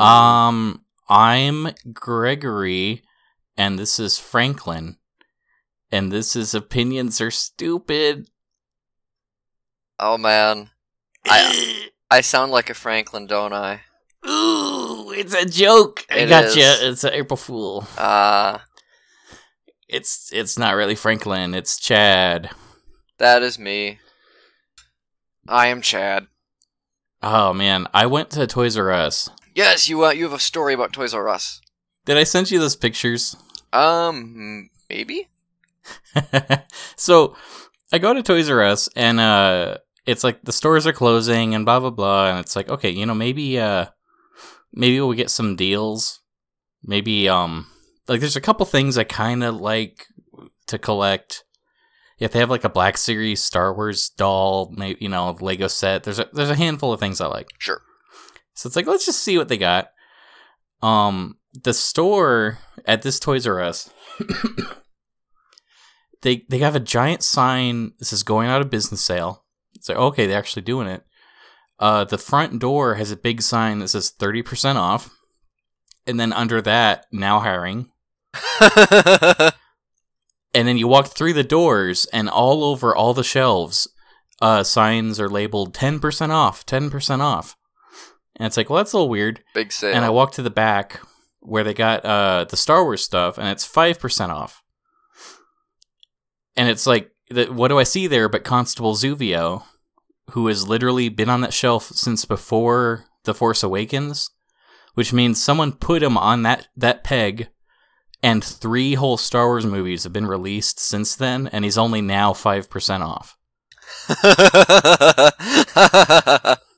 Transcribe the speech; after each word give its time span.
Um, 0.00 0.84
I'm 1.08 1.68
Gregory, 1.92 3.02
and 3.56 3.78
this 3.78 3.98
is 3.98 4.18
Franklin, 4.18 4.96
and 5.90 6.10
this 6.10 6.34
is 6.36 6.54
opinions 6.54 7.20
are 7.20 7.30
stupid. 7.30 8.28
Oh 9.98 10.16
man, 10.18 10.70
I 11.26 11.90
I 12.10 12.20
sound 12.22 12.52
like 12.52 12.70
a 12.70 12.74
Franklin, 12.74 13.26
don't 13.26 13.52
I? 13.52 13.82
Ooh, 14.26 15.12
it's 15.12 15.34
a 15.34 15.46
joke. 15.46 16.06
I 16.10 16.20
It 16.20 16.28
got 16.28 16.54
you. 16.56 16.62
is. 16.62 16.82
It's 16.82 17.04
an 17.04 17.12
April 17.14 17.36
Fool. 17.36 17.86
Ah, 17.96 18.64
It's 19.88 20.30
it's 20.32 20.58
not 20.58 20.74
really 20.76 20.94
Franklin. 20.94 21.54
It's 21.54 21.78
Chad. 21.78 22.50
that 23.18 23.42
is 23.42 23.58
me. 23.58 23.98
I 25.48 25.66
am 25.68 25.82
Chad. 25.82 26.26
Oh 27.22 27.52
man, 27.52 27.86
I 27.92 28.06
went 28.06 28.30
to 28.30 28.46
Toys 28.46 28.76
R 28.76 28.90
Us. 28.90 29.28
Yes, 29.60 29.90
you 29.90 30.06
uh, 30.06 30.10
you 30.12 30.24
have 30.24 30.32
a 30.32 30.38
story 30.38 30.72
about 30.72 30.94
Toys 30.94 31.12
R 31.12 31.28
Us. 31.28 31.60
Did 32.06 32.16
I 32.16 32.24
send 32.24 32.50
you 32.50 32.58
those 32.58 32.76
pictures? 32.76 33.36
Um, 33.74 34.70
maybe. 34.88 35.28
so 36.96 37.36
I 37.92 37.98
go 37.98 38.14
to 38.14 38.22
Toys 38.22 38.48
R 38.48 38.62
Us 38.62 38.88
and 38.96 39.20
uh 39.20 39.76
it's 40.06 40.24
like 40.24 40.40
the 40.44 40.52
stores 40.52 40.86
are 40.86 40.94
closing 40.94 41.54
and 41.54 41.66
blah 41.66 41.78
blah 41.78 41.90
blah 41.90 42.30
and 42.30 42.38
it's 42.38 42.56
like 42.56 42.70
okay, 42.70 42.88
you 42.88 43.04
know, 43.04 43.14
maybe 43.14 43.58
uh 43.58 43.84
maybe 44.72 44.98
we'll 44.98 45.12
get 45.12 45.28
some 45.28 45.56
deals. 45.56 46.20
Maybe 46.82 47.28
um 47.28 47.66
like 48.08 48.20
there's 48.20 48.36
a 48.36 48.40
couple 48.40 48.64
things 48.64 48.96
I 48.96 49.04
kind 49.04 49.44
of 49.44 49.56
like 49.56 50.06
to 50.68 50.78
collect. 50.78 51.44
If 52.18 52.32
they 52.32 52.38
have 52.38 52.48
like 52.48 52.64
a 52.64 52.70
Black 52.70 52.96
Series 52.96 53.44
Star 53.44 53.74
Wars 53.74 54.08
doll, 54.08 54.72
maybe 54.74 55.00
you 55.02 55.10
know, 55.10 55.36
Lego 55.38 55.68
set, 55.68 56.04
there's 56.04 56.18
a 56.18 56.30
there's 56.32 56.48
a 56.48 56.54
handful 56.54 56.94
of 56.94 57.00
things 57.00 57.20
I 57.20 57.26
like. 57.26 57.50
Sure. 57.58 57.82
So 58.54 58.66
it's 58.66 58.76
like 58.76 58.86
let's 58.86 59.06
just 59.06 59.22
see 59.22 59.38
what 59.38 59.48
they 59.48 59.58
got. 59.58 59.90
Um 60.82 61.36
the 61.52 61.74
store 61.74 62.58
at 62.86 63.02
this 63.02 63.18
Toys 63.18 63.46
R 63.46 63.60
Us 63.60 63.90
they 66.22 66.44
they 66.48 66.58
have 66.58 66.76
a 66.76 66.80
giant 66.80 67.22
sign 67.22 67.92
that 67.98 68.06
says 68.06 68.22
going 68.22 68.48
out 68.48 68.60
of 68.60 68.70
business 68.70 69.00
sale. 69.00 69.44
It's 69.74 69.88
like 69.88 69.98
okay, 69.98 70.26
they're 70.26 70.38
actually 70.38 70.62
doing 70.62 70.86
it. 70.86 71.04
Uh 71.78 72.04
the 72.04 72.18
front 72.18 72.60
door 72.60 72.96
has 72.96 73.10
a 73.10 73.16
big 73.16 73.42
sign 73.42 73.80
that 73.80 73.88
says 73.88 74.12
30% 74.18 74.76
off. 74.76 75.10
And 76.06 76.18
then 76.18 76.32
under 76.32 76.60
that, 76.62 77.06
now 77.12 77.40
hiring. 77.40 77.90
And 80.52 80.66
then 80.66 80.76
you 80.76 80.88
walk 80.88 81.08
through 81.08 81.34
the 81.34 81.44
doors 81.44 82.06
and 82.12 82.28
all 82.28 82.64
over 82.64 82.94
all 82.94 83.14
the 83.14 83.24
shelves, 83.24 83.88
uh 84.40 84.62
signs 84.62 85.20
are 85.20 85.28
labeled 85.28 85.74
10% 85.74 86.30
off, 86.30 86.66
10% 86.66 87.20
off. 87.20 87.56
And 88.40 88.46
it's 88.46 88.56
like, 88.56 88.70
well 88.70 88.78
that's 88.78 88.94
a 88.94 88.96
little 88.96 89.10
weird. 89.10 89.44
Big 89.52 89.70
sale. 89.70 89.94
And 89.94 90.02
I 90.02 90.08
walk 90.08 90.32
to 90.32 90.42
the 90.42 90.48
back 90.48 91.02
where 91.40 91.62
they 91.62 91.74
got 91.74 92.02
uh, 92.06 92.46
the 92.48 92.56
Star 92.56 92.82
Wars 92.84 93.04
stuff, 93.04 93.36
and 93.36 93.48
it's 93.48 93.66
five 93.66 94.00
percent 94.00 94.32
off. 94.32 94.62
And 96.56 96.66
it's 96.66 96.86
like, 96.86 97.10
the, 97.28 97.52
what 97.52 97.68
do 97.68 97.78
I 97.78 97.82
see 97.82 98.06
there? 98.06 98.30
But 98.30 98.42
Constable 98.42 98.94
Zuvio, 98.94 99.64
who 100.30 100.46
has 100.46 100.66
literally 100.66 101.10
been 101.10 101.28
on 101.28 101.42
that 101.42 101.52
shelf 101.52 101.88
since 101.88 102.24
before 102.24 103.04
the 103.24 103.34
Force 103.34 103.62
Awakens, 103.62 104.30
which 104.94 105.12
means 105.12 105.42
someone 105.42 105.72
put 105.72 106.02
him 106.02 106.16
on 106.16 106.42
that 106.44 106.68
that 106.74 107.04
peg. 107.04 107.48
And 108.22 108.42
three 108.42 108.94
whole 108.94 109.18
Star 109.18 109.48
Wars 109.48 109.66
movies 109.66 110.04
have 110.04 110.14
been 110.14 110.26
released 110.26 110.80
since 110.80 111.14
then, 111.14 111.46
and 111.48 111.62
he's 111.62 111.76
only 111.76 112.00
now 112.00 112.32
five 112.32 112.70
percent 112.70 113.02
off. 113.02 113.36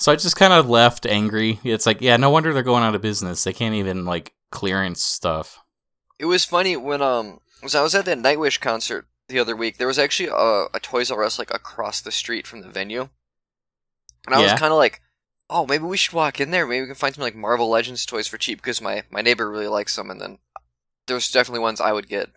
So 0.00 0.10
I 0.10 0.16
just 0.16 0.36
kind 0.36 0.52
of 0.54 0.68
left 0.68 1.04
angry. 1.06 1.60
It's 1.62 1.84
like, 1.86 2.00
yeah, 2.00 2.16
no 2.16 2.30
wonder 2.30 2.52
they're 2.52 2.62
going 2.62 2.82
out 2.82 2.94
of 2.94 3.02
business. 3.02 3.44
They 3.44 3.52
can't 3.52 3.74
even 3.74 4.04
like 4.04 4.32
clearance 4.50 5.02
stuff. 5.02 5.58
it 6.18 6.24
was 6.24 6.44
funny 6.44 6.76
when 6.76 7.02
um, 7.02 7.40
was 7.62 7.74
I 7.74 7.82
was 7.82 7.94
at 7.94 8.06
that 8.06 8.18
Nightwish 8.18 8.60
concert 8.60 9.06
the 9.28 9.38
other 9.38 9.54
week. 9.54 9.76
There 9.76 9.86
was 9.86 9.98
actually 9.98 10.30
a, 10.30 10.66
a 10.74 10.80
Toys 10.80 11.10
R 11.10 11.22
Us 11.22 11.38
like 11.38 11.52
across 11.52 12.00
the 12.00 12.10
street 12.10 12.46
from 12.46 12.62
the 12.62 12.68
venue, 12.68 13.08
and 14.26 14.34
I 14.34 14.38
Yeah. 14.38 14.52
was 14.52 14.60
kind 14.60 14.72
of 14.72 14.78
like, 14.78 15.02
oh, 15.50 15.66
maybe 15.66 15.84
we 15.84 15.96
should 15.98 16.14
walk 16.14 16.40
in 16.40 16.50
there. 16.50 16.66
Maybe 16.66 16.80
we 16.80 16.86
can 16.86 16.94
find 16.96 17.14
some 17.14 17.22
like 17.22 17.34
Marvel 17.36 17.68
Legends 17.68 18.06
toys 18.06 18.26
for 18.26 18.38
cheap 18.38 18.58
because 18.58 18.80
my 18.80 19.04
my 19.10 19.20
neighbor 19.20 19.50
really 19.50 19.68
likes 19.68 19.94
them, 19.96 20.10
and 20.10 20.20
then 20.20 20.38
there's 21.06 21.30
definitely 21.30 21.60
ones 21.60 21.80
I 21.80 21.92
would 21.92 22.08
get. 22.08 22.30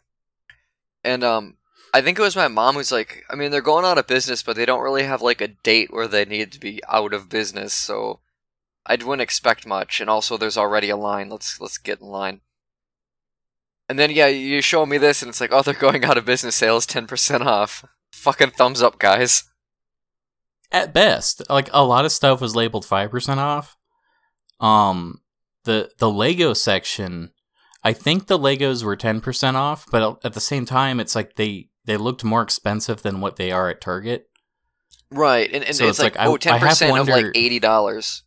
And 1.03 1.24
um, 1.24 1.57
I 1.94 2.02
think 2.02 2.18
it 2.18 2.24
was 2.24 2.36
my 2.36 2.48
mom 2.48 2.74
who's 2.76 2.92
like, 2.92 3.24
I 3.30 3.36
mean, 3.36 3.52
they're 3.52 3.62
going 3.62 3.86
out 3.86 4.00
of 4.00 4.08
business, 4.08 4.42
but 4.42 4.56
they 4.56 4.66
don't 4.66 4.81
really 4.81 5.04
have 5.04 5.22
like 5.22 5.42
a 5.42 5.50
date 5.50 5.94
where 5.94 6.08
they 6.08 6.26
need 6.26 6.52
to 6.54 6.59
be 6.59 6.81
out 6.90 7.14
of 7.14 7.30
business, 7.30 7.74
so 7.74 8.20
I 8.86 8.96
wouldn't 8.96 9.22
expect 9.22 9.68
much. 9.68 10.02
And 10.02 10.09
also, 10.09 10.36
there's 10.36 10.58
already 10.58 10.90
a 10.90 10.98
line. 10.98 11.30
Let's 11.30 11.62
let's 11.62 11.78
get 11.78 12.02
in 12.02 12.08
line. 12.08 12.42
And 13.88 14.00
then 14.00 14.09
yeah, 14.09 14.28
you 14.28 14.62
show 14.62 14.88
me 14.88 14.98
this, 14.98 15.22
and 15.22 15.30
it's 15.30 15.40
like, 15.40 15.52
oh, 15.54 15.62
they're 15.62 15.76
going 15.76 16.04
out 16.04 16.18
of 16.18 16.26
business. 16.26 16.56
Sales 16.56 16.88
ten 16.88 17.06
percent 17.06 17.44
off. 17.44 17.86
Fucking 18.12 18.52
thumbs 18.52 18.81
up, 18.81 18.98
guys. 18.98 19.44
At 20.72 20.94
best, 20.94 21.44
like 21.50 21.70
a 21.72 21.86
lot 21.86 22.06
of 22.06 22.12
stuff 22.12 22.42
was 22.42 22.56
labeled 22.56 22.86
five 22.86 23.12
percent 23.12 23.40
off. 23.40 23.78
Um, 24.60 25.22
the 25.66 25.92
the 26.00 26.10
Lego 26.10 26.54
section, 26.54 27.31
I 27.84 27.94
think 27.94 28.25
the 28.25 28.40
Legos 28.40 28.84
were 28.84 28.96
ten 28.96 29.22
percent 29.22 29.58
off, 29.58 29.86
but 29.92 30.20
at 30.25 30.34
the 30.34 30.42
same 30.42 30.66
time, 30.66 31.00
it's 31.00 31.16
like 31.16 31.36
they 31.36 31.70
they 31.85 31.97
looked 31.97 32.23
more 32.23 32.41
expensive 32.41 33.01
than 33.01 33.21
what 33.21 33.35
they 33.35 33.51
are 33.51 33.69
at 33.69 33.81
Target. 33.81 34.27
Right, 35.11 35.49
and, 35.53 35.63
and 35.63 35.75
So 35.75 35.85
it's, 35.88 35.99
it's 35.99 36.03
like, 36.03 36.16
like, 36.16 36.27
oh, 36.27 36.33
I 36.33 36.38
ten 36.38 36.59
have 36.59 36.69
percent 36.69 36.97
of 36.97 37.07
like 37.07 37.25
eighty 37.35 37.59
dollars. 37.59 38.23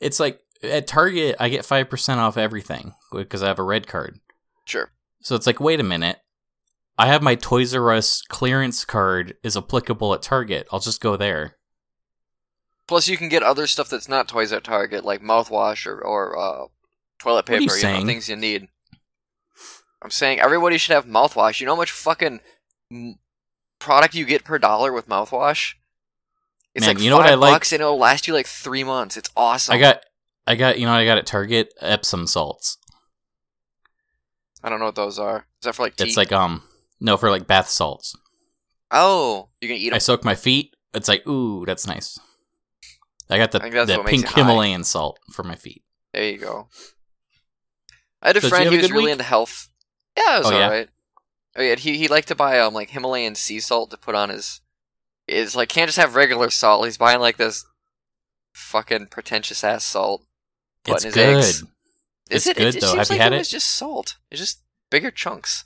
It's 0.00 0.18
like 0.18 0.40
at 0.62 0.86
Target, 0.86 1.36
I 1.38 1.48
get 1.48 1.64
five 1.64 1.88
percent 1.88 2.20
off 2.20 2.36
everything 2.36 2.94
because 3.12 3.42
I 3.42 3.48
have 3.48 3.58
a 3.58 3.64
red 3.64 3.86
card. 3.86 4.18
Sure. 4.64 4.90
So 5.20 5.36
it's 5.36 5.46
like, 5.46 5.60
wait 5.60 5.80
a 5.80 5.84
minute. 5.84 6.18
I 6.98 7.06
have 7.06 7.22
my 7.22 7.36
Toys 7.36 7.74
R 7.74 7.92
Us 7.92 8.22
clearance 8.22 8.84
card 8.84 9.34
is 9.42 9.56
applicable 9.56 10.12
at 10.14 10.22
Target. 10.22 10.66
I'll 10.72 10.80
just 10.80 11.00
go 11.00 11.16
there. 11.16 11.56
Plus, 12.88 13.08
you 13.08 13.16
can 13.16 13.28
get 13.28 13.42
other 13.42 13.66
stuff 13.66 13.88
that's 13.88 14.08
not 14.08 14.28
toys 14.28 14.52
at 14.52 14.64
Target, 14.64 15.04
like 15.04 15.22
mouthwash 15.22 15.86
or 15.86 16.00
or 16.00 16.36
uh, 16.38 16.66
toilet 17.18 17.46
paper. 17.46 17.62
you 17.62 17.76
You, 17.76 17.82
know, 18.00 18.04
things 18.04 18.28
you 18.28 18.36
need. 18.36 18.68
I'm 20.02 20.10
saying 20.10 20.40
everybody 20.40 20.78
should 20.78 20.94
have 20.94 21.06
mouthwash. 21.06 21.60
You 21.60 21.66
know 21.66 21.74
how 21.74 21.80
much 21.80 21.92
fucking 21.92 22.40
product 23.78 24.14
you 24.14 24.24
get 24.24 24.44
per 24.44 24.58
dollar 24.58 24.92
with 24.92 25.08
mouthwash? 25.08 25.74
It's 26.74 26.86
Man, 26.86 26.96
like 26.96 27.04
you 27.04 27.10
know 27.10 27.18
what 27.18 27.26
I 27.26 27.34
like? 27.34 27.64
and 27.72 27.80
it'll 27.80 27.98
last 27.98 28.26
you 28.26 28.34
like 28.34 28.46
three 28.46 28.82
months. 28.82 29.16
It's 29.16 29.30
awesome. 29.36 29.74
I 29.74 29.78
got, 29.78 30.02
I 30.46 30.54
got, 30.56 30.78
you 30.78 30.86
know, 30.86 30.92
what 30.92 30.98
I 31.00 31.04
got 31.04 31.18
at 31.18 31.26
Target 31.26 31.72
Epsom 31.80 32.26
salts. 32.26 32.78
I 34.64 34.68
don't 34.68 34.78
know 34.78 34.86
what 34.86 34.94
those 34.94 35.18
are. 35.18 35.46
Is 35.60 35.64
that 35.64 35.74
for 35.74 35.82
like 35.82 35.96
teeth? 35.96 36.08
It's 36.08 36.16
like 36.16 36.32
um, 36.32 36.62
no, 37.00 37.16
for 37.16 37.30
like 37.30 37.46
bath 37.46 37.68
salts. 37.68 38.16
oh, 38.90 39.48
you 39.60 39.68
can 39.68 39.76
eat 39.76 39.90
Them? 39.90 39.96
I 39.96 39.98
soak 39.98 40.24
my 40.24 40.34
feet. 40.34 40.74
It's 40.94 41.08
like, 41.08 41.26
ooh, 41.26 41.64
that's 41.66 41.86
nice. 41.86 42.18
I 43.30 43.38
got 43.38 43.50
the, 43.52 43.58
the 43.60 44.02
pink 44.06 44.26
high. 44.26 44.40
Himalayan 44.40 44.84
salt 44.84 45.18
for 45.32 45.42
my 45.42 45.54
feet. 45.56 45.82
There 46.12 46.24
you 46.30 46.38
go. 46.38 46.68
I 48.20 48.28
had 48.28 48.36
a 48.36 48.40
So 48.40 48.48
friend 48.50 48.68
who 48.68 48.76
was 48.76 48.90
really 48.90 49.04
week? 49.04 49.12
into 49.12 49.24
health. 49.24 49.68
Yeah, 50.16 50.36
it 50.36 50.38
was 50.40 50.46
Oh, 50.50 50.58
yeah? 50.58 50.64
alright. 50.64 50.88
Oh 51.56 51.62
yeah, 51.62 51.74
he 51.76 51.98
he 51.98 52.08
liked 52.08 52.28
to 52.28 52.34
buy 52.34 52.58
um 52.60 52.72
like 52.74 52.90
Himalayan 52.90 53.34
sea 53.34 53.60
salt 53.60 53.90
to 53.90 53.96
put 53.96 54.14
on 54.14 54.30
his. 54.30 54.60
It's 55.28 55.54
like 55.54 55.68
can't 55.68 55.88
just 55.88 55.98
have 55.98 56.14
regular 56.14 56.50
salt. 56.50 56.84
He's 56.86 56.98
buying 56.98 57.20
like 57.20 57.36
this 57.36 57.64
fucking 58.54 59.06
pretentious 59.06 59.62
ass 59.64 59.84
salt. 59.84 60.24
It's 60.86 61.04
good. 61.04 61.16
eggs. 61.16 61.64
It's 62.30 62.46
Is 62.46 62.50
it? 62.50 62.56
good 62.56 62.74
it 62.76 62.80
though. 62.80 62.86
seems 62.94 62.98
Have 62.98 63.08
you 63.08 63.14
like 63.14 63.20
had 63.22 63.32
it 63.32 63.36
it? 63.36 63.38
was 63.40 63.50
just 63.50 63.74
salt. 63.76 64.16
It's 64.30 64.40
just 64.40 64.62
bigger 64.90 65.10
chunks. 65.10 65.64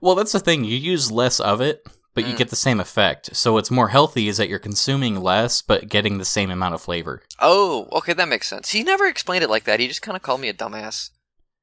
Well, 0.00 0.14
that's 0.14 0.32
the 0.32 0.40
thing. 0.40 0.64
You 0.64 0.76
use 0.76 1.10
less 1.10 1.40
of 1.40 1.60
it, 1.60 1.82
but 2.14 2.26
you 2.26 2.34
Mm. 2.34 2.38
get 2.38 2.50
the 2.50 2.56
same 2.56 2.80
effect. 2.80 3.34
So 3.36 3.52
what's 3.54 3.70
more 3.70 3.88
healthy 3.88 4.28
is 4.28 4.36
that 4.36 4.48
you're 4.48 4.58
consuming 4.58 5.20
less, 5.22 5.62
but 5.62 5.88
getting 5.88 6.18
the 6.18 6.24
same 6.24 6.50
amount 6.50 6.74
of 6.74 6.82
flavor. 6.82 7.22
Oh, 7.38 7.88
okay, 7.92 8.12
that 8.12 8.28
makes 8.28 8.48
sense. 8.48 8.70
He 8.70 8.82
never 8.82 9.06
explained 9.06 9.44
it 9.44 9.50
like 9.50 9.64
that. 9.64 9.80
He 9.80 9.88
just 9.88 10.02
kind 10.02 10.16
of 10.16 10.22
called 10.22 10.40
me 10.40 10.48
a 10.48 10.54
dumbass. 10.54 11.10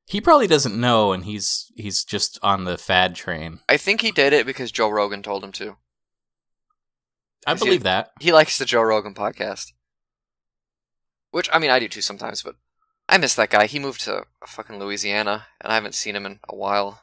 He 0.07 0.21
probably 0.21 0.47
doesn't 0.47 0.79
know, 0.79 1.11
and 1.13 1.25
he's 1.25 1.71
he's 1.75 2.03
just 2.03 2.37
on 2.43 2.63
the 2.63 2.77
fad 2.77 3.15
train. 3.15 3.59
I 3.67 3.77
think 3.77 4.01
he 4.01 4.11
did 4.11 4.33
it 4.33 4.45
because 4.45 4.71
Joe 4.71 4.89
Rogan 4.89 5.23
told 5.23 5.43
him 5.43 5.51
to. 5.53 5.77
I 7.47 7.53
Is 7.53 7.59
he- 7.59 7.65
believe 7.65 7.83
that. 7.83 8.11
He 8.19 8.31
likes 8.31 8.57
the 8.57 8.65
Joe 8.65 8.81
Rogan 8.83 9.13
podcast. 9.13 9.71
Which, 11.31 11.49
I 11.51 11.59
mean, 11.59 11.69
I 11.69 11.79
do 11.79 11.87
too 11.87 12.01
sometimes, 12.01 12.41
but 12.43 12.55
I 13.09 13.17
miss 13.17 13.35
that 13.35 13.49
guy. 13.49 13.65
He 13.65 13.77
moved 13.77 14.01
to 14.01 14.25
fucking 14.47 14.79
Louisiana, 14.79 15.47
and 15.59 15.71
I 15.71 15.75
haven't 15.75 15.95
seen 15.95 16.15
him 16.15 16.25
in 16.25 16.39
a 16.47 16.55
while. 16.55 17.01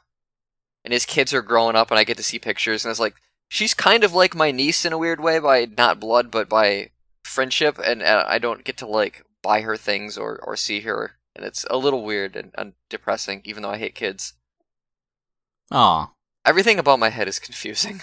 And 0.83 0.91
his 0.91 1.05
kids 1.05 1.33
are 1.33 1.41
growing 1.41 1.75
up, 1.75 1.91
and 1.91 1.99
I 1.99 2.03
get 2.03 2.17
to 2.17 2.23
see 2.23 2.39
pictures, 2.39 2.83
and 2.83 2.89
it's 2.89 2.99
like, 2.99 3.13
she's 3.47 3.73
kind 3.73 4.03
of 4.03 4.13
like 4.13 4.33
my 4.35 4.49
niece 4.51 4.85
in 4.85 4.91
a 4.91 4.97
weird 4.97 5.19
way, 5.21 5.39
by 5.39 5.67
not 5.77 5.99
blood, 5.99 6.31
but 6.31 6.49
by 6.49 6.89
friendship, 7.23 7.77
and 7.77 8.01
uh, 8.01 8.25
I 8.27 8.39
don't 8.39 8.63
get 8.65 8.77
to, 8.77 8.87
like, 8.87 9.23
buy 9.43 9.61
her 9.61 9.77
things 9.77 10.17
or, 10.17 10.39
or 10.43 10.55
see 10.55 10.81
her. 10.81 11.11
And 11.35 11.45
it's 11.45 11.65
a 11.69 11.77
little 11.77 12.03
weird 12.03 12.35
and, 12.35 12.51
and 12.55 12.73
depressing, 12.89 13.41
even 13.43 13.63
though 13.63 13.71
I 13.71 13.77
hate 13.77 13.95
kids. 13.95 14.33
Aw. 15.71 16.11
Everything 16.45 16.77
about 16.77 16.99
my 16.99 17.09
head 17.09 17.27
is 17.27 17.39
confusing. 17.47 18.01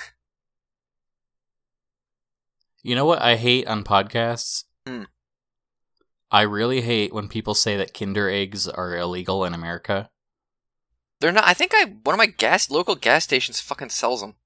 You 2.82 2.94
know 2.94 3.04
what 3.04 3.22
I 3.22 3.36
hate 3.36 3.66
on 3.66 3.84
podcasts? 3.84 4.64
Hmm. 4.86 5.04
I 6.30 6.42
really 6.42 6.80
hate 6.80 7.12
when 7.12 7.28
people 7.28 7.54
say 7.54 7.76
that 7.76 7.92
Kinder 7.92 8.30
eggs 8.30 8.68
are 8.68 8.96
illegal 8.96 9.44
in 9.44 9.52
America. 9.52 10.10
They're 11.20 11.32
not. 11.32 11.46
I 11.46 11.54
think 11.54 11.72
I 11.74 11.84
one 12.02 12.14
of 12.14 12.18
my 12.18 12.26
gas 12.26 12.70
local 12.70 12.94
gas 12.94 13.24
stations 13.24 13.60
fucking 13.60 13.90
sells 13.90 14.22
them. 14.22 14.36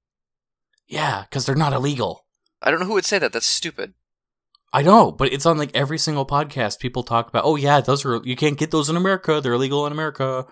Yeah, 0.87 1.23
because 1.23 1.45
they're 1.45 1.55
not 1.55 1.73
illegal. 1.73 2.25
I 2.61 2.69
don't 2.69 2.79
know 2.79 2.87
who 2.87 2.93
would 2.93 3.05
say 3.05 3.19
that. 3.19 3.31
That's 3.31 3.45
stupid. 3.45 3.93
I 4.73 4.81
know, 4.81 5.11
but 5.11 5.31
it's 5.31 5.45
on 5.45 5.57
like 5.57 5.71
every 5.73 5.97
single 5.97 6.25
podcast. 6.25 6.79
People 6.79 7.03
talk 7.03 7.29
about, 7.29 7.45
oh 7.45 7.55
yeah, 7.55 7.79
those 7.81 8.05
are 8.05 8.21
you 8.23 8.35
can't 8.35 8.57
get 8.57 8.71
those 8.71 8.89
in 8.89 8.97
America. 8.97 9.39
They're 9.41 9.53
illegal 9.53 9.85
in 9.85 9.93
America. 9.93 10.45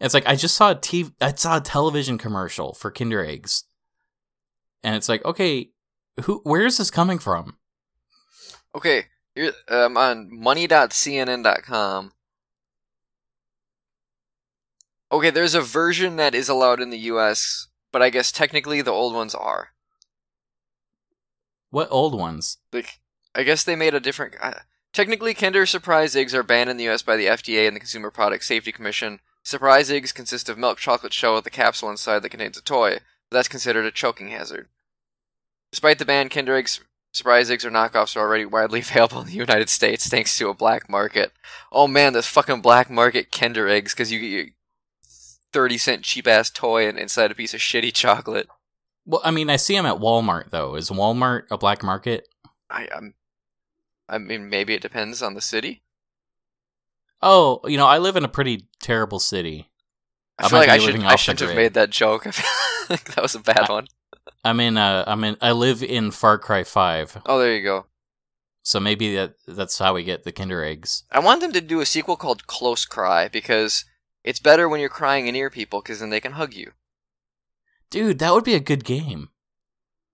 It's 0.00 0.14
like 0.14 0.26
I 0.26 0.36
just 0.36 0.56
saw 0.56 0.72
a 0.72 0.74
TV, 0.74 1.12
I 1.20 1.32
saw 1.34 1.58
a 1.58 1.60
television 1.60 2.18
commercial 2.18 2.74
for 2.74 2.90
Kinder 2.90 3.24
eggs, 3.24 3.64
and 4.82 4.96
it's 4.96 5.08
like, 5.08 5.24
okay, 5.24 5.70
who, 6.24 6.40
where 6.44 6.66
is 6.66 6.78
this 6.78 6.90
coming 6.90 7.18
from? 7.18 7.56
Okay, 8.74 9.06
here, 9.34 9.52
um, 9.68 9.96
on 9.96 10.28
money.cnn.com. 10.30 12.12
Okay, 15.12 15.30
there's 15.30 15.54
a 15.54 15.60
version 15.60 16.16
that 16.16 16.34
is 16.34 16.48
allowed 16.48 16.80
in 16.80 16.90
the 16.90 16.98
U.S., 16.98 17.68
but 17.92 18.00
I 18.00 18.10
guess 18.10 18.32
technically 18.32 18.80
the 18.80 18.90
old 18.90 19.14
ones 19.14 19.34
are. 19.34 19.68
What 21.72 21.88
old 21.90 22.14
ones? 22.14 22.58
Like, 22.70 23.00
I 23.34 23.44
guess 23.44 23.64
they 23.64 23.76
made 23.76 23.94
a 23.94 24.00
different. 24.00 24.34
Uh, 24.42 24.52
technically, 24.92 25.32
Kinder 25.32 25.64
Surprise 25.64 26.14
eggs 26.14 26.34
are 26.34 26.42
banned 26.42 26.68
in 26.68 26.76
the 26.76 26.84
U.S. 26.84 27.00
by 27.00 27.16
the 27.16 27.24
FDA 27.24 27.66
and 27.66 27.74
the 27.74 27.80
Consumer 27.80 28.10
Product 28.10 28.44
Safety 28.44 28.72
Commission. 28.72 29.20
Surprise 29.42 29.90
eggs 29.90 30.12
consist 30.12 30.50
of 30.50 30.58
milk 30.58 30.76
chocolate 30.76 31.14
shell 31.14 31.34
with 31.34 31.46
a 31.46 31.50
capsule 31.50 31.88
inside 31.88 32.20
that 32.20 32.28
contains 32.28 32.58
a 32.58 32.62
toy. 32.62 32.98
But 33.30 33.38
that's 33.38 33.48
considered 33.48 33.86
a 33.86 33.90
choking 33.90 34.28
hazard. 34.28 34.68
Despite 35.70 35.98
the 35.98 36.04
ban, 36.04 36.28
Kinder 36.28 36.54
eggs, 36.54 36.80
surprise 37.14 37.50
eggs, 37.50 37.64
or 37.64 37.70
knockoffs 37.70 38.16
are 38.16 38.20
already 38.20 38.44
widely 38.44 38.80
available 38.80 39.22
in 39.22 39.28
the 39.28 39.32
United 39.32 39.70
States 39.70 40.06
thanks 40.06 40.36
to 40.36 40.50
a 40.50 40.54
black 40.54 40.90
market. 40.90 41.32
Oh 41.72 41.88
man, 41.88 42.12
this 42.12 42.28
fucking 42.28 42.60
black 42.60 42.90
market 42.90 43.32
Kinder 43.32 43.66
eggs 43.66 43.94
because 43.94 44.12
you 44.12 44.20
get 44.20 44.26
your 44.26 44.46
thirty 45.54 45.78
cent 45.78 46.02
cheap 46.02 46.26
ass 46.26 46.50
toy 46.50 46.86
and 46.86 46.98
inside 46.98 47.30
a 47.30 47.34
piece 47.34 47.54
of 47.54 47.60
shitty 47.60 47.94
chocolate. 47.94 48.48
Well, 49.04 49.20
I 49.24 49.30
mean, 49.30 49.50
I 49.50 49.56
see 49.56 49.74
them 49.74 49.86
at 49.86 49.98
Walmart 49.98 50.50
though. 50.50 50.74
Is 50.76 50.90
Walmart 50.90 51.44
a 51.50 51.58
black 51.58 51.82
market? 51.82 52.28
I 52.70 52.86
um, 52.88 53.14
I 54.08 54.18
mean, 54.18 54.48
maybe 54.48 54.74
it 54.74 54.82
depends 54.82 55.22
on 55.22 55.34
the 55.34 55.40
city. 55.40 55.82
Oh, 57.20 57.60
you 57.64 57.76
know, 57.76 57.86
I 57.86 57.98
live 57.98 58.16
in 58.16 58.24
a 58.24 58.28
pretty 58.28 58.68
terrible 58.82 59.18
city. 59.20 59.70
I 60.38 60.46
I 60.46 60.48
feel 60.48 60.58
like 60.58 60.68
I 60.68 60.78
should 60.78 61.00
I 61.02 61.16
shouldn't 61.16 61.40
have 61.48 61.56
made 61.56 61.74
that 61.74 61.90
joke. 61.90 62.26
I 62.26 62.30
feel 62.30 62.86
like 62.90 63.04
that 63.14 63.22
was 63.22 63.34
a 63.34 63.40
bad 63.40 63.68
one. 63.68 63.86
I'm 64.44 64.60
in. 64.60 64.76
Uh, 64.76 65.04
I'm 65.06 65.22
in. 65.24 65.36
I 65.40 65.52
live 65.52 65.82
in 65.82 66.10
Far 66.10 66.38
Cry 66.38 66.64
5. 66.64 67.22
Oh, 67.26 67.38
there 67.38 67.54
you 67.54 67.62
go. 67.62 67.86
so 68.62 68.80
maybe 68.80 69.14
that 69.14 69.34
that's 69.46 69.78
how 69.78 69.94
we 69.94 70.04
get 70.04 70.24
the 70.24 70.32
Kinder 70.32 70.64
eggs. 70.64 71.04
I 71.10 71.20
want 71.20 71.40
them 71.40 71.52
to 71.52 71.60
do 71.60 71.80
a 71.80 71.86
sequel 71.86 72.16
called 72.16 72.46
Close 72.46 72.84
Cry 72.84 73.28
because 73.28 73.84
it's 74.24 74.40
better 74.40 74.68
when 74.68 74.80
you're 74.80 74.88
crying 74.88 75.24
near 75.32 75.50
people 75.50 75.80
because 75.80 76.00
then 76.00 76.10
they 76.10 76.20
can 76.20 76.32
hug 76.32 76.54
you. 76.54 76.72
Dude, 77.92 78.18
that 78.18 78.32
would 78.32 78.42
be 78.44 78.54
a 78.54 78.60
good 78.60 78.84
game. 78.84 79.28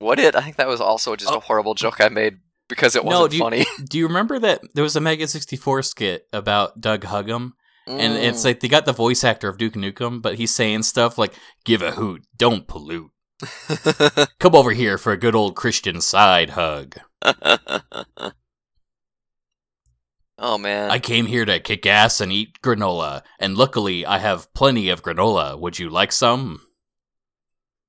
What 0.01 0.19
it? 0.19 0.35
I 0.37 0.43
think 0.43 0.57
that 0.57 0.69
was 0.69 0.81
also 0.81 1.17
just 1.17 1.33
Oh. 1.33 1.37
a 1.37 1.41
horrible 1.41 1.75
joke 1.75 2.01
I 2.01 2.09
made 2.09 2.39
because 2.69 2.95
it 2.97 3.05
wasn't 3.05 3.31
do 3.31 3.37
you- 3.39 3.43
funny. 3.43 3.65
Do 3.89 3.97
you 3.99 4.07
remember 4.07 4.39
that 4.41 4.61
there 4.75 4.85
was 4.85 4.97
a 4.97 5.01
Mega 5.01 5.27
64 5.27 5.83
skit 5.83 6.27
about 6.33 6.81
Doug 6.81 7.03
Huggum? 7.05 7.53
And 7.87 8.13
Mm. 8.15 8.23
it's 8.23 8.45
like 8.45 8.61
they 8.61 8.69
got 8.69 8.85
the 8.85 8.93
voice 8.93 9.25
actor 9.25 9.49
of 9.49 9.57
Duke 9.57 9.73
Nukem, 9.73 10.21
but 10.21 10.35
he's 10.35 10.55
saying 10.55 10.83
stuff 10.83 11.17
like, 11.17 11.33
give 11.65 11.81
a 11.81 11.93
hoot, 11.93 12.25
don't 12.37 12.69
pollute. 12.69 13.11
Come 14.39 14.55
over 14.55 14.73
here 14.73 14.99
for 14.99 15.13
a 15.13 15.17
good 15.17 15.35
old 15.35 15.57
Christian 15.57 16.01
side 16.03 16.51
hug. 16.51 16.97
oh 20.39 20.59
man. 20.59 20.91
I 20.91 20.99
came 20.99 21.27
here 21.27 21.45
to 21.45 21.61
kick 21.61 21.87
ass 21.87 22.21
and 22.21 22.31
eat 22.33 22.61
granola, 22.63 23.23
and 23.39 23.57
luckily 23.57 24.05
I 24.05 24.19
have 24.19 24.53
plenty 24.55 24.89
of 24.91 25.03
granola. 25.03 25.59
Would 25.59 25.79
you 25.79 25.89
like 25.89 26.13
some? 26.13 26.61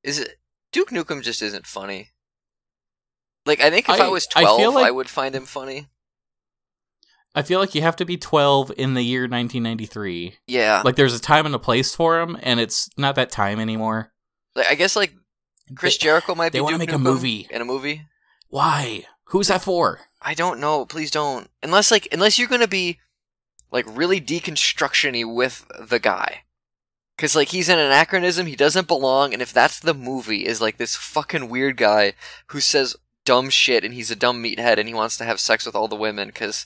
Is 0.09 0.19
it 0.19 0.37
Duke 0.71 0.89
Nukem 0.89 1.21
just 1.21 1.41
isn't 1.41 1.67
funny? 1.67 2.09
Like 3.45 3.61
I 3.61 3.69
think 3.69 3.87
if 3.89 3.99
I, 3.99 4.05
I- 4.05 4.09
was 4.09 4.27
I 4.35 4.41
twelve, 4.41 4.59
I, 4.75 4.81
like- 4.81 4.93
would 4.93 5.09
find 5.09 5.35
him 5.35 5.45
funny. 5.45 5.87
I 7.35 7.43
feel 7.43 7.59
like 7.59 7.75
you 7.75 7.83
have 7.83 7.95
to 7.97 8.05
be 8.05 8.17
12 8.17 8.71
in 8.75 8.95
the 8.95 9.03
year 9.03 9.21
1993. 9.21 10.33
Yeah. 10.47 10.81
Like 10.83 10.95
there's 10.95 11.13
a 11.15 11.21
time 11.21 11.45
and 11.45 11.53
a 11.53 11.59
place 11.59 11.93
for 11.93 12.19
him, 12.19 12.35
and 12.41 12.59
it's 12.59 12.89
not 12.97 13.13
that 13.15 13.29
time 13.29 13.59
anymore. 13.59 14.11
Like 14.55 14.65
I 14.67 14.73
guess 14.75 14.95
like 14.95 15.13
Chris 15.75 15.95
They- 15.97 16.03
Jericho 16.05 16.33
might 16.33 16.51
they 16.51 16.57
be. 16.59 16.63
wanna 16.63 16.79
Duke 16.79 16.87
make 16.87 16.95
a 16.95 16.97
movie. 16.99 17.47
in 17.51 17.61
a 17.61 17.65
movie. 17.65 18.01
Why? 18.47 19.05
Who's 19.25 19.47
that 19.49 19.61
for? 19.61 19.99
I 20.21 20.33
don't 20.33 20.59
know. 20.59 20.85
Please 20.87 21.11
don't. 21.11 21.47
Unless 21.61 21.91
like 21.91 22.07
unless 22.11 22.39
you're 22.39 22.47
gonna 22.47 22.67
be 22.67 22.99
like 23.71 23.85
really 23.87 24.19
deconstructiony 24.19 25.23
with 25.31 25.65
the 25.79 25.99
guy. 25.99 26.41
Cause 27.19 27.35
like 27.35 27.49
he's 27.49 27.67
an 27.69 27.77
anachronism, 27.77 28.47
he 28.47 28.55
doesn't 28.55 28.87
belong, 28.87 29.33
and 29.33 29.41
if 29.41 29.51
that's 29.53 29.79
the 29.79 29.93
movie, 29.93 30.45
is 30.45 30.61
like 30.61 30.77
this 30.77 30.95
fucking 30.95 31.49
weird 31.49 31.75
guy 31.77 32.13
who 32.47 32.59
says 32.61 32.95
dumb 33.25 33.49
shit 33.49 33.83
and 33.83 33.93
he's 33.93 34.09
a 34.09 34.15
dumb 34.15 34.41
meathead 34.41 34.77
and 34.79 34.87
he 34.87 34.93
wants 34.93 35.17
to 35.17 35.25
have 35.25 35.39
sex 35.39 35.65
with 35.65 35.75
all 35.75 35.87
the 35.89 35.95
women 35.95 36.31
cause 36.31 36.65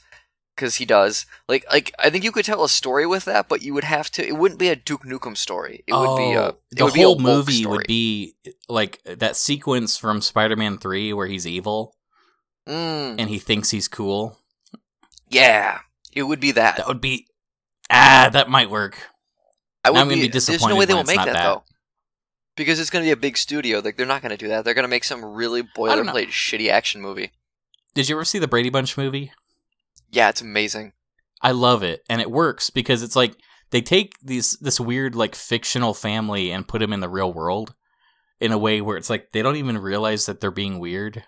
cause 0.55 0.75
he 0.75 0.85
does. 0.85 1.25
Like 1.49 1.65
like 1.73 1.91
I 1.97 2.11
think 2.11 2.23
you 2.23 2.31
could 2.31 2.45
tell 2.45 2.63
a 2.63 2.69
story 2.69 3.07
with 3.07 3.25
that, 3.25 3.49
but 3.49 3.63
you 3.63 3.73
would 3.73 3.83
have 3.83 4.11
to 4.11 4.25
it 4.25 4.37
wouldn't 4.37 4.59
be 4.59 4.69
a 4.69 4.75
Duke 4.75 5.03
Nukem 5.03 5.35
story. 5.35 5.83
It 5.87 5.93
would 5.93 6.17
be 6.17 6.33
a 6.33 6.41
Oh, 6.51 6.57
the 6.69 6.85
whole 6.87 7.15
be 7.15 7.21
a 7.21 7.23
movie 7.23 7.61
story. 7.63 7.77
would 7.77 7.87
be 7.87 8.35
like 8.69 9.01
that 9.05 9.35
sequence 9.35 9.97
from 9.97 10.21
Spider-Man 10.21 10.77
3 10.77 11.13
where 11.13 11.27
he's 11.27 11.47
evil 11.47 11.95
Mm, 12.69 13.15
and 13.19 13.29
he 13.29 13.39
thinks 13.39 13.71
he's 13.71 13.87
cool. 13.87 14.37
yeah. 15.29 15.79
It 16.13 16.23
would 16.23 16.39
be 16.39 16.51
that. 16.51 16.77
That 16.77 16.87
would 16.87 17.01
be 17.01 17.27
ah, 17.89 18.29
that 18.31 18.47
might 18.49 18.69
work. 18.69 18.99
I 19.83 19.91
would 19.91 19.97
gonna 19.97 20.15
be 20.15 20.27
There's 20.27 20.65
no 20.65 20.75
way 20.75 20.85
they 20.85 20.93
will 20.93 21.03
make 21.03 21.17
that, 21.17 21.33
that. 21.33 21.43
though, 21.43 21.63
because 22.55 22.79
it's 22.79 22.89
going 22.89 23.03
to 23.03 23.07
be 23.07 23.11
a 23.11 23.17
big 23.17 23.37
studio. 23.37 23.79
Like 23.79 23.97
they're 23.97 24.05
not 24.05 24.21
going 24.21 24.31
to 24.31 24.37
do 24.37 24.47
that. 24.49 24.63
They're 24.63 24.73
going 24.73 24.83
to 24.83 24.89
make 24.89 25.03
some 25.03 25.23
really 25.23 25.63
boilerplate, 25.63 26.29
shitty 26.29 26.69
action 26.69 27.01
movie. 27.01 27.31
Did 27.93 28.09
you 28.09 28.15
ever 28.15 28.25
see 28.25 28.39
the 28.39 28.47
Brady 28.47 28.69
Bunch 28.69 28.97
movie? 28.97 29.31
Yeah, 30.09 30.29
it's 30.29 30.41
amazing. 30.41 30.93
I 31.41 31.51
love 31.51 31.83
it, 31.83 32.03
and 32.09 32.21
it 32.21 32.31
works 32.31 32.69
because 32.69 33.03
it's 33.03 33.15
like 33.15 33.35
they 33.71 33.81
take 33.81 34.13
these 34.23 34.51
this 34.61 34.79
weird 34.79 35.15
like 35.15 35.35
fictional 35.35 35.93
family 35.93 36.51
and 36.51 36.67
put 36.67 36.79
them 36.79 36.93
in 36.93 37.01
the 37.01 37.09
real 37.09 37.33
world 37.33 37.73
in 38.39 38.51
a 38.51 38.57
way 38.57 38.81
where 38.81 38.97
it's 38.97 39.09
like 39.09 39.31
they 39.31 39.41
don't 39.41 39.57
even 39.57 39.77
realize 39.77 40.25
that 40.25 40.39
they're 40.39 40.51
being 40.51 40.79
weird. 40.79 41.25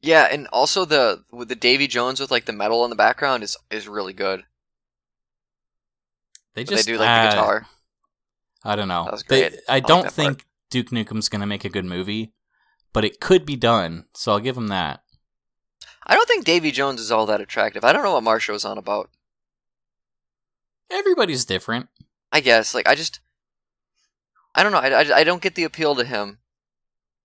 Yeah, 0.00 0.28
and 0.30 0.46
also 0.48 0.84
the 0.84 1.24
with 1.32 1.48
the 1.48 1.54
Davy 1.54 1.86
Jones 1.86 2.20
with 2.20 2.30
like 2.30 2.44
the 2.44 2.52
metal 2.52 2.84
in 2.84 2.90
the 2.90 2.96
background 2.96 3.42
is 3.42 3.56
is 3.70 3.88
really 3.88 4.12
good. 4.12 4.44
They 6.54 6.64
They 6.64 6.74
just 6.74 6.86
do 6.86 6.98
like 6.98 7.08
ah, 7.08 7.24
the 7.24 7.30
guitar. 7.30 7.66
I 8.64 8.76
don't 8.76 8.88
know. 8.88 9.10
They- 9.28 9.50
great. 9.50 9.60
I 9.68 9.80
don't 9.80 10.02
part. 10.02 10.12
think 10.12 10.46
Duke 10.70 10.90
Nukem's 10.90 11.28
gonna 11.28 11.46
make 11.46 11.64
a 11.64 11.68
good 11.68 11.84
movie, 11.84 12.32
but 12.92 13.04
it 13.04 13.20
could 13.20 13.44
be 13.44 13.56
done. 13.56 14.06
So 14.14 14.32
I'll 14.32 14.40
give 14.40 14.56
him 14.56 14.68
that. 14.68 15.02
I 16.06 16.14
don't 16.14 16.28
think 16.28 16.44
Davy 16.44 16.70
Jones 16.70 17.00
is 17.00 17.10
all 17.10 17.26
that 17.26 17.40
attractive. 17.40 17.84
I 17.84 17.92
don't 17.92 18.04
know 18.04 18.12
what 18.12 18.24
Marsha 18.24 18.52
was 18.52 18.64
on 18.64 18.78
about. 18.78 19.10
Everybody's 20.90 21.44
different. 21.44 21.88
I 22.30 22.40
guess 22.40 22.74
like 22.74 22.88
I 22.88 22.94
just 22.94 23.20
I 24.54 24.62
don't 24.62 24.72
know. 24.72 24.78
I, 24.78 25.02
I, 25.02 25.16
I 25.18 25.24
don't 25.24 25.42
get 25.42 25.54
the 25.54 25.64
appeal 25.64 25.94
to 25.96 26.04
him. 26.04 26.38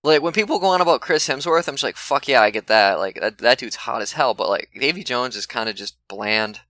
Like 0.03 0.21
when 0.21 0.33
people 0.33 0.59
go 0.59 0.67
on 0.67 0.81
about 0.81 1.01
Chris 1.01 1.27
Hemsworth, 1.27 1.67
I'm 1.67 1.75
just 1.75 1.83
like, 1.83 1.97
fuck 1.97 2.27
yeah, 2.27 2.41
I 2.41 2.51
get 2.51 2.67
that. 2.67 2.99
Like 2.99 3.19
that, 3.19 3.37
that 3.39 3.57
dude's 3.59 3.75
hot 3.75 4.01
as 4.01 4.13
hell. 4.13 4.33
But 4.33 4.49
like 4.49 4.69
Davy 4.79 5.03
Jones 5.03 5.35
is 5.35 5.45
kind 5.45 5.69
of 5.69 5.75
just 5.75 5.97
bland. 6.07 6.61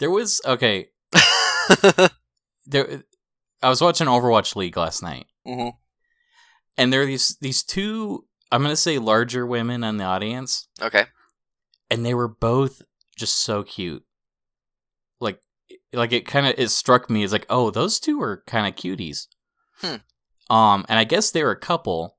There 0.00 0.10
was 0.10 0.40
okay. 0.44 0.88
There, 2.66 3.02
I 3.62 3.68
was 3.68 3.80
watching 3.80 4.06
Overwatch 4.06 4.54
League 4.54 4.76
last 4.76 5.02
night, 5.02 5.26
hmm 5.46 5.68
and 6.76 6.92
there 6.92 7.02
are 7.02 7.06
these 7.06 7.36
these 7.40 7.62
two. 7.62 8.24
I'm 8.52 8.62
gonna 8.62 8.76
say 8.76 8.98
larger 8.98 9.46
women 9.46 9.82
in 9.84 9.96
the 9.96 10.04
audience, 10.04 10.68
Okay. 10.80 11.04
and 11.90 12.04
they 12.06 12.14
were 12.14 12.28
both 12.28 12.82
just 13.16 13.36
so 13.36 13.62
cute. 13.62 14.04
Like, 15.20 15.40
like 15.92 16.12
it 16.12 16.26
kind 16.26 16.46
of 16.46 16.54
it 16.58 16.68
struck 16.70 17.10
me 17.10 17.22
as 17.24 17.32
like, 17.32 17.46
oh, 17.50 17.70
those 17.70 17.98
two 18.00 18.20
are 18.22 18.42
kind 18.46 18.66
of 18.66 18.74
cuties. 18.76 19.26
Hmm. 19.80 19.96
Um, 20.54 20.84
and 20.88 20.98
I 20.98 21.04
guess 21.04 21.30
they're 21.30 21.50
a 21.50 21.58
couple, 21.58 22.18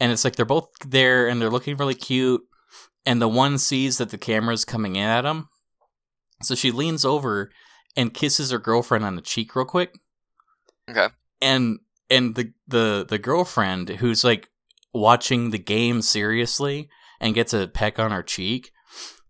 and 0.00 0.10
it's 0.12 0.24
like 0.24 0.36
they're 0.36 0.44
both 0.44 0.68
there 0.86 1.28
and 1.28 1.40
they're 1.40 1.50
looking 1.50 1.76
really 1.76 1.94
cute, 1.94 2.42
and 3.04 3.20
the 3.22 3.28
one 3.28 3.58
sees 3.58 3.98
that 3.98 4.10
the 4.10 4.18
camera's 4.18 4.64
coming 4.64 4.96
in 4.96 5.08
at 5.08 5.22
them, 5.22 5.48
so 6.42 6.54
she 6.54 6.70
leans 6.70 7.04
over 7.04 7.50
and 7.96 8.14
kisses 8.14 8.50
her 8.50 8.58
girlfriend 8.58 9.04
on 9.04 9.16
the 9.16 9.22
cheek 9.22 9.54
real 9.56 9.64
quick. 9.64 9.94
Okay. 10.88 11.08
And 11.40 11.80
and 12.10 12.34
the 12.34 12.52
the 12.66 13.04
the 13.08 13.18
girlfriend 13.18 13.88
who's 13.88 14.22
like 14.22 14.48
watching 14.92 15.50
the 15.50 15.58
game 15.58 16.02
seriously 16.02 16.88
and 17.20 17.34
gets 17.34 17.52
a 17.52 17.66
peck 17.66 17.98
on 17.98 18.10
her 18.10 18.22
cheek, 18.22 18.70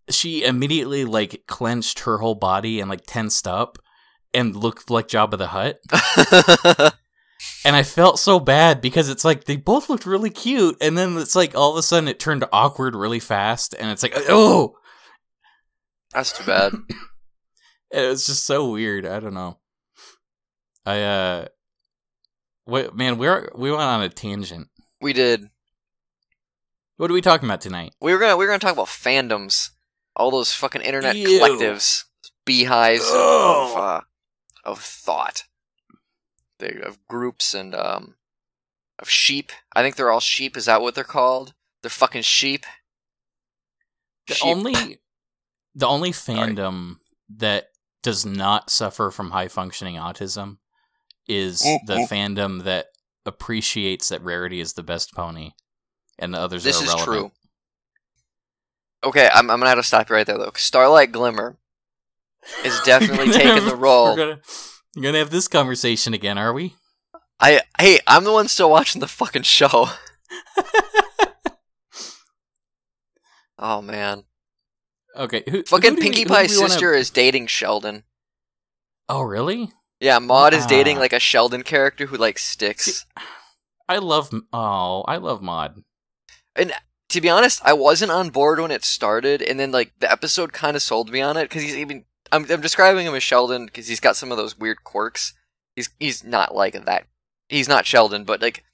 she 0.09 0.43
immediately 0.43 1.05
like 1.05 1.43
clenched 1.47 1.99
her 1.99 2.19
whole 2.19 2.35
body 2.35 2.79
and 2.79 2.89
like 2.89 3.03
tensed 3.05 3.47
up 3.47 3.77
and 4.33 4.55
looked 4.55 4.89
like 4.89 5.07
Jabba 5.07 5.37
the 5.37 5.47
Hutt. 5.47 6.93
and 7.65 7.75
I 7.75 7.83
felt 7.83 8.19
so 8.19 8.39
bad 8.39 8.81
because 8.81 9.09
it's 9.09 9.25
like 9.25 9.45
they 9.45 9.55
both 9.55 9.89
looked 9.89 10.05
really 10.05 10.29
cute, 10.29 10.77
and 10.81 10.97
then 10.97 11.17
it's 11.17 11.35
like 11.35 11.55
all 11.55 11.71
of 11.71 11.77
a 11.77 11.83
sudden 11.83 12.07
it 12.07 12.19
turned 12.19 12.45
awkward 12.51 12.95
really 12.95 13.19
fast, 13.19 13.75
and 13.77 13.89
it's 13.89 14.03
like 14.03 14.13
oh, 14.29 14.75
That's 16.13 16.31
too 16.31 16.43
bad. 16.45 16.73
it 17.91 18.07
was 18.09 18.25
just 18.25 18.45
so 18.45 18.71
weird. 18.71 19.05
I 19.05 19.19
don't 19.19 19.33
know. 19.33 19.59
I 20.85 21.01
uh, 21.01 21.47
wait, 22.65 22.93
man? 22.95 23.17
We're 23.17 23.49
we 23.55 23.69
went 23.71 23.83
on 23.83 24.01
a 24.01 24.09
tangent. 24.09 24.69
we 25.01 25.13
did. 25.13 25.49
What 26.97 27.11
are 27.11 27.13
we 27.13 27.21
talking 27.21 27.47
about 27.47 27.61
tonight? 27.61 27.93
We 28.01 28.13
were 28.13 28.19
gonna 28.19 28.37
we 28.37 28.45
were 28.45 28.51
gonna 28.51 28.59
talk 28.59 28.73
about 28.73 28.87
fandoms, 28.87 29.69
all 30.15 30.31
those 30.31 30.53
fucking 30.53 30.81
internet 30.81 31.15
Ew. 31.15 31.27
collectives, 31.27 32.05
beehives 32.45 33.07
of 33.09 33.77
uh, 33.77 34.01
of 34.63 34.79
thought, 34.79 35.43
they 36.59 36.79
of 36.83 36.97
groups 37.07 37.53
and 37.53 37.75
um 37.75 38.15
of 38.97 39.09
sheep. 39.09 39.51
I 39.75 39.83
think 39.83 39.95
they're 39.95 40.09
all 40.09 40.19
sheep. 40.21 40.57
Is 40.57 40.65
that 40.65 40.81
what 40.81 40.95
they're 40.95 41.03
called? 41.03 41.53
They're 41.83 41.89
fucking 41.91 42.23
sheep. 42.23 42.65
The 44.27 44.33
Sheep. 44.33 44.45
only 44.47 44.99
the 45.77 45.87
only 45.87 46.11
fandom 46.11 46.95
that 47.37 47.67
does 48.03 48.25
not 48.25 48.69
suffer 48.69 49.11
from 49.11 49.31
high 49.31 49.47
functioning 49.47 49.95
autism 49.95 50.57
is 51.27 51.59
the 51.85 51.95
Mhm. 51.97 52.09
fandom 52.09 52.63
that 52.63 52.87
appreciates 53.25 54.09
that 54.09 54.21
rarity 54.23 54.59
is 54.59 54.73
the 54.73 54.83
best 54.83 55.13
pony, 55.13 55.51
and 56.17 56.33
the 56.33 56.39
others 56.39 56.63
This 56.63 56.81
are 56.81 56.85
is 56.85 56.93
irrelevant. 56.93 57.33
true. 59.03 59.09
Okay, 59.09 59.29
I'm 59.31 59.49
I'm 59.51 59.59
gonna 59.59 59.69
have 59.69 59.77
to 59.79 59.83
stop 59.83 60.09
you 60.09 60.15
right 60.15 60.25
there 60.25 60.37
though. 60.37 60.51
Starlight 60.55 61.11
Glimmer 61.11 61.57
is 62.63 62.79
definitely 62.85 63.31
taking 63.31 63.65
the 63.65 63.75
role. 63.75 64.15
We're 64.15 64.15
gonna, 64.15 64.41
we're 64.95 65.03
gonna 65.03 65.19
have 65.19 65.29
this 65.29 65.47
conversation 65.47 66.13
again, 66.15 66.37
are 66.39 66.53
we? 66.53 66.75
I 67.39 67.61
hey, 67.79 67.99
I'm 68.07 68.23
the 68.23 68.33
one 68.33 68.47
still 68.47 68.71
watching 68.71 68.99
the 68.99 69.07
fucking 69.07 69.43
show. 69.43 69.89
oh 73.59 73.81
man, 73.81 74.23
Okay, 75.17 75.43
who, 75.49 75.63
fucking 75.63 75.91
who 75.91 75.95
do 75.95 76.01
we- 76.01 76.09
Pinkie 76.09 76.25
Pie's 76.25 76.51
we 76.51 76.57
wanna- 76.57 76.69
sister 76.69 76.93
is 76.93 77.09
dating 77.09 77.47
Sheldon. 77.47 78.03
Oh, 79.09 79.21
really? 79.21 79.71
Yeah, 79.99 80.19
Maud 80.19 80.53
is 80.53 80.65
dating 80.65 80.97
Ah. 80.97 80.99
like 81.01 81.13
a 81.13 81.19
Sheldon 81.19 81.63
character 81.63 82.05
who 82.07 82.17
like 82.17 82.37
sticks. 82.37 83.05
I 83.89 83.97
love. 83.97 84.29
Oh, 84.53 85.01
I 85.07 85.17
love 85.17 85.41
Maud. 85.41 85.83
And 86.55 86.71
to 87.09 87.21
be 87.21 87.29
honest, 87.29 87.61
I 87.63 87.73
wasn't 87.73 88.11
on 88.11 88.29
board 88.29 88.59
when 88.59 88.69
it 88.71 88.83
started, 88.85 89.41
and 89.41 89.59
then 89.59 89.71
like 89.71 89.93
the 89.99 90.11
episode 90.11 90.53
kind 90.53 90.75
of 90.75 90.81
sold 90.83 91.11
me 91.11 91.21
on 91.21 91.35
it 91.37 91.43
because 91.43 91.63
he's 91.63 91.75
even. 91.75 92.05
I'm, 92.31 92.45
I'm 92.51 92.59
describing 92.61 93.07
him 93.07 93.15
as 93.15 93.23
Sheldon 93.23 93.65
because 93.67 93.87
he's 93.87 94.01
got 94.01 94.17
some 94.17 94.31
of 94.31 94.37
those 94.37 94.59
weird 94.59 94.83
quirks. 94.83 95.33
He's 95.75 95.89
he's 95.99 96.23
not 96.23 96.53
like 96.53 96.73
that. 96.85 97.07
He's 97.47 97.69
not 97.69 97.85
Sheldon, 97.85 98.25
but 98.25 98.41
like 98.41 98.65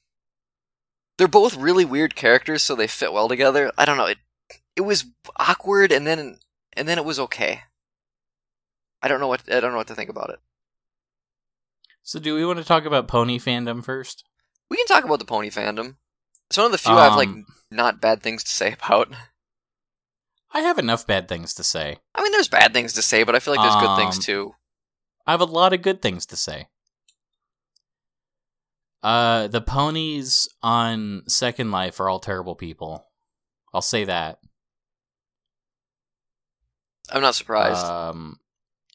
they're 1.17 1.27
both 1.27 1.55
really 1.55 1.85
weird 1.85 2.15
characters, 2.15 2.63
so 2.63 2.75
they 2.75 2.87
fit 2.87 3.13
well 3.13 3.29
together. 3.29 3.71
I 3.77 3.85
don't 3.85 3.97
know. 3.97 4.07
It 4.07 4.17
it 4.75 4.81
was 4.81 5.05
awkward, 5.37 5.91
and 5.91 6.05
then 6.07 6.39
and 6.73 6.87
then 6.87 6.97
it 6.97 7.05
was 7.05 7.19
okay. 7.19 7.61
I 9.01 9.07
don't 9.07 9.19
know 9.19 9.27
what 9.27 9.43
I 9.51 9.59
don't 9.59 9.71
know 9.71 9.77
what 9.77 9.87
to 9.87 9.95
think 9.95 10.09
about 10.09 10.29
it. 10.29 10.39
So, 12.01 12.19
do 12.19 12.35
we 12.35 12.45
want 12.45 12.59
to 12.59 12.65
talk 12.65 12.85
about 12.85 13.07
pony 13.07 13.39
fandom 13.39 13.83
first? 13.83 14.23
We 14.69 14.77
can 14.77 14.87
talk 14.87 15.03
about 15.05 15.19
the 15.19 15.25
pony 15.25 15.49
fandom. 15.49 15.95
It's 16.49 16.57
one 16.57 16.67
of 16.67 16.71
the 16.71 16.77
few 16.77 16.93
I 16.93 17.05
have 17.05 17.15
like 17.15 17.29
Um, 17.29 17.45
not 17.71 18.01
bad 18.01 18.21
things 18.21 18.43
to 18.43 18.51
say 18.51 18.73
about. 18.73 19.09
I 20.53 20.59
have 20.59 20.77
enough 20.77 21.07
bad 21.07 21.27
things 21.27 21.53
to 21.55 21.63
say. 21.63 21.97
I 22.13 22.21
mean, 22.21 22.31
there's 22.31 22.47
bad 22.47 22.73
things 22.73 22.93
to 22.93 23.01
say, 23.01 23.23
but 23.23 23.35
I 23.35 23.39
feel 23.39 23.55
like 23.55 23.63
there's 23.63 23.81
good 23.87 23.95
things 23.97 24.17
Um, 24.17 24.21
too. 24.21 24.55
I 25.25 25.31
have 25.31 25.41
a 25.41 25.45
lot 25.45 25.73
of 25.73 25.81
good 25.81 26.01
things 26.01 26.25
to 26.27 26.35
say. 26.35 26.67
Uh, 29.01 29.47
the 29.47 29.61
ponies 29.61 30.47
on 30.61 31.23
Second 31.27 31.71
Life 31.71 31.99
are 31.99 32.07
all 32.07 32.19
terrible 32.19 32.55
people. 32.55 33.07
I'll 33.73 33.81
say 33.81 34.03
that. 34.05 34.39
I'm 37.11 37.21
not 37.21 37.35
surprised. 37.35 37.85
Um, 37.85 38.39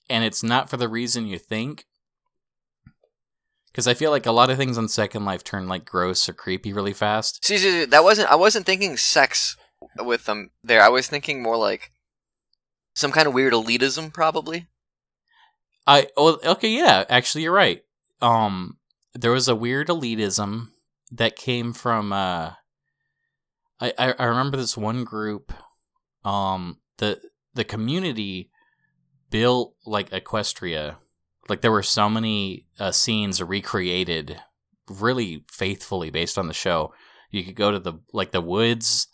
and 0.08 0.24
it's 0.24 0.42
not 0.42 0.70
for 0.70 0.76
the 0.76 0.88
reason 0.88 1.26
you 1.26 1.38
think. 1.38 1.86
Because 3.66 3.86
I 3.86 3.94
feel 3.94 4.10
like 4.10 4.26
a 4.26 4.32
lot 4.32 4.50
of 4.50 4.56
things 4.56 4.76
on 4.76 4.88
Second 4.88 5.24
Life 5.24 5.44
turn 5.44 5.68
like 5.68 5.84
gross 5.84 6.28
or 6.28 6.32
creepy 6.32 6.72
really 6.72 6.92
fast. 6.94 7.44
see, 7.44 7.58
see, 7.58 7.70
see, 7.70 7.84
that 7.84 8.02
wasn't. 8.02 8.30
I 8.30 8.34
wasn't 8.34 8.66
thinking 8.66 8.96
sex 8.96 9.56
with 9.98 10.24
them 10.24 10.50
there. 10.64 10.82
I 10.82 10.88
was 10.88 11.06
thinking 11.06 11.42
more 11.42 11.56
like 11.56 11.92
some 12.94 13.12
kind 13.12 13.28
of 13.28 13.34
weird 13.34 13.52
elitism, 13.52 14.12
probably. 14.12 14.66
I 15.86 16.08
oh 16.16 16.38
okay 16.44 16.68
yeah 16.68 17.04
actually 17.08 17.42
you're 17.42 17.52
right. 17.52 17.82
Um, 18.20 18.78
there 19.14 19.30
was 19.30 19.48
a 19.48 19.54
weird 19.54 19.88
elitism 19.88 20.68
that 21.12 21.36
came 21.36 21.72
from 21.72 22.12
uh, 22.12 22.52
I 23.80 23.92
I, 23.96 24.14
I 24.18 24.24
remember 24.24 24.56
this 24.56 24.76
one 24.76 25.04
group, 25.04 25.52
um 26.24 26.78
the 26.98 27.20
the 27.58 27.64
community 27.64 28.50
built 29.30 29.74
like 29.84 30.10
Equestria, 30.10 30.96
like 31.48 31.60
there 31.60 31.72
were 31.72 31.82
so 31.82 32.08
many 32.08 32.66
uh, 32.78 32.92
scenes 32.92 33.42
recreated 33.42 34.40
really 34.88 35.44
faithfully 35.50 36.08
based 36.10 36.38
on 36.38 36.46
the 36.46 36.54
show. 36.54 36.94
You 37.30 37.42
could 37.44 37.56
go 37.56 37.70
to 37.72 37.78
the 37.78 37.94
like 38.12 38.30
the 38.30 38.40
woods. 38.40 39.08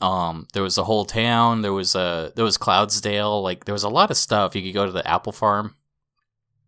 Um, 0.00 0.46
there 0.54 0.62
was 0.62 0.78
a 0.78 0.84
whole 0.84 1.04
town. 1.04 1.62
There 1.62 1.72
was 1.72 1.94
a 1.94 2.32
there 2.34 2.44
was 2.44 2.58
Cloudsdale. 2.58 3.42
Like 3.42 3.66
there 3.66 3.74
was 3.74 3.84
a 3.84 3.88
lot 3.88 4.10
of 4.10 4.16
stuff. 4.16 4.56
You 4.56 4.62
could 4.62 4.74
go 4.74 4.86
to 4.86 4.92
the 4.92 5.06
apple 5.06 5.32
farm 5.32 5.76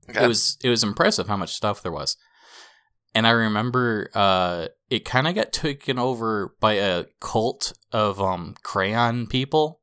Okay. 0.09 0.23
it 0.25 0.29
was 0.29 0.57
it 0.63 0.69
was 0.69 0.85
impressive 0.85 1.27
how 1.27 1.37
much 1.37 1.53
stuff 1.53 1.83
there 1.83 1.91
was 1.91 2.17
and 3.13 3.27
i 3.27 3.31
remember 3.31 4.09
uh 4.15 4.69
it 4.89 5.05
kind 5.05 5.27
of 5.27 5.35
got 5.35 5.53
taken 5.53 5.99
over 5.99 6.55
by 6.61 6.75
a 6.75 7.07
cult 7.21 7.73
of 7.91 8.21
um 8.21 8.55
crayon 8.63 9.27
people 9.27 9.81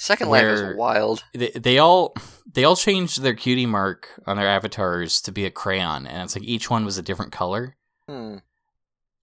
Second 0.00 0.30
Life 0.30 0.44
is 0.46 0.76
wild. 0.76 1.22
they, 1.34 1.50
they 1.50 1.76
all 1.76 2.14
they 2.50 2.64
all 2.64 2.74
changed 2.74 3.20
their 3.20 3.34
cutie 3.34 3.66
mark 3.66 4.18
on 4.26 4.38
their 4.38 4.48
avatars 4.48 5.20
to 5.20 5.30
be 5.30 5.44
a 5.44 5.50
crayon 5.50 6.06
and 6.06 6.22
it's 6.22 6.34
like 6.34 6.42
each 6.42 6.70
one 6.70 6.86
was 6.86 6.96
a 6.96 7.02
different 7.02 7.32
color. 7.32 7.76
Hmm. 8.08 8.36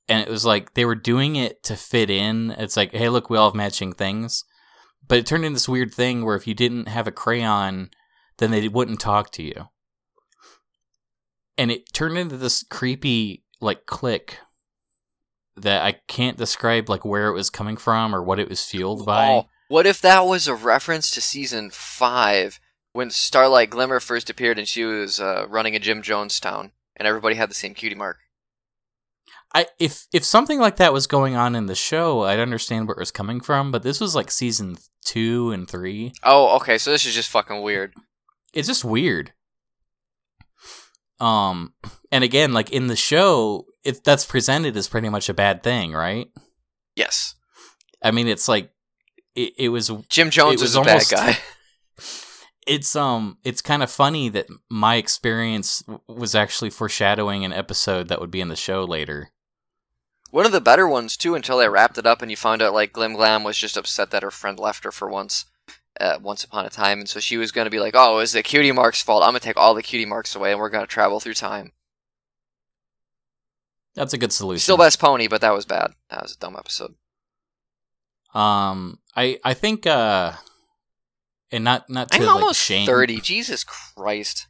and 0.07 0.22
it 0.22 0.29
was 0.29 0.46
like 0.46 0.75
they 0.75 0.86
were 0.86 0.93
doing 0.93 1.36
it 1.36 1.63
to 1.63 1.75
fit 1.75 2.12
in. 2.12 2.51
It's 2.51 2.77
like 2.77 2.91
hey 2.91 3.10
look 3.10 3.27
we 3.27 3.38
all 3.38 3.50
have 3.50 3.55
matching 3.55 3.91
things. 3.91 4.46
But 5.07 5.17
it 5.17 5.25
turned 5.25 5.46
into 5.46 5.55
this 5.55 5.67
weird 5.67 5.96
thing 5.96 6.24
where 6.24 6.36
if 6.36 6.46
you 6.46 6.53
didn't 6.53 6.89
have 6.89 7.07
a 7.07 7.12
crayon 7.12 7.89
then 8.38 8.51
they 8.51 8.67
wouldn't 8.67 9.00
talk 9.00 9.31
to 9.31 9.43
you. 9.43 9.69
And 11.57 11.72
it 11.72 11.91
turned 11.91 12.19
into 12.19 12.38
this 12.38 12.62
creepy 12.62 13.43
like 13.60 13.88
click 13.88 14.38
that 15.55 15.81
i 15.81 15.93
can't 16.07 16.38
describe 16.38 16.88
like 16.88 17.03
where 17.03 17.29
it 17.29 17.34
was 17.34 17.50
coming 17.50 17.77
from 17.77 18.13
or 18.13 18.22
what 18.22 18.39
it 18.39 18.48
was 18.48 18.63
fueled 18.63 19.07
by. 19.07 19.27
Oh, 19.31 19.50
what 19.68 19.86
if 19.86 20.02
that 20.02 20.26
was 20.26 20.48
a 20.48 20.56
reference 20.56 21.12
to 21.12 21.22
season 21.22 21.70
five 21.72 22.60
when 22.94 23.10
Starlight 23.10 23.70
Glimmer 23.70 24.00
first 24.00 24.30
appeared 24.30 24.58
and 24.58 24.68
she 24.68 24.84
was 24.84 25.20
uh, 25.20 25.46
running 25.48 25.76
a 25.76 25.80
Jim 25.80 26.02
Jonestown 26.02 26.72
and 26.96 27.08
everybody 27.08 27.36
had 27.36 27.50
the 27.50 27.56
same 27.56 27.74
cutie 27.74 27.96
mark? 27.96 28.18
I 29.54 29.68
if 29.80 30.08
if 30.12 30.26
something 30.26 30.60
like 30.60 30.76
that 30.78 30.94
was 30.94 31.08
going 31.08 31.36
on 31.36 31.56
in 31.56 31.68
the 31.68 31.76
show, 31.76 32.24
I'd 32.24 32.40
understand 32.40 32.88
where 32.88 32.96
it 32.96 33.00
was 33.00 33.12
coming 33.12 33.40
from. 33.40 33.72
But 33.72 33.84
this 33.84 34.02
was 34.02 34.14
like 34.14 34.30
season 34.30 34.78
two 35.06 35.52
and 35.52 35.70
three. 35.70 36.14
Oh, 36.24 36.58
okay. 36.58 36.78
So 36.78 36.92
this 36.92 37.06
is 37.06 37.16
just 37.16 37.30
fucking 37.30 37.62
weird. 37.62 37.94
It's 38.54 38.68
just 38.68 38.84
weird. 38.84 39.32
Um, 41.20 41.74
and 42.12 42.24
again, 42.24 42.54
like 42.54 42.72
in 42.72 42.88
the 42.88 42.96
show, 42.96 43.66
it 43.84 44.04
that's 44.04 44.26
presented 44.26 44.76
as 44.76 44.88
pretty 44.88 45.10
much 45.10 45.30
a 45.30 45.34
bad 45.34 45.64
thing, 45.64 45.94
right? 45.94 46.28
Yes. 46.96 47.36
I 48.04 48.12
mean, 48.12 48.28
it's 48.28 48.48
like 48.48 48.70
it, 49.38 49.53
it 49.58 49.70
was. 49.70 49.89
Jim 50.10 50.29
Jones 50.29 50.62
was 50.62 50.72
is 50.72 50.75
a 50.75 50.79
almost- 50.79 51.12
bad 51.12 51.17
guy. 51.36 51.38
It's 52.67 52.98
um, 52.98 53.38
it's 53.46 53.62
kind 53.62 53.82
of 53.82 53.89
funny 53.89 54.27
that 54.27 54.48
my 54.70 54.96
experience 54.96 55.79
w- 55.84 56.01
was 56.10 56.36
actually 56.36 56.70
foreshadowing 56.70 57.46
an 57.46 57.53
episode 57.53 58.10
that 58.10 58.20
would 58.20 58.29
be 58.29 58.41
in 58.41 58.50
the 58.50 58.58
show 58.58 58.84
later. 58.84 59.29
One 60.32 60.46
of 60.46 60.51
the 60.51 60.60
better 60.60 60.86
ones 60.86 61.15
too, 61.15 61.34
until 61.34 61.58
they 61.60 61.70
wrapped 61.70 61.98
it 61.98 62.06
up 62.06 62.22
and 62.22 62.29
you 62.29 62.36
found 62.36 62.62
out 62.62 62.74
like 62.74 62.91
Glim 62.91 63.13
Glam 63.13 63.46
was 63.46 63.58
just 63.58 63.77
upset 63.77 64.12
that 64.12 64.22
her 64.22 64.32
friend 64.32 64.60
left 64.60 64.84
her 64.84 64.91
for 64.91 65.08
once, 65.10 65.46
uh, 66.01 66.20
once 66.22 66.44
upon 66.44 66.65
a 66.65 66.70
time, 66.70 67.00
and 67.00 67.08
so 67.08 67.22
she 67.22 67.38
was 67.38 67.53
gonna 67.53 67.70
be 67.70 67.79
like, 67.79 67.94
"Oh, 67.96 68.15
it 68.15 68.17
was 68.17 68.34
the 68.34 68.44
cutie 68.44 68.74
mark's 68.74 69.01
fault. 69.01 69.24
I'm 69.24 69.29
gonna 69.29 69.39
take 69.39 69.56
all 69.56 69.74
the 69.74 69.82
cutie 69.82 70.06
marks 70.06 70.36
away, 70.36 70.51
and 70.51 70.60
we're 70.60 70.70
gonna 70.70 70.88
travel 70.88 71.22
through 71.22 71.36
time." 71.36 71.72
That's 73.96 74.12
a 74.12 74.17
good 74.17 74.34
solution. 74.34 74.60
Still 74.60 74.75
best 74.77 75.00
pony, 75.00 75.29
but 75.29 75.39
that 75.39 75.53
was 75.53 75.65
bad. 75.65 75.94
That 76.10 76.22
was 76.22 76.34
a 76.34 76.38
dumb 76.38 76.58
episode. 76.60 76.96
Um, 78.38 79.00
I 79.15 79.39
I 79.44 79.53
think 79.53 79.88
uh, 79.88 80.34
and 81.51 81.63
not 81.63 81.89
not 81.89 82.12
to 82.12 82.17
I'm 82.17 82.25
like 82.25 82.36
almost 82.36 82.62
shame 82.62 82.86
thirty. 82.86 83.20
Jesus 83.20 83.63
Christ! 83.63 84.48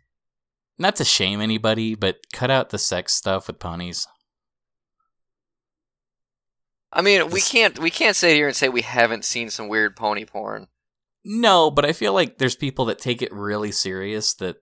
not 0.78 0.96
to 0.98 1.06
shame 1.06 1.42
anybody, 1.42 1.96
but 1.96 2.18
cut 2.34 2.52
out 2.52 2.70
the 2.70 2.78
sex 2.78 3.14
stuff 3.14 3.48
with 3.48 3.60
ponies. 3.60 4.08
I 6.92 7.02
mean, 7.02 7.30
we 7.30 7.42
can't 7.42 7.78
we 7.80 7.90
can't 7.90 8.16
sit 8.16 8.36
here 8.36 8.48
and 8.48 8.56
say 8.56 8.70
we 8.70 8.82
haven't 8.82 9.26
seen 9.26 9.50
some 9.50 9.68
weird 9.68 9.96
pony 9.96 10.26
porn. 10.26 10.68
No, 11.26 11.70
but 11.70 11.86
I 11.86 11.94
feel 11.94 12.14
like 12.14 12.38
there's 12.38 12.56
people 12.56 12.86
that 12.86 13.00
take 13.00 13.22
it 13.22 13.34
really 13.34 13.72
serious. 13.72 14.34
That 14.36 14.58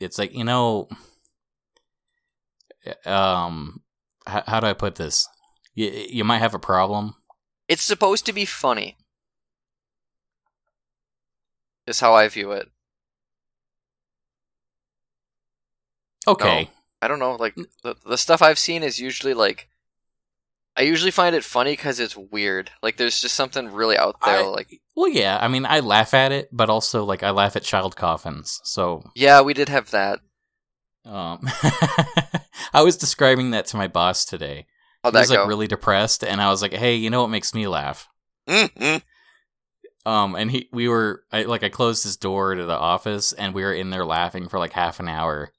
it's 0.00 0.18
like 0.18 0.34
you 0.34 0.44
know, 0.44 0.88
um, 3.06 3.82
h- 4.28 4.44
how 4.46 4.60
do 4.60 4.66
I 4.66 4.72
put 4.72 4.96
this? 4.96 5.28
You 5.74 5.90
you 5.90 6.24
might 6.24 6.38
have 6.38 6.54
a 6.54 6.58
problem. 6.58 7.14
It's 7.68 7.82
supposed 7.82 8.26
to 8.26 8.32
be 8.32 8.44
funny. 8.44 8.96
Is 11.86 12.00
how 12.00 12.14
I 12.14 12.28
view 12.28 12.52
it. 12.52 12.68
Okay. 16.26 16.70
I 17.02 17.08
don't 17.08 17.18
know, 17.18 17.34
like 17.36 17.54
the 17.82 17.96
the 18.06 18.16
stuff 18.16 18.40
I've 18.40 18.58
seen 18.58 18.82
is 18.82 18.98
usually 18.98 19.34
like 19.34 19.68
I 20.76 20.82
usually 20.82 21.10
find 21.10 21.36
it 21.36 21.44
funny 21.44 21.72
because 21.72 22.00
it's 22.00 22.16
weird. 22.16 22.70
Like 22.82 22.96
there's 22.96 23.20
just 23.20 23.34
something 23.36 23.70
really 23.70 23.98
out 23.98 24.16
there. 24.24 24.38
I- 24.40 24.46
like 24.46 24.80
Well, 24.96 25.08
yeah. 25.08 25.38
I 25.40 25.48
mean, 25.48 25.66
I 25.66 25.80
laugh 25.80 26.14
at 26.14 26.32
it, 26.32 26.48
but 26.50 26.70
also 26.70 27.04
like 27.04 27.22
I 27.22 27.30
laugh 27.30 27.56
at 27.56 27.62
child 27.62 27.94
coffins. 27.96 28.60
So 28.64 29.04
yeah, 29.14 29.42
we 29.42 29.52
did 29.52 29.68
have 29.68 29.90
that. 29.90 30.20
um, 31.04 31.40
I 32.72 32.82
was 32.82 32.96
describing 32.96 33.50
that 33.50 33.66
to 33.66 33.76
my 33.76 33.86
boss 33.88 34.24
today. 34.24 34.66
How'd 35.04 35.14
he 35.14 35.20
was 35.20 35.30
like 35.30 35.38
go? 35.38 35.46
really 35.46 35.68
depressed, 35.68 36.24
and 36.24 36.40
I 36.42 36.48
was 36.50 36.62
like, 36.62 36.72
"Hey, 36.72 36.96
you 36.96 37.10
know 37.10 37.22
what 37.22 37.30
makes 37.30 37.54
me 37.54 37.68
laugh?" 37.68 38.08
Mm-mm. 38.48 39.02
Um, 40.06 40.34
and 40.34 40.50
he, 40.50 40.68
we 40.72 40.88
were, 40.88 41.22
I 41.32 41.44
like, 41.44 41.62
I 41.62 41.70
closed 41.70 42.02
his 42.04 42.16
door 42.16 42.54
to 42.54 42.64
the 42.66 42.76
office, 42.76 43.32
and 43.32 43.54
we 43.54 43.62
were 43.62 43.72
in 43.72 43.90
there 43.90 44.04
laughing 44.04 44.48
for 44.48 44.58
like 44.58 44.72
half 44.72 45.00
an 45.00 45.08
hour. 45.08 45.50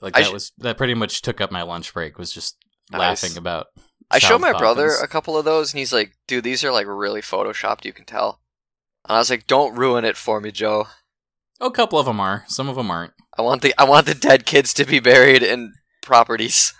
Like 0.00 0.16
I 0.16 0.22
that 0.22 0.28
sh- 0.28 0.32
was 0.32 0.52
that 0.58 0.76
pretty 0.76 0.94
much 0.94 1.22
took 1.22 1.40
up 1.40 1.50
my 1.50 1.62
lunch 1.62 1.92
break. 1.94 2.18
Was 2.18 2.32
just 2.32 2.56
Nice. 2.90 3.22
laughing 3.22 3.38
about. 3.38 3.66
I 4.10 4.18
showed 4.18 4.40
my 4.40 4.52
brother 4.52 4.88
a 5.02 5.08
couple 5.08 5.36
of 5.38 5.44
those, 5.44 5.72
and 5.72 5.78
he's 5.78 5.92
like, 5.92 6.16
"Dude, 6.26 6.44
these 6.44 6.62
are 6.64 6.72
like 6.72 6.86
really 6.86 7.22
photoshopped. 7.22 7.84
You 7.84 7.92
can 7.92 8.04
tell." 8.04 8.40
And 9.08 9.16
I 9.16 9.18
was 9.18 9.30
like, 9.30 9.46
"Don't 9.46 9.76
ruin 9.76 10.04
it 10.04 10.16
for 10.16 10.40
me, 10.40 10.50
Joe. 10.52 10.86
Oh, 11.60 11.68
a 11.68 11.72
couple 11.72 11.98
of 11.98 12.06
them 12.06 12.20
are. 12.20 12.44
Some 12.48 12.68
of 12.68 12.76
them 12.76 12.90
aren't. 12.90 13.12
I 13.38 13.42
want 13.42 13.62
the 13.62 13.72
I 13.78 13.84
want 13.84 14.06
the 14.06 14.14
dead 14.14 14.44
kids 14.46 14.74
to 14.74 14.84
be 14.84 15.00
buried 15.00 15.42
in 15.42 15.72
properties." 16.02 16.74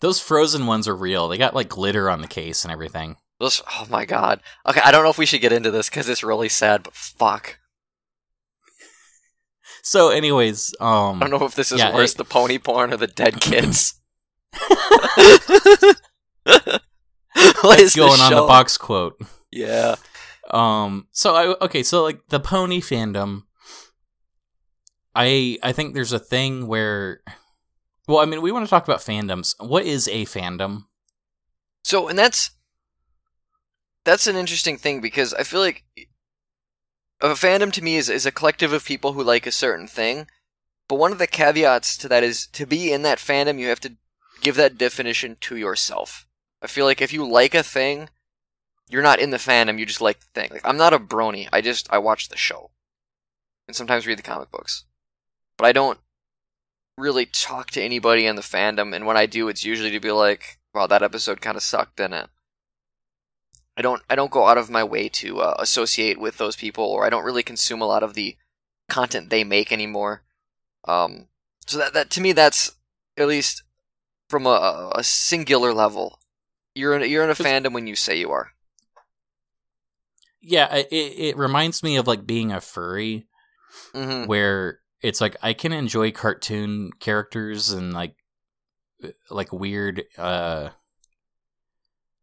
Those 0.00 0.20
frozen 0.20 0.66
ones 0.66 0.86
are 0.86 0.96
real. 0.96 1.28
They 1.28 1.38
got 1.38 1.54
like 1.54 1.68
glitter 1.68 2.08
on 2.08 2.20
the 2.20 2.28
case 2.28 2.64
and 2.64 2.72
everything. 2.72 3.16
Those, 3.40 3.62
oh 3.72 3.86
my 3.90 4.04
god. 4.04 4.40
Okay, 4.68 4.80
I 4.82 4.90
don't 4.90 5.04
know 5.04 5.10
if 5.10 5.18
we 5.18 5.26
should 5.26 5.40
get 5.40 5.52
into 5.52 5.70
this 5.70 5.88
because 5.88 6.08
it's 6.08 6.24
really 6.24 6.48
sad, 6.48 6.82
but 6.82 6.94
fuck. 6.94 7.58
So, 9.82 10.10
anyways, 10.10 10.74
um, 10.80 11.22
I 11.22 11.28
don't 11.28 11.40
know 11.40 11.46
if 11.46 11.54
this 11.54 11.72
is 11.72 11.78
Yeah, 11.78 11.94
worse, 11.94 12.14
the 12.14 12.24
pony 12.24 12.58
porn 12.58 12.92
or 12.92 12.96
the 12.96 13.06
dead 13.06 13.40
kids. 13.40 13.94
what 17.62 17.78
going 17.94 18.12
this 18.12 18.20
on 18.20 18.32
the 18.32 18.44
box 18.46 18.76
quote. 18.76 19.20
Yeah. 19.50 19.96
Um. 20.50 21.06
So 21.12 21.34
I 21.34 21.64
okay. 21.64 21.82
So 21.82 22.02
like 22.02 22.26
the 22.28 22.40
pony 22.40 22.80
fandom. 22.80 23.42
I 25.14 25.58
I 25.62 25.72
think 25.72 25.94
there's 25.94 26.12
a 26.12 26.18
thing 26.18 26.66
where, 26.66 27.20
well, 28.08 28.18
I 28.18 28.24
mean, 28.24 28.40
we 28.40 28.50
want 28.50 28.64
to 28.64 28.70
talk 28.70 28.84
about 28.84 29.00
fandoms. 29.00 29.54
What 29.60 29.84
is 29.84 30.08
a 30.08 30.24
fandom? 30.24 30.84
So, 31.84 32.08
and 32.08 32.18
that's 32.18 32.50
that's 34.04 34.26
an 34.26 34.36
interesting 34.36 34.78
thing 34.78 35.02
because 35.02 35.34
I 35.34 35.42
feel 35.42 35.60
like 35.60 35.84
a 37.20 37.28
fandom 37.28 37.70
to 37.74 37.84
me 37.84 37.96
is 37.96 38.08
is 38.08 38.24
a 38.24 38.32
collective 38.32 38.72
of 38.72 38.86
people 38.86 39.12
who 39.12 39.22
like 39.22 39.46
a 39.46 39.52
certain 39.52 39.86
thing. 39.86 40.26
But 40.88 40.96
one 40.96 41.12
of 41.12 41.18
the 41.18 41.26
caveats 41.26 41.98
to 41.98 42.08
that 42.08 42.24
is 42.24 42.46
to 42.48 42.64
be 42.64 42.90
in 42.92 43.02
that 43.02 43.18
fandom, 43.18 43.58
you 43.58 43.68
have 43.68 43.80
to 43.80 43.96
give 44.40 44.56
that 44.56 44.78
definition 44.78 45.36
to 45.42 45.56
yourself. 45.56 46.26
I 46.62 46.66
feel 46.66 46.86
like 46.86 47.02
if 47.02 47.12
you 47.12 47.28
like 47.28 47.54
a 47.54 47.62
thing, 47.62 48.08
you're 48.88 49.02
not 49.02 49.20
in 49.20 49.30
the 49.30 49.36
fandom, 49.36 49.78
you 49.78 49.84
just 49.84 50.00
like 50.00 50.20
the 50.20 50.26
thing. 50.34 50.48
Like 50.50 50.66
I'm 50.66 50.78
not 50.78 50.94
a 50.94 50.98
brony. 50.98 51.46
I 51.52 51.60
just 51.60 51.92
I 51.92 51.98
watch 51.98 52.30
the 52.30 52.38
show. 52.38 52.70
And 53.66 53.76
sometimes 53.76 54.06
read 54.06 54.18
the 54.18 54.22
comic 54.22 54.50
books. 54.50 54.86
But 55.58 55.66
I 55.66 55.72
don't 55.72 55.98
really 56.98 57.26
talk 57.26 57.70
to 57.70 57.82
anybody 57.82 58.26
in 58.26 58.36
the 58.36 58.42
fandom 58.42 58.94
and 58.94 59.06
when 59.06 59.16
I 59.16 59.26
do 59.26 59.48
it's 59.48 59.64
usually 59.64 59.90
to 59.92 60.00
be 60.00 60.12
like, 60.12 60.58
wow, 60.74 60.86
that 60.86 61.02
episode 61.02 61.40
kind 61.40 61.56
of 61.56 61.62
sucked, 61.62 61.96
didn't 61.96 62.14
it? 62.14 62.30
I 63.76 63.82
don't 63.82 64.02
I 64.10 64.16
don't 64.16 64.30
go 64.30 64.46
out 64.46 64.58
of 64.58 64.70
my 64.70 64.82
way 64.82 65.08
to 65.10 65.40
uh, 65.40 65.54
associate 65.58 66.18
with 66.20 66.38
those 66.38 66.56
people 66.56 66.84
or 66.84 67.04
I 67.04 67.10
don't 67.10 67.24
really 67.24 67.42
consume 67.42 67.80
a 67.80 67.86
lot 67.86 68.02
of 68.02 68.14
the 68.14 68.36
content 68.88 69.30
they 69.30 69.44
make 69.44 69.72
anymore. 69.72 70.22
Um 70.86 71.28
so 71.66 71.78
that 71.78 71.94
that 71.94 72.10
to 72.10 72.20
me 72.20 72.32
that's 72.32 72.72
at 73.16 73.28
least 73.28 73.62
from 74.28 74.46
a, 74.46 74.90
a 74.94 75.02
singular 75.02 75.72
level. 75.72 76.18
You're 76.74 76.96
in, 76.96 77.10
you're 77.10 77.24
in 77.24 77.30
a 77.30 77.34
fandom 77.34 77.72
when 77.72 77.86
you 77.86 77.96
say 77.96 78.18
you 78.18 78.30
are. 78.30 78.52
Yeah, 80.40 80.72
it 80.74 80.88
it 80.92 81.36
reminds 81.36 81.82
me 81.82 81.96
of 81.96 82.06
like 82.06 82.26
being 82.26 82.52
a 82.52 82.60
furry, 82.60 83.26
hmm 83.92 84.26
where 84.26 84.80
it's 85.02 85.20
like 85.20 85.36
I 85.42 85.52
can 85.52 85.72
enjoy 85.72 86.10
cartoon 86.12 86.90
characters 86.98 87.70
and 87.70 87.92
like 87.92 88.16
like 89.30 89.52
weird 89.52 90.02
uh 90.16 90.70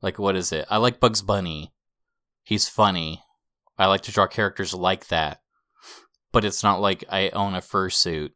like 0.02 0.20
what 0.20 0.36
is 0.36 0.52
it? 0.52 0.66
I 0.70 0.78
like 0.78 1.00
Bugs 1.00 1.22
Bunny. 1.22 1.74
He's 2.44 2.68
funny. 2.70 3.24
I 3.78 3.88
like 3.88 4.02
to 4.02 4.12
draw 4.12 4.28
characters 4.28 4.74
like 4.74 5.08
that. 5.08 5.42
But 6.32 6.46
it's 6.46 6.64
not 6.64 6.82
like 6.82 7.04
I 7.10 7.30
own 7.30 7.56
a 7.56 7.62
fursuit. 7.62 8.32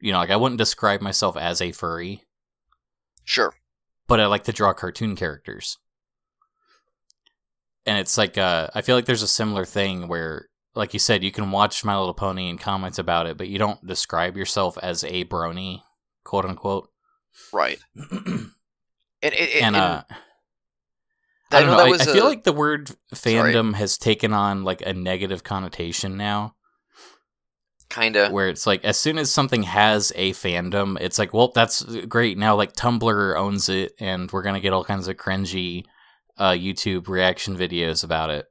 You 0.00 0.12
know, 0.12 0.18
like 0.18 0.30
I 0.30 0.36
wouldn't 0.36 0.58
describe 0.58 1.00
myself 1.00 1.36
as 1.36 1.60
a 1.60 1.72
furry, 1.72 2.22
Sure. 3.24 3.54
but 4.06 4.20
I 4.20 4.26
like 4.26 4.44
to 4.44 4.52
draw 4.52 4.72
cartoon 4.72 5.16
characters. 5.16 5.78
And 7.86 7.98
it's 7.98 8.18
like 8.18 8.36
uh 8.36 8.68
I 8.74 8.82
feel 8.82 8.96
like 8.96 9.06
there's 9.06 9.22
a 9.22 9.28
similar 9.28 9.64
thing 9.64 10.08
where 10.08 10.47
like 10.74 10.92
you 10.92 10.98
said, 11.00 11.24
you 11.24 11.32
can 11.32 11.50
watch 11.50 11.84
My 11.84 11.96
Little 11.98 12.14
Pony 12.14 12.48
and 12.48 12.60
comment 12.60 12.98
about 12.98 13.26
it, 13.26 13.36
but 13.36 13.48
you 13.48 13.58
don't 13.58 13.84
describe 13.86 14.36
yourself 14.36 14.78
as 14.82 15.04
a 15.04 15.24
brony, 15.24 15.82
quote 16.24 16.44
unquote. 16.44 16.90
Right. 17.52 17.78
and 18.10 18.52
And, 19.60 19.76
uh 19.76 20.02
and 20.08 20.16
I 21.50 21.58
I 21.58 21.60
don't 21.60 21.66
know 21.66 21.72
know. 21.72 21.76
that 21.78 21.86
I, 21.86 21.90
was 21.90 22.00
I 22.02 22.04
feel 22.12 22.24
like 22.24 22.44
the 22.44 22.52
word 22.52 22.90
fandom 23.14 23.74
has 23.74 23.96
taken 23.98 24.32
on 24.32 24.64
like 24.64 24.82
a 24.82 24.92
negative 24.92 25.42
connotation 25.44 26.16
now, 26.16 26.54
kinda 27.88 28.28
where 28.28 28.48
it's 28.48 28.66
like 28.66 28.84
as 28.84 28.98
soon 28.98 29.18
as 29.18 29.30
something 29.32 29.62
has 29.62 30.12
a 30.14 30.32
fandom, 30.32 30.98
it's 31.00 31.18
like, 31.18 31.32
well, 31.32 31.50
that's 31.54 31.82
great. 32.06 32.36
Now 32.36 32.54
like 32.56 32.74
Tumblr 32.74 33.36
owns 33.36 33.68
it, 33.68 33.92
and 33.98 34.30
we're 34.30 34.42
gonna 34.42 34.60
get 34.60 34.72
all 34.72 34.84
kinds 34.84 35.08
of 35.08 35.16
cringy 35.16 35.84
uh, 36.36 36.50
YouTube 36.52 37.08
reaction 37.08 37.56
videos 37.56 38.04
about 38.04 38.30
it. 38.30 38.46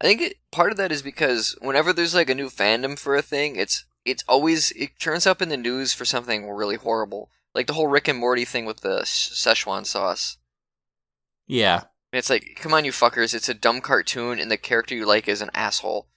I 0.00 0.06
think 0.06 0.20
it, 0.20 0.36
part 0.50 0.70
of 0.70 0.76
that 0.76 0.92
is 0.92 1.02
because 1.02 1.56
whenever 1.60 1.92
there's 1.92 2.14
like 2.14 2.30
a 2.30 2.34
new 2.34 2.48
fandom 2.48 2.98
for 2.98 3.16
a 3.16 3.22
thing, 3.22 3.56
it's 3.56 3.84
it's 4.04 4.24
always 4.28 4.70
it 4.72 4.98
turns 4.98 5.26
up 5.26 5.40
in 5.40 5.48
the 5.48 5.56
news 5.56 5.92
for 5.92 6.04
something 6.04 6.50
really 6.50 6.76
horrible, 6.76 7.30
like 7.54 7.66
the 7.66 7.72
whole 7.74 7.88
Rick 7.88 8.08
and 8.08 8.18
Morty 8.18 8.44
thing 8.44 8.66
with 8.66 8.80
the 8.80 9.02
Szechuan 9.02 9.86
sauce. 9.86 10.36
Yeah, 11.46 11.82
And 12.12 12.18
it's 12.18 12.30
like, 12.30 12.56
come 12.56 12.72
on, 12.72 12.84
you 12.84 12.92
fuckers! 12.92 13.34
It's 13.34 13.50
a 13.50 13.54
dumb 13.54 13.80
cartoon, 13.82 14.38
and 14.38 14.50
the 14.50 14.56
character 14.56 14.94
you 14.94 15.06
like 15.06 15.28
is 15.28 15.42
an 15.42 15.50
asshole. 15.52 16.08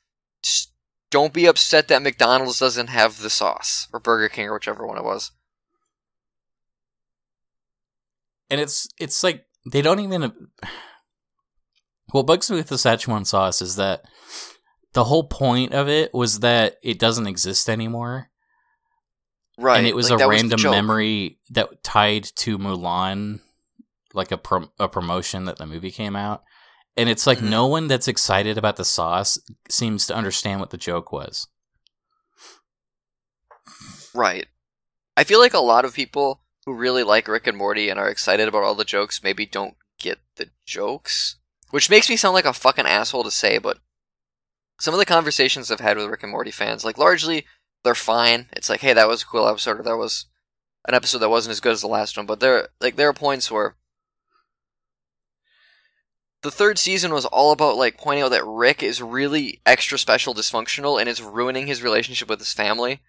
Just 0.41 0.71
don't 1.11 1.33
be 1.33 1.45
upset 1.45 1.89
that 1.89 2.01
McDonald's 2.01 2.59
doesn't 2.59 2.87
have 2.87 3.19
the 3.21 3.29
sauce, 3.29 3.87
or 3.91 3.99
Burger 3.99 4.29
King, 4.29 4.47
or 4.47 4.53
whichever 4.53 4.87
one 4.87 4.97
it 4.97 5.03
was. 5.03 5.31
and 8.49 8.61
it's 8.61 8.87
it's 8.99 9.23
like 9.23 9.45
they 9.71 9.81
don't 9.81 9.99
even. 9.99 10.49
What 12.11 12.25
bugs 12.25 12.49
me 12.49 12.57
with 12.57 12.67
the 12.69 12.75
Szechuan 12.75 13.25
sauce 13.25 13.61
is 13.61 13.75
that 13.75 14.03
the 14.93 15.03
whole 15.05 15.25
point 15.25 15.73
of 15.73 15.87
it 15.89 16.13
was 16.13 16.39
that 16.39 16.77
it 16.81 16.99
doesn't 16.99 17.27
exist 17.27 17.69
anymore. 17.69 18.29
Right, 19.59 19.77
and 19.79 19.87
it 19.87 19.95
was 19.95 20.09
like, 20.11 20.21
a 20.21 20.27
random 20.27 20.59
joke. 20.59 20.71
memory 20.71 21.39
that 21.49 21.83
tied 21.83 22.23
to 22.37 22.57
Mulan, 22.59 23.39
like 24.13 24.31
a 24.31 24.37
prom- 24.37 24.71
a 24.79 24.87
promotion 24.87 25.45
that 25.45 25.57
the 25.57 25.65
movie 25.65 25.91
came 25.91 26.15
out, 26.15 26.43
and 26.95 27.09
it's 27.09 27.25
like 27.27 27.39
Mhm. 27.39 27.49
no 27.49 27.65
one 27.67 27.87
that's 27.87 28.07
excited 28.07 28.57
about 28.57 28.75
the 28.75 28.85
sauce 28.85 29.39
seems 29.69 30.05
to 30.07 30.15
understand 30.15 30.59
what 30.59 30.69
the 30.69 30.77
joke 30.77 31.11
was. 31.11 31.47
Right. 34.13 34.47
I 35.15 35.23
feel 35.23 35.39
like 35.39 35.53
a 35.53 35.59
lot 35.59 35.85
of 35.85 35.93
people 35.93 36.41
who 36.65 36.73
really 36.73 37.03
like 37.03 37.27
Rick 37.27 37.47
and 37.47 37.57
Morty 37.57 37.89
and 37.89 37.99
are 37.99 38.09
excited 38.09 38.47
about 38.47 38.63
all 38.63 38.75
the 38.75 38.85
jokes 38.85 39.23
maybe 39.23 39.45
don't 39.45 39.75
get 39.99 40.19
the 40.35 40.49
jokes. 40.65 41.37
Which 41.71 41.89
makes 41.89 42.09
me 42.09 42.15
sound 42.15 42.33
like 42.33 42.45
a 42.45 42.53
fucking 42.53 42.85
asshole 42.85 43.23
to 43.23 43.31
say, 43.31 43.57
but 43.57 43.79
some 44.79 44.93
of 44.93 44.99
the 44.99 45.05
conversations 45.05 45.69
I've 45.69 45.79
had 45.79 45.97
with 45.97 46.07
Rick 46.07 46.23
and 46.23 46.31
Morty 46.31 46.51
fans, 46.51 46.85
like 46.85 46.97
largely 46.97 47.45
they're 47.83 47.95
fine. 47.95 48.47
It's 48.53 48.69
like, 48.69 48.81
hey, 48.81 48.93
that 48.93 49.07
was 49.07 49.23
a 49.23 49.25
cool 49.25 49.47
episode, 49.47 49.79
or 49.79 49.83
that 49.83 49.97
was 49.97 50.25
an 50.87 50.93
episode 50.93 51.19
that 51.19 51.29
wasn't 51.29 51.51
as 51.51 51.59
good 51.59 51.73
as 51.73 51.81
the 51.81 51.87
last 51.87 52.17
one. 52.17 52.25
But 52.25 52.39
there 52.39 52.69
like 52.79 52.95
there 52.95 53.09
are 53.09 53.13
points 53.13 53.51
where 53.51 53.75
the 56.41 56.51
third 56.51 56.77
season 56.77 57.13
was 57.13 57.25
all 57.25 57.51
about 57.51 57.75
like 57.77 57.97
pointing 57.97 58.23
out 58.23 58.29
that 58.29 58.45
Rick 58.45 58.83
is 58.83 59.01
really 59.01 59.61
extra 59.65 59.97
special 59.97 60.33
dysfunctional 60.33 60.99
and 60.99 61.09
it's 61.09 61.21
ruining 61.21 61.67
his 61.67 61.83
relationship 61.83 62.29
with 62.29 62.39
his 62.39 62.53
family. 62.53 63.01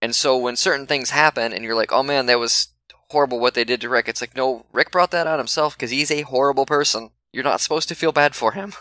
And 0.00 0.14
so 0.14 0.36
when 0.36 0.56
certain 0.56 0.86
things 0.86 1.10
happen 1.10 1.52
and 1.52 1.64
you're 1.64 1.74
like, 1.74 1.92
"Oh 1.92 2.02
man, 2.02 2.26
that 2.26 2.38
was 2.38 2.68
horrible 3.10 3.40
what 3.40 3.54
they 3.54 3.64
did 3.64 3.80
to 3.80 3.88
Rick." 3.88 4.08
It's 4.08 4.20
like, 4.20 4.36
"No, 4.36 4.66
Rick 4.72 4.90
brought 4.90 5.10
that 5.12 5.26
on 5.26 5.38
himself 5.38 5.74
because 5.76 5.90
he's 5.90 6.10
a 6.10 6.22
horrible 6.22 6.66
person. 6.66 7.10
You're 7.34 7.44
not 7.44 7.60
supposed 7.60 7.88
to 7.88 7.94
feel 7.94 8.12
bad 8.12 8.34
for 8.34 8.52
him. 8.52 8.72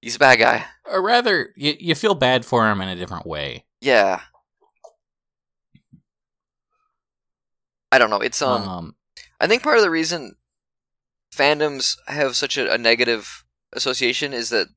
He's 0.00 0.16
a 0.16 0.18
bad 0.18 0.38
guy." 0.38 0.66
Or 0.84 1.02
rather, 1.02 1.52
you, 1.56 1.74
you 1.80 1.94
feel 1.94 2.14
bad 2.14 2.44
for 2.44 2.70
him 2.70 2.80
in 2.80 2.88
a 2.88 2.96
different 2.96 3.26
way. 3.26 3.64
Yeah. 3.80 4.20
I 7.90 7.98
don't 7.98 8.10
know. 8.10 8.20
It's 8.20 8.42
um, 8.42 8.68
Um, 8.68 8.96
I 9.40 9.46
think 9.46 9.62
part 9.62 9.76
of 9.76 9.82
the 9.82 9.90
reason 9.90 10.36
fandoms 11.34 11.96
have 12.06 12.36
such 12.36 12.56
a, 12.56 12.72
a 12.72 12.78
negative 12.78 13.44
association 13.72 14.32
is 14.32 14.50
that 14.50 14.68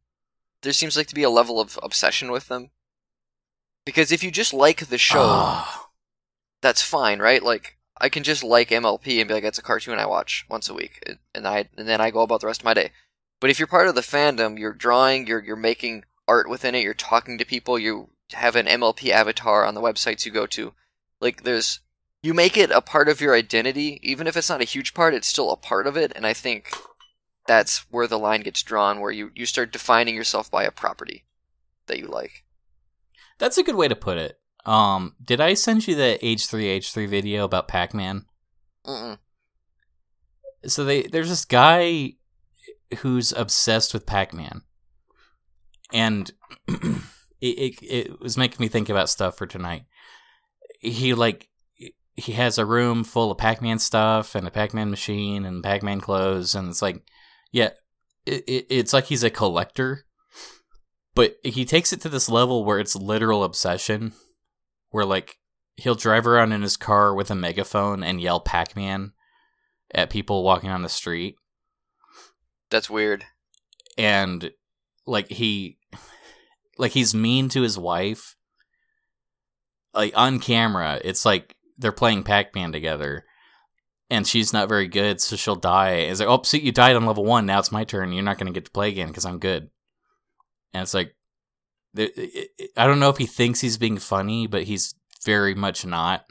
there 0.64 0.74
seems 0.74 0.98
like 0.98 1.08
to 1.08 1.16
be 1.16 1.24
a 1.24 1.30
level 1.30 1.60
of 1.60 1.80
obsession 1.84 2.32
with 2.32 2.48
them. 2.48 2.72
Because 3.86 4.12
if 4.12 4.24
you 4.24 4.32
just 4.32 4.54
like 4.54 4.88
the 4.88 4.98
show, 4.98 5.22
ah, 5.22 5.88
that's 6.62 6.82
fine, 6.82 7.20
right? 7.20 7.42
Like 7.42 7.77
I 8.00 8.10
can 8.10 8.24
just 8.24 8.44
like 8.44 8.70
MLP 8.70 9.20
and 9.20 9.28
be 9.28 9.34
like, 9.34 9.44
it's 9.44 9.58
a 9.58 9.64
cartoon 9.64 10.00
I 10.00 10.06
watch 10.06 10.46
once 10.50 10.70
a 10.70 10.74
week, 10.74 11.04
and 11.34 11.48
I 11.48 11.70
and 11.78 11.88
then 11.88 12.02
I 12.02 12.12
go 12.12 12.22
about 12.22 12.42
the 12.42 12.48
rest 12.48 12.62
of 12.62 12.66
my 12.66 12.74
day. 12.74 12.92
But 13.40 13.50
if 13.50 13.60
you're 13.60 13.68
part 13.68 13.88
of 13.88 13.96
the 13.96 14.02
fandom, 14.02 14.60
you're 14.60 14.74
drawing, 14.74 15.28
you're 15.28 15.44
you're 15.44 15.56
making 15.56 16.06
art 16.28 16.50
within 16.50 16.76
it, 16.76 16.84
you're 16.84 16.94
talking 16.94 17.38
to 17.38 17.46
people, 17.46 17.80
you 17.80 18.10
have 18.34 18.56
an 18.56 18.66
MLP 18.66 19.10
avatar 19.10 19.66
on 19.66 19.74
the 19.74 19.82
websites 19.82 20.26
you 20.26 20.32
go 20.32 20.46
to. 20.48 20.74
Like 21.22 21.44
there's 21.44 21.80
you 22.24 22.34
make 22.34 22.58
it 22.58 22.72
a 22.72 22.82
part 22.82 23.10
of 23.10 23.22
your 23.22 23.36
identity, 23.36 24.00
even 24.04 24.28
if 24.28 24.36
it's 24.36 24.50
not 24.50 24.62
a 24.62 24.66
huge 24.66 24.94
part, 24.94 25.14
it's 25.14 25.28
still 25.28 25.52
a 25.52 25.58
part 25.58 25.88
of 25.88 25.96
it, 25.96 26.12
and 26.16 26.26
I 26.26 26.34
think 26.34 26.72
that's 27.48 27.86
where 27.90 28.08
the 28.08 28.20
line 28.20 28.42
gets 28.42 28.62
drawn, 28.62 29.00
where 29.00 29.12
you, 29.12 29.32
you 29.34 29.46
start 29.46 29.72
defining 29.72 30.16
yourself 30.16 30.52
by 30.52 30.64
a 30.64 30.72
property 30.72 31.24
that 31.88 32.00
you 32.00 32.08
like. 32.08 32.44
that's 33.40 33.58
a 33.58 33.64
good 33.64 33.76
way 33.76 33.88
to 33.88 33.96
put 33.96 34.18
it. 34.18 34.40
Um, 34.68 35.16
did 35.24 35.40
I 35.40 35.54
send 35.54 35.88
you 35.88 35.96
the 35.96 36.20
H3H3 36.22 37.08
video 37.08 37.46
about 37.46 37.70
Pac-Man? 37.70 38.26
Mm-mm. 38.86 39.18
so 40.66 40.86
they 40.86 41.04
there's 41.04 41.28
this 41.28 41.44
guy 41.44 42.14
who's 43.00 43.34
obsessed 43.34 43.94
with 43.94 44.06
Pac-Man, 44.06 44.62
and 45.92 46.32
it, 46.68 46.96
it 47.42 47.76
it 47.82 48.20
was 48.22 48.38
making 48.38 48.64
me 48.64 48.68
think 48.70 48.88
about 48.88 49.10
stuff 49.10 49.38
for 49.38 49.46
tonight. 49.46 49.84
He 50.80 51.14
like 51.14 51.50
he 52.16 52.34
has 52.34 52.58
a 52.58 52.66
room 52.66 53.04
full 53.04 53.32
of 53.32 53.38
Pac-Man 53.38 53.80
stuff 53.80 54.36
and 54.36 54.48
a 54.48 54.52
Pac-Man 54.52 54.90
machine 54.90 55.46
and 55.46 55.64
Pac-Man 55.64 56.02
clothes, 56.02 56.56
and 56.56 56.70
it's 56.70 56.82
like, 56.82 57.04
yeah, 57.52 57.70
it, 58.26 58.44
it, 58.48 58.66
it's 58.70 58.94
like 58.94 59.06
he's 59.06 59.24
a 59.24 59.30
collector, 59.30 60.06
but 61.14 61.36
he 61.44 61.64
takes 61.64 61.94
it 61.94 62.02
to 62.02 62.10
this 62.10 62.28
level 62.28 62.66
where 62.66 62.80
it's 62.80 62.96
literal 62.96 63.44
obsession, 63.44 64.14
where 64.90 65.06
like 65.06 65.38
he'll 65.76 65.96
drive 65.96 66.26
around 66.26 66.52
in 66.52 66.62
his 66.62 66.78
car 66.78 67.14
with 67.14 67.30
a 67.30 67.36
megaphone 67.36 68.04
and 68.04 68.20
yell 68.22 68.40
Pac-Man 68.40 69.12
at 69.94 70.10
people 70.10 70.44
walking 70.44 70.70
on 70.70 70.82
the 70.82 70.90
street. 70.90 71.36
That's 72.70 72.90
weird. 72.90 73.26
and 73.98 74.52
like 75.06 75.30
he 75.30 75.78
like 76.78 76.92
he's 76.92 77.16
mean 77.16 77.50
to 77.50 77.62
his 77.62 77.78
wife. 77.78 78.36
Like 79.94 80.14
on 80.16 80.40
camera 80.40 81.00
it's 81.04 81.26
like 81.26 81.56
they're 81.78 81.92
playing 81.92 82.24
pac-man 82.24 82.72
together 82.72 83.24
and 84.10 84.28
she's 84.28 84.54
not 84.54 84.70
very 84.70 84.88
good 84.88 85.20
so 85.22 85.36
she'll 85.36 85.56
die. 85.56 85.92
It's 85.92 86.20
like 86.20 86.30
oh 86.30 86.42
see 86.44 86.60
you 86.60 86.72
died 86.72 86.96
on 86.96 87.06
level 87.06 87.26
one. 87.26 87.46
Now 87.46 87.60
it's 87.60 87.72
my 87.72 87.84
turn. 87.84 88.12
You're 88.12 88.24
not 88.24 88.38
going 88.38 88.48
to 88.48 88.58
get 88.58 88.66
to 88.66 88.72
play 88.72 88.90
again 88.90 89.08
because 89.08 89.26
i'm 89.26 89.40
good. 89.40 89.70
And 90.74 90.84
it's 90.84 90.94
like 90.94 91.16
i 91.98 92.86
don't 92.88 93.00
know 93.00 93.10
if 93.10 93.18
he 93.18 93.26
thinks 93.26 93.62
he's 93.62 93.78
being 93.78 93.98
funny 93.98 94.48
but 94.48 94.64
he's 94.64 94.94
very 95.26 95.56
much 95.56 95.86
not 95.86 96.26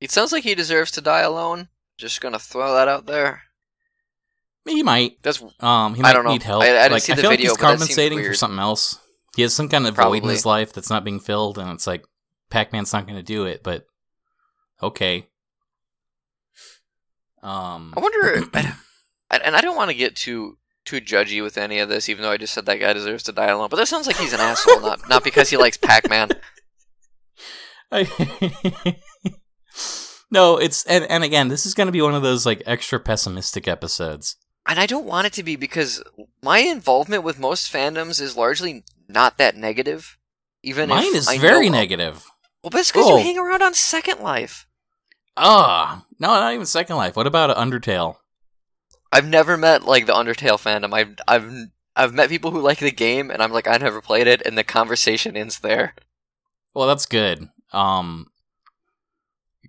It 0.00 0.10
sounds 0.10 0.32
like 0.32 0.44
he 0.44 0.54
deserves 0.54 0.90
to 0.92 1.00
die 1.00 1.20
alone. 1.20 1.68
Just 1.98 2.20
gonna 2.20 2.38
throw 2.38 2.74
that 2.74 2.88
out 2.88 3.06
there. 3.06 3.42
he 4.66 4.82
might 4.82 5.22
That's 5.22 5.40
Um, 5.60 5.94
he 5.94 6.00
I 6.00 6.02
might 6.02 6.12
don't 6.14 6.24
know. 6.24 6.32
need 6.32 6.42
help. 6.42 6.62
I- 6.64 6.70
I 6.70 6.72
didn't 6.72 6.92
like, 6.92 7.02
see 7.02 7.12
I 7.12 7.16
the 7.16 7.22
feel 7.22 7.30
video, 7.30 7.50
like 7.52 7.58
he's 7.60 7.66
compensating 7.66 8.24
for 8.24 8.34
something 8.34 8.58
else. 8.58 8.98
He 9.36 9.42
has 9.42 9.54
some 9.54 9.68
kind 9.68 9.86
of 9.86 9.94
void 9.96 10.22
in 10.24 10.28
his 10.28 10.44
life 10.46 10.72
that's 10.72 10.90
not 10.90 11.04
being 11.04 11.20
filled, 11.20 11.56
and 11.58 11.70
it's 11.70 11.86
like 11.86 12.04
Pac-Man's 12.50 12.92
not 12.92 13.06
going 13.06 13.16
to 13.16 13.22
do 13.22 13.44
it. 13.46 13.62
But 13.62 13.86
okay. 14.82 15.26
Um, 17.42 17.94
I 17.96 18.00
wonder, 18.00 18.44
and 19.30 19.56
I 19.56 19.60
don't 19.60 19.76
want 19.76 19.90
to 19.90 19.96
get 19.96 20.16
too 20.16 20.58
too 20.84 21.00
judgy 21.00 21.42
with 21.42 21.56
any 21.58 21.78
of 21.78 21.88
this, 21.88 22.08
even 22.08 22.22
though 22.22 22.30
I 22.32 22.36
just 22.36 22.54
said 22.54 22.66
that 22.66 22.80
guy 22.80 22.92
deserves 22.92 23.22
to 23.24 23.32
die 23.32 23.46
alone. 23.48 23.68
But 23.70 23.76
that 23.76 23.88
sounds 23.88 24.06
like 24.06 24.16
he's 24.16 24.32
an 24.32 24.40
asshole, 24.40 24.80
not 24.80 25.08
not 25.08 25.24
because 25.24 25.50
he 25.50 25.56
likes 25.56 25.76
Pac-Man. 25.76 26.30
I- 27.92 28.96
no, 30.30 30.56
it's 30.56 30.84
and 30.86 31.04
and 31.10 31.24
again, 31.24 31.48
this 31.48 31.66
is 31.66 31.74
going 31.74 31.86
to 31.88 31.92
be 31.92 32.02
one 32.02 32.14
of 32.14 32.22
those 32.22 32.46
like 32.46 32.62
extra 32.66 32.98
pessimistic 32.98 33.68
episodes. 33.68 34.36
And 34.66 34.78
I 34.78 34.86
don't 34.86 35.06
want 35.06 35.26
it 35.26 35.32
to 35.34 35.42
be 35.42 35.56
because 35.56 36.02
my 36.42 36.58
involvement 36.60 37.24
with 37.24 37.38
most 37.38 37.72
fandoms 37.72 38.20
is 38.20 38.36
largely 38.36 38.84
not 39.08 39.36
that 39.38 39.56
negative. 39.56 40.16
Even 40.62 40.88
Mine 40.88 41.14
is 41.16 41.26
I 41.28 41.38
very 41.38 41.68
know- 41.68 41.78
negative. 41.78 42.24
Well, 42.62 42.70
but 42.70 42.78
it's 42.80 42.92
because 42.92 43.08
Oh. 43.08 43.16
you 43.16 43.24
hang 43.24 43.38
around 43.38 43.62
on 43.62 43.74
Second 43.74 44.20
Life. 44.20 44.66
Ah, 45.36 46.04
no, 46.20 46.28
not 46.28 46.54
even 46.54 46.64
Second 46.66 46.94
Life. 46.96 47.16
What 47.16 47.26
about 47.26 47.56
Undertale? 47.56 48.16
I've 49.12 49.26
never 49.26 49.56
met 49.56 49.84
like 49.84 50.06
the 50.06 50.14
Undertale 50.14 50.58
fandom. 50.58 50.92
I've 50.94 51.14
I've 51.28 51.52
I've 51.94 52.14
met 52.14 52.30
people 52.30 52.50
who 52.50 52.60
like 52.60 52.78
the 52.78 52.90
game, 52.90 53.30
and 53.30 53.42
I'm 53.42 53.52
like, 53.52 53.68
I 53.68 53.76
never 53.76 54.00
played 54.00 54.26
it, 54.26 54.40
and 54.46 54.56
the 54.56 54.64
conversation 54.64 55.36
ends 55.36 55.58
there. 55.60 55.94
Well, 56.74 56.88
that's 56.88 57.04
good. 57.06 57.50
Um, 57.72 58.28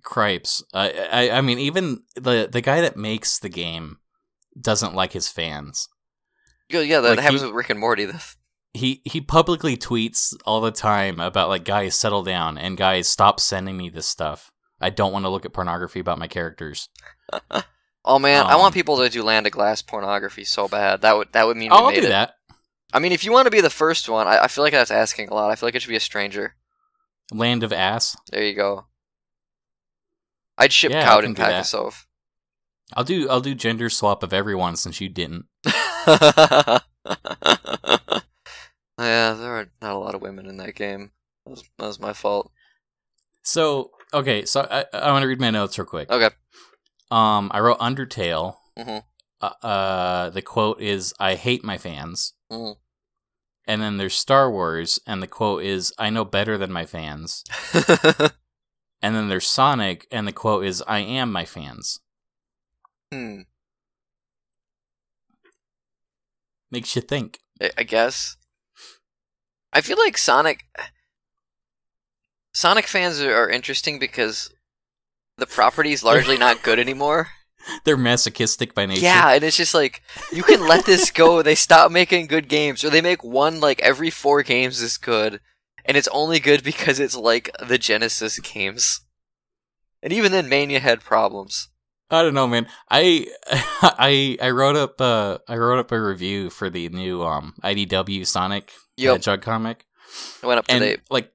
Cripes. 0.02 0.62
I, 0.74 0.90
I, 1.12 1.30
I 1.38 1.40
mean, 1.40 1.58
even 1.58 2.02
the 2.14 2.48
the 2.50 2.60
guy 2.60 2.80
that 2.80 2.96
makes 2.96 3.38
the 3.38 3.48
game 3.48 3.98
doesn't 4.60 4.94
like 4.94 5.12
his 5.12 5.28
fans. 5.28 5.88
Yeah, 6.68 6.80
yeah, 6.80 7.00
that 7.00 7.10
Like, 7.16 7.18
happens 7.20 7.40
he- 7.42 7.46
with 7.46 7.54
Rick 7.56 7.70
and 7.70 7.80
Morty. 7.80 8.04
The- 8.06 8.34
He 8.74 9.02
he 9.04 9.20
publicly 9.20 9.76
tweets 9.76 10.34
all 10.44 10.60
the 10.60 10.70
time 10.72 11.20
about 11.20 11.48
like 11.48 11.64
guys 11.64 11.94
settle 11.98 12.22
down 12.22 12.58
and 12.58 12.76
guys 12.76 13.08
stop 13.08 13.40
sending 13.40 13.76
me 13.76 13.88
this 13.88 14.06
stuff. 14.08 14.50
I 14.80 14.90
don't 14.90 15.12
want 15.12 15.24
to 15.24 15.28
look 15.30 15.44
at 15.46 15.52
pornography 15.52 16.00
about 16.00 16.18
my 16.18 16.28
characters. 16.28 16.88
Oh 18.04 18.18
man, 18.18 18.44
I 18.46 18.52
Um, 18.54 18.60
want 18.60 18.74
people 18.74 18.98
to 18.98 19.08
do 19.08 19.22
land 19.22 19.46
of 19.46 19.52
glass 19.52 19.80
pornography 19.80 20.44
so 20.44 20.68
bad. 20.68 21.00
That 21.00 21.16
would 21.16 21.32
that 21.32 21.46
would 21.46 21.56
mean 21.56 21.72
I'll 21.72 21.90
do 21.90 21.98
it. 22.02 22.08
that. 22.08 22.34
I 22.92 22.98
mean, 22.98 23.12
if 23.12 23.24
you 23.24 23.32
want 23.32 23.46
to 23.46 23.50
be 23.50 23.60
the 23.60 23.70
first 23.70 24.08
one, 24.08 24.26
I, 24.28 24.44
I 24.44 24.48
feel 24.48 24.62
like 24.62 24.72
that's 24.72 24.90
asking 24.90 25.28
a 25.30 25.34
lot. 25.34 25.50
I 25.50 25.56
feel 25.56 25.66
like 25.66 25.74
it 25.74 25.82
should 25.82 25.88
be 25.88 25.96
a 25.96 26.00
stranger. 26.00 26.54
Land 27.32 27.62
of 27.62 27.72
ass. 27.72 28.16
There 28.30 28.44
you 28.44 28.54
go. 28.54 28.86
I'd 30.58 30.72
ship 30.72 30.92
Yeah, 30.92 31.00
I 31.00 31.04
Cowd 31.04 31.20
can 31.20 31.26
and 31.26 31.36
do 31.36 31.42
that. 31.42 31.66
I'll 32.92 33.04
do 33.04 33.28
I'll 33.28 33.40
do 33.40 33.54
gender 33.54 33.88
swap 33.88 34.22
of 34.22 34.32
everyone 34.32 34.76
since 34.76 35.00
you 35.00 35.08
didn't. 35.08 35.46
yeah, 35.64 36.80
there 38.98 39.56
are 39.56 39.68
not 39.82 39.94
a 39.94 39.98
lot 39.98 40.14
of 40.14 40.22
women 40.22 40.46
in 40.46 40.58
that 40.58 40.74
game. 40.74 41.10
That 41.44 41.50
was, 41.50 41.64
that 41.78 41.86
was 41.86 42.00
my 42.00 42.12
fault. 42.12 42.52
So 43.42 43.90
okay, 44.12 44.44
so 44.44 44.66
I 44.70 44.84
I 44.92 45.10
want 45.10 45.22
to 45.22 45.28
read 45.28 45.40
my 45.40 45.50
notes 45.50 45.78
real 45.78 45.86
quick. 45.86 46.10
Okay. 46.10 46.34
Um, 47.10 47.50
I 47.52 47.60
wrote 47.60 47.78
Undertale. 47.78 48.56
Mhm. 48.78 49.04
Uh, 49.40 49.66
uh, 49.66 50.30
the 50.30 50.42
quote 50.42 50.80
is, 50.80 51.14
"I 51.20 51.34
hate 51.34 51.64
my 51.64 51.78
fans." 51.78 52.32
Mhm. 52.50 52.76
And 53.66 53.82
then 53.82 53.96
there's 53.96 54.16
Star 54.16 54.50
Wars, 54.50 54.98
and 55.06 55.22
the 55.22 55.26
quote 55.26 55.64
is, 55.64 55.92
"I 55.98 56.10
know 56.10 56.24
better 56.24 56.58
than 56.58 56.72
my 56.72 56.86
fans." 56.86 57.44
And 59.02 59.14
then 59.14 59.28
there's 59.28 59.46
Sonic, 59.46 60.06
and 60.10 60.26
the 60.26 60.32
quote 60.32 60.64
is, 60.64 60.82
"I 60.88 61.00
am 61.00 61.30
my 61.30 61.44
fans." 61.44 62.00
hmm. 63.12 63.42
Makes 66.70 66.96
you 66.96 67.02
think. 67.02 67.40
I 67.76 67.82
guess. 67.82 68.36
I 69.74 69.82
feel 69.82 69.98
like 69.98 70.16
Sonic. 70.16 70.64
Sonic 72.54 72.86
fans 72.86 73.20
are 73.20 73.50
interesting 73.50 73.98
because 73.98 74.50
the 75.38 75.46
property's 75.46 76.02
largely 76.04 76.36
not 76.36 76.62
good 76.62 76.78
anymore. 76.78 77.28
They're 77.84 77.96
masochistic 77.96 78.74
by 78.74 78.84
nature. 78.86 79.00
Yeah, 79.02 79.32
and 79.32 79.42
it's 79.42 79.56
just 79.56 79.72
like 79.74 80.02
you 80.32 80.42
can 80.42 80.66
let 80.66 80.84
this 80.84 81.10
go. 81.10 81.42
They 81.44 81.54
stop 81.54 81.90
making 81.90 82.26
good 82.26 82.48
games, 82.48 82.84
or 82.84 82.90
they 82.90 83.00
make 83.00 83.24
one 83.24 83.58
like 83.60 83.80
every 83.80 84.10
four 84.10 84.42
games 84.42 84.82
is 84.82 84.98
good, 84.98 85.40
and 85.84 85.96
it's 85.96 86.08
only 86.08 86.40
good 86.40 86.62
because 86.62 87.00
it's 87.00 87.16
like 87.16 87.50
the 87.66 87.78
Genesis 87.78 88.38
games. 88.38 89.00
And 90.02 90.12
even 90.12 90.30
then, 90.32 90.50
Mania 90.50 90.80
had 90.80 91.00
problems. 91.00 91.68
I 92.10 92.20
don't 92.22 92.34
know, 92.34 92.46
man. 92.46 92.66
I 92.90 93.26
I 93.82 94.36
I 94.42 94.50
wrote 94.50 94.76
up 94.76 95.00
uh 95.00 95.38
I 95.48 95.56
wrote 95.56 95.78
up 95.78 95.90
a 95.90 96.00
review 96.00 96.50
for 96.50 96.68
the 96.68 96.90
new 96.90 97.22
um 97.22 97.54
IDW 97.64 98.26
Sonic 98.26 98.72
Yep, 98.98 99.14
Hedgehog 99.14 99.40
comic. 99.42 99.86
it 100.42 100.46
went 100.46 100.58
up 100.58 100.66
and 100.68 100.82
today. 100.82 101.00
like 101.10 101.32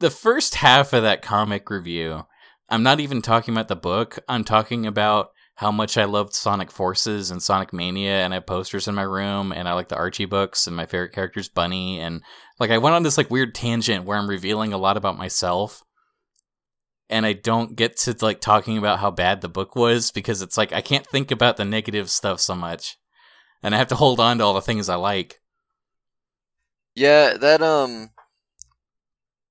the 0.00 0.10
first 0.10 0.54
half 0.56 0.94
of 0.94 1.02
that 1.02 1.20
comic 1.20 1.68
review 1.68 2.24
i'm 2.68 2.82
not 2.82 3.00
even 3.00 3.22
talking 3.22 3.54
about 3.54 3.68
the 3.68 3.76
book 3.76 4.18
i'm 4.28 4.44
talking 4.44 4.86
about 4.86 5.30
how 5.56 5.70
much 5.70 5.96
i 5.98 6.04
loved 6.04 6.32
sonic 6.34 6.70
forces 6.70 7.30
and 7.30 7.42
sonic 7.42 7.72
mania 7.72 8.24
and 8.24 8.32
i 8.32 8.36
have 8.36 8.46
posters 8.46 8.88
in 8.88 8.94
my 8.94 9.02
room 9.02 9.52
and 9.52 9.68
i 9.68 9.72
like 9.72 9.88
the 9.88 9.96
archie 9.96 10.24
books 10.24 10.66
and 10.66 10.76
my 10.76 10.86
favorite 10.86 11.12
character's 11.12 11.48
bunny 11.48 12.00
and 12.00 12.22
like 12.58 12.70
i 12.70 12.78
went 12.78 12.94
on 12.94 13.02
this 13.02 13.18
like 13.18 13.30
weird 13.30 13.54
tangent 13.54 14.04
where 14.04 14.18
i'm 14.18 14.28
revealing 14.28 14.72
a 14.72 14.78
lot 14.78 14.96
about 14.96 15.18
myself 15.18 15.82
and 17.10 17.26
i 17.26 17.32
don't 17.32 17.76
get 17.76 17.96
to 17.96 18.14
like 18.20 18.40
talking 18.40 18.78
about 18.78 18.98
how 19.00 19.10
bad 19.10 19.40
the 19.40 19.48
book 19.48 19.74
was 19.74 20.10
because 20.10 20.42
it's 20.42 20.56
like 20.56 20.72
i 20.72 20.80
can't 20.80 21.06
think 21.06 21.30
about 21.30 21.56
the 21.56 21.64
negative 21.64 22.10
stuff 22.10 22.40
so 22.40 22.54
much 22.54 22.96
and 23.62 23.74
i 23.74 23.78
have 23.78 23.88
to 23.88 23.96
hold 23.96 24.20
on 24.20 24.38
to 24.38 24.44
all 24.44 24.54
the 24.54 24.60
things 24.60 24.88
i 24.88 24.94
like 24.94 25.40
Yeah, 26.98 27.36
that 27.36 27.62
um, 27.62 28.10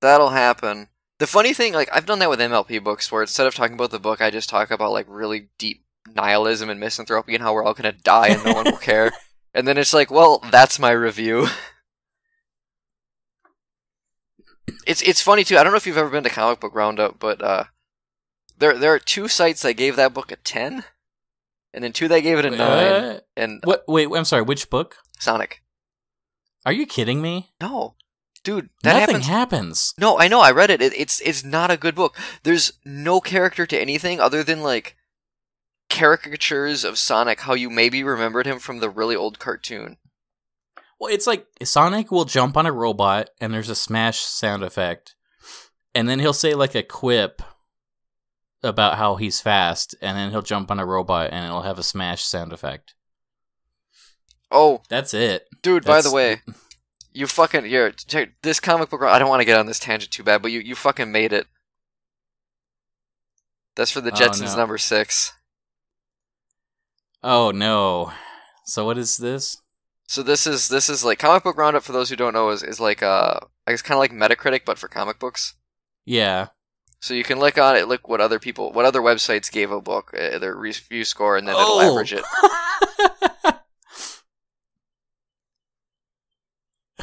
that'll 0.02 0.28
happen. 0.28 0.88
The 1.18 1.26
funny 1.26 1.52
thing, 1.52 1.72
like 1.74 1.88
I've 1.92 2.06
done 2.06 2.20
that 2.20 2.30
with 2.30 2.38
MLP 2.40 2.82
books, 2.82 3.10
where 3.10 3.22
instead 3.22 3.46
of 3.46 3.54
talking 3.54 3.74
about 3.74 3.90
the 3.90 3.98
book, 3.98 4.20
I 4.20 4.30
just 4.30 4.48
talk 4.48 4.70
about 4.70 4.92
like 4.92 5.06
really 5.08 5.48
deep 5.58 5.84
nihilism 6.14 6.70
and 6.70 6.78
misanthropy 6.80 7.34
and 7.34 7.42
how 7.42 7.52
we're 7.52 7.64
all 7.64 7.74
gonna 7.74 7.92
die 7.92 8.28
and 8.28 8.44
no 8.44 8.54
one 8.54 8.64
will 8.66 8.76
care. 8.78 9.12
And 9.54 9.66
then 9.66 9.78
it's 9.78 9.94
like, 9.94 10.10
well, 10.10 10.38
that's 10.52 10.78
my 10.78 10.90
review. 10.90 11.48
It's 14.86 15.02
it's 15.02 15.22
funny 15.22 15.42
too. 15.42 15.56
I 15.56 15.62
don't 15.64 15.72
know 15.72 15.78
if 15.78 15.86
you've 15.86 15.96
ever 15.96 16.10
been 16.10 16.22
to 16.24 16.30
Comic 16.30 16.60
Book 16.60 16.74
Roundup, 16.74 17.18
but 17.18 17.42
uh, 17.42 17.64
there 18.58 18.76
there 18.78 18.92
are 18.94 18.98
two 18.98 19.26
sites 19.26 19.62
that 19.62 19.72
gave 19.74 19.96
that 19.96 20.14
book 20.14 20.30
a 20.30 20.36
ten, 20.36 20.84
and 21.72 21.82
then 21.82 21.92
two 21.92 22.08
that 22.08 22.20
gave 22.20 22.38
it 22.38 22.44
a 22.44 22.50
nine. 22.50 22.58
Uh, 22.60 23.20
And 23.36 23.60
what? 23.64 23.84
Wait, 23.88 24.08
I'm 24.14 24.24
sorry. 24.26 24.42
Which 24.42 24.68
book? 24.70 24.96
Sonic, 25.18 25.62
Are 26.64 26.72
you 26.72 26.86
kidding 26.86 27.20
me? 27.20 27.50
no, 27.60 27.96
dude, 28.48 28.70
that 28.82 29.00
Nothing 29.00 29.20
happens. 29.20 29.26
happens. 29.26 29.94
No, 29.98 30.18
I 30.18 30.26
know. 30.28 30.40
I 30.40 30.50
read 30.50 30.70
it. 30.70 30.80
it. 30.80 30.92
It's 30.94 31.20
it's 31.20 31.44
not 31.44 31.70
a 31.70 31.76
good 31.76 31.94
book. 31.94 32.16
There's 32.44 32.72
no 32.84 33.20
character 33.20 33.66
to 33.66 33.78
anything 33.78 34.20
other 34.20 34.42
than 34.42 34.62
like 34.62 34.96
caricatures 35.90 36.84
of 36.84 36.96
Sonic. 36.98 37.40
How 37.40 37.54
you 37.54 37.68
maybe 37.70 38.02
remembered 38.02 38.46
him 38.46 38.58
from 38.58 38.80
the 38.80 38.88
really 38.90 39.14
old 39.16 39.38
cartoon. 39.38 39.98
Well, 40.98 41.12
it's 41.12 41.26
like 41.26 41.46
Sonic 41.62 42.10
will 42.10 42.24
jump 42.24 42.56
on 42.56 42.66
a 42.66 42.72
robot 42.72 43.30
and 43.40 43.52
there's 43.52 43.68
a 43.70 43.74
smash 43.74 44.20
sound 44.20 44.62
effect. 44.62 45.14
And 45.94 46.08
then 46.08 46.18
he'll 46.18 46.32
say 46.32 46.54
like 46.54 46.74
a 46.74 46.82
quip 46.82 47.42
about 48.62 48.96
how 48.98 49.16
he's 49.16 49.40
fast 49.40 49.94
and 50.00 50.16
then 50.16 50.30
he'll 50.30 50.42
jump 50.42 50.70
on 50.70 50.80
a 50.80 50.86
robot 50.86 51.30
and 51.32 51.44
it'll 51.44 51.62
have 51.62 51.78
a 51.78 51.82
smash 51.84 52.24
sound 52.24 52.52
effect. 52.52 52.94
Oh, 54.50 54.80
That's 54.88 55.12
it. 55.14 55.46
dude. 55.62 55.84
By 55.84 56.00
the 56.00 56.08
That's- 56.10 56.12
way, 56.12 56.40
you 57.18 57.26
fucking 57.26 57.64
here. 57.64 57.90
check- 57.90 58.34
This 58.42 58.60
comic 58.60 58.90
book. 58.90 59.02
I 59.02 59.18
don't 59.18 59.28
want 59.28 59.40
to 59.40 59.44
get 59.46 59.58
on 59.58 59.66
this 59.66 59.78
tangent 59.80 60.12
too 60.12 60.22
bad, 60.22 60.40
but 60.42 60.52
you 60.52 60.60
you 60.60 60.74
fucking 60.74 61.10
made 61.10 61.32
it. 61.32 61.46
That's 63.76 63.90
for 63.90 64.00
the 64.00 64.10
Oh, 64.12 64.14
Jetsons 64.14 64.52
no. 64.52 64.56
number 64.56 64.78
six. 64.78 65.32
Oh 67.22 67.50
no. 67.50 68.12
So 68.64 68.84
what 68.84 68.98
is 68.98 69.16
this? 69.16 69.56
So 70.06 70.22
this 70.22 70.46
is 70.46 70.68
this 70.68 70.88
is 70.88 71.04
like 71.04 71.18
comic 71.18 71.42
book 71.44 71.56
roundup 71.56 71.82
for 71.82 71.92
those 71.92 72.08
who 72.10 72.16
don't 72.16 72.32
know 72.34 72.50
is 72.50 72.62
is 72.62 72.80
like 72.80 73.02
uh 73.02 73.40
I 73.66 73.72
guess 73.72 73.82
kind 73.82 73.96
of 73.96 74.00
like 74.00 74.12
Metacritic 74.12 74.62
but 74.64 74.78
for 74.78 74.88
comic 74.88 75.18
books. 75.18 75.54
Yeah. 76.04 76.48
So 77.00 77.14
you 77.14 77.22
can 77.22 77.38
look 77.38 77.58
on 77.58 77.76
it, 77.76 77.86
look 77.86 78.08
what 78.08 78.20
other 78.20 78.38
people, 78.40 78.72
what 78.72 78.84
other 78.84 79.00
websites 79.00 79.52
gave 79.52 79.70
a 79.70 79.80
book, 79.80 80.12
uh, 80.18 80.38
their 80.38 80.56
review 80.56 81.04
score, 81.04 81.36
and 81.36 81.46
then 81.46 81.54
it'll 81.54 81.66
Oh. 81.78 81.90
average 81.92 82.12
it. 82.12 82.24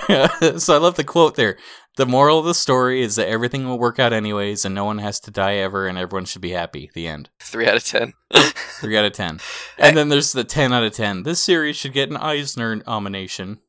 so 0.57 0.75
I 0.75 0.77
love 0.77 0.95
the 0.95 1.03
quote 1.03 1.35
there. 1.35 1.57
The 1.97 2.05
moral 2.05 2.39
of 2.39 2.45
the 2.45 2.53
story 2.53 3.01
is 3.01 3.15
that 3.15 3.29
everything 3.29 3.65
will 3.65 3.79
work 3.79 3.99
out 3.99 4.11
anyways 4.11 4.65
and 4.65 4.75
no 4.75 4.83
one 4.83 4.97
has 4.97 5.19
to 5.21 5.31
die 5.31 5.55
ever 5.55 5.87
and 5.87 5.97
everyone 5.97 6.25
should 6.25 6.41
be 6.41 6.51
happy. 6.51 6.91
The 6.93 7.07
end. 7.07 7.29
Three 7.39 7.67
out 7.67 7.77
of 7.77 7.85
ten. 7.85 8.13
Three 8.33 8.97
out 8.97 9.05
of 9.05 9.13
ten. 9.13 9.39
And 9.77 9.95
then 9.95 10.09
there's 10.09 10.31
the 10.31 10.43
ten 10.43 10.73
out 10.73 10.83
of 10.83 10.93
ten. 10.93 11.23
This 11.23 11.39
series 11.39 11.77
should 11.77 11.93
get 11.93 12.09
an 12.09 12.17
Eisner 12.17 12.75
nomination. 12.75 13.59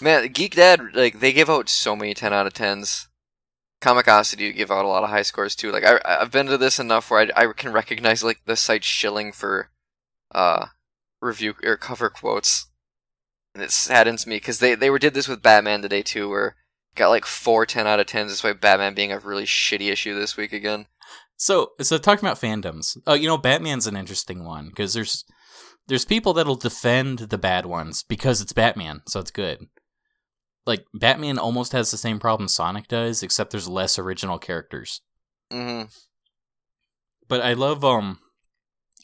Man, 0.00 0.28
Geek 0.28 0.54
Dad, 0.54 0.80
like 0.94 1.20
they 1.20 1.32
give 1.32 1.50
out 1.50 1.68
so 1.68 1.96
many 1.96 2.14
ten 2.14 2.32
out 2.32 2.46
of 2.46 2.54
tens. 2.54 3.08
Comicosity 3.80 4.52
give 4.54 4.70
out 4.70 4.84
a 4.84 4.88
lot 4.88 5.04
of 5.04 5.10
high 5.10 5.22
scores 5.22 5.54
too. 5.56 5.70
Like 5.70 5.84
I, 5.84 6.00
I've 6.04 6.30
been 6.30 6.46
to 6.46 6.58
this 6.58 6.78
enough 6.78 7.10
where 7.10 7.30
I, 7.36 7.44
I 7.44 7.52
can 7.52 7.72
recognize 7.72 8.24
like 8.24 8.40
the 8.44 8.56
site 8.56 8.84
shilling 8.84 9.32
for, 9.32 9.70
uh, 10.32 10.66
review 11.20 11.54
or 11.64 11.76
cover 11.76 12.10
quotes, 12.10 12.67
and 13.58 13.64
it 13.64 13.72
saddens 13.72 14.24
me 14.24 14.36
because 14.36 14.60
they 14.60 14.76
they 14.76 14.88
were 14.88 15.00
did 15.00 15.14
this 15.14 15.26
with 15.26 15.42
Batman 15.42 15.82
today 15.82 16.00
too, 16.00 16.28
where 16.28 16.54
got 16.94 17.08
like 17.08 17.26
four 17.26 17.66
10 17.66 17.88
out 17.88 17.98
of 17.98 18.06
tens 18.06 18.30
despite 18.30 18.60
Batman 18.60 18.94
being 18.94 19.10
a 19.10 19.18
really 19.18 19.44
shitty 19.44 19.90
issue 19.90 20.14
this 20.14 20.36
week 20.36 20.52
again. 20.52 20.86
So, 21.36 21.72
so 21.80 21.98
talking 21.98 22.24
about 22.24 22.40
fandoms. 22.40 22.96
Oh, 23.06 23.14
you 23.14 23.26
know, 23.26 23.36
Batman's 23.36 23.86
an 23.88 23.96
interesting 23.96 24.44
one 24.44 24.68
because 24.68 24.94
there's 24.94 25.24
there's 25.88 26.04
people 26.04 26.32
that'll 26.32 26.54
defend 26.54 27.18
the 27.18 27.38
bad 27.38 27.66
ones 27.66 28.04
because 28.04 28.40
it's 28.40 28.52
Batman, 28.52 29.02
so 29.08 29.18
it's 29.18 29.30
good. 29.32 29.66
Like 30.64 30.84
Batman 30.94 31.38
almost 31.38 31.72
has 31.72 31.90
the 31.90 31.96
same 31.96 32.20
problem 32.20 32.46
Sonic 32.46 32.86
does, 32.86 33.24
except 33.24 33.50
there's 33.50 33.68
less 33.68 33.98
original 33.98 34.38
characters. 34.38 35.00
Mm-hmm. 35.52 35.88
But 37.26 37.40
I 37.40 37.54
love 37.54 37.84
um 37.84 38.20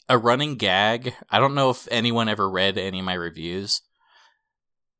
a 0.07 0.17
running 0.17 0.55
gag. 0.55 1.13
I 1.29 1.39
don't 1.39 1.55
know 1.55 1.69
if 1.71 1.87
anyone 1.91 2.29
ever 2.29 2.49
read 2.49 2.77
any 2.77 2.99
of 2.99 3.05
my 3.05 3.15
reviews, 3.15 3.81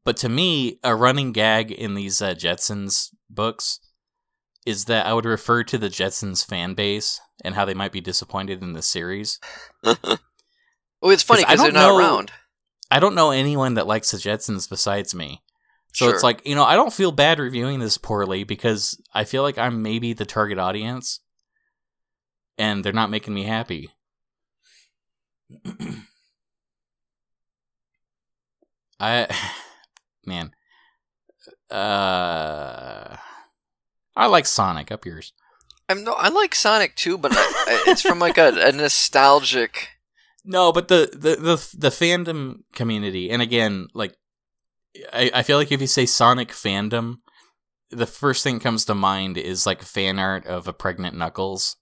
but 0.05 0.15
to 0.17 0.29
me, 0.29 0.79
a 0.83 0.95
running 0.95 1.31
gag 1.33 1.71
in 1.71 1.95
these 1.95 2.21
uh, 2.21 2.33
Jetsons 2.35 3.09
books 3.29 3.79
is 4.65 4.85
that 4.85 5.05
I 5.05 5.13
would 5.13 5.25
refer 5.25 5.63
to 5.65 5.77
the 5.77 5.89
Jetsons 5.89 6.45
fan 6.45 6.73
base 6.73 7.19
and 7.43 7.55
how 7.55 7.65
they 7.65 7.73
might 7.73 7.91
be 7.91 8.01
disappointed 8.01 8.63
in 8.63 8.73
the 8.73 8.81
series. 8.81 9.39
oh, 9.83 9.97
it's 11.03 11.21
funny 11.23 11.43
because 11.43 11.59
they're 11.59 11.71
don't 11.71 11.73
not 11.73 11.87
know- 11.89 11.97
around. 11.99 12.31
I 12.91 12.99
don't 12.99 13.15
know 13.15 13.31
anyone 13.31 13.73
that 13.73 13.87
likes 13.87 14.11
the 14.11 14.17
Jetsons 14.17 14.69
besides 14.69 15.13
me. 15.15 15.41
So 15.93 16.05
Sure. 16.05 16.13
it's 16.13 16.23
like, 16.23 16.45
you 16.45 16.55
know, 16.55 16.63
I 16.65 16.75
don't 16.75 16.93
feel 16.93 17.11
bad 17.11 17.39
reviewing 17.39 17.79
this 17.79 17.97
poorly 17.97 18.43
because 18.43 19.01
I 19.13 19.23
feel 19.23 19.41
like 19.43 19.57
I'm 19.57 19.81
maybe 19.81 20.13
the 20.13 20.25
target 20.25 20.59
audience 20.59 21.19
and 22.57 22.83
they're 22.83 22.93
not 22.93 23.09
making 23.09 23.33
me 23.33 23.43
happy. 23.43 23.89
I 28.99 29.27
man. 30.27 30.51
Uh 31.69 33.17
I 34.15 34.27
like 34.27 34.45
Sonic 34.45 34.91
up 34.91 35.05
yours. 35.05 35.33
I'm 35.87 36.03
no, 36.03 36.13
I 36.13 36.29
like 36.29 36.55
Sonic 36.55 36.95
too, 36.95 37.17
but 37.17 37.31
I, 37.35 37.83
it's 37.87 38.01
from 38.01 38.19
like 38.19 38.37
a, 38.37 38.67
a 38.67 38.71
nostalgic. 38.71 39.89
No, 40.47 40.71
but 40.71 40.89
the, 40.89 41.09
the 41.11 41.35
the 41.37 41.75
the 41.75 41.89
fandom 41.89 42.59
community, 42.75 43.31
and 43.31 43.41
again, 43.41 43.87
like 43.95 44.15
I, 45.11 45.31
I 45.33 45.41
feel 45.41 45.57
like 45.57 45.71
if 45.71 45.81
you 45.81 45.87
say 45.87 46.05
Sonic 46.05 46.49
fandom, 46.49 47.15
the 47.89 48.05
first 48.05 48.43
thing 48.43 48.59
comes 48.59 48.85
to 48.85 48.93
mind 48.93 49.39
is 49.39 49.65
like 49.65 49.81
fan 49.81 50.19
art 50.19 50.45
of 50.45 50.67
a 50.67 50.73
pregnant 50.73 51.17
Knuckles. 51.17 51.77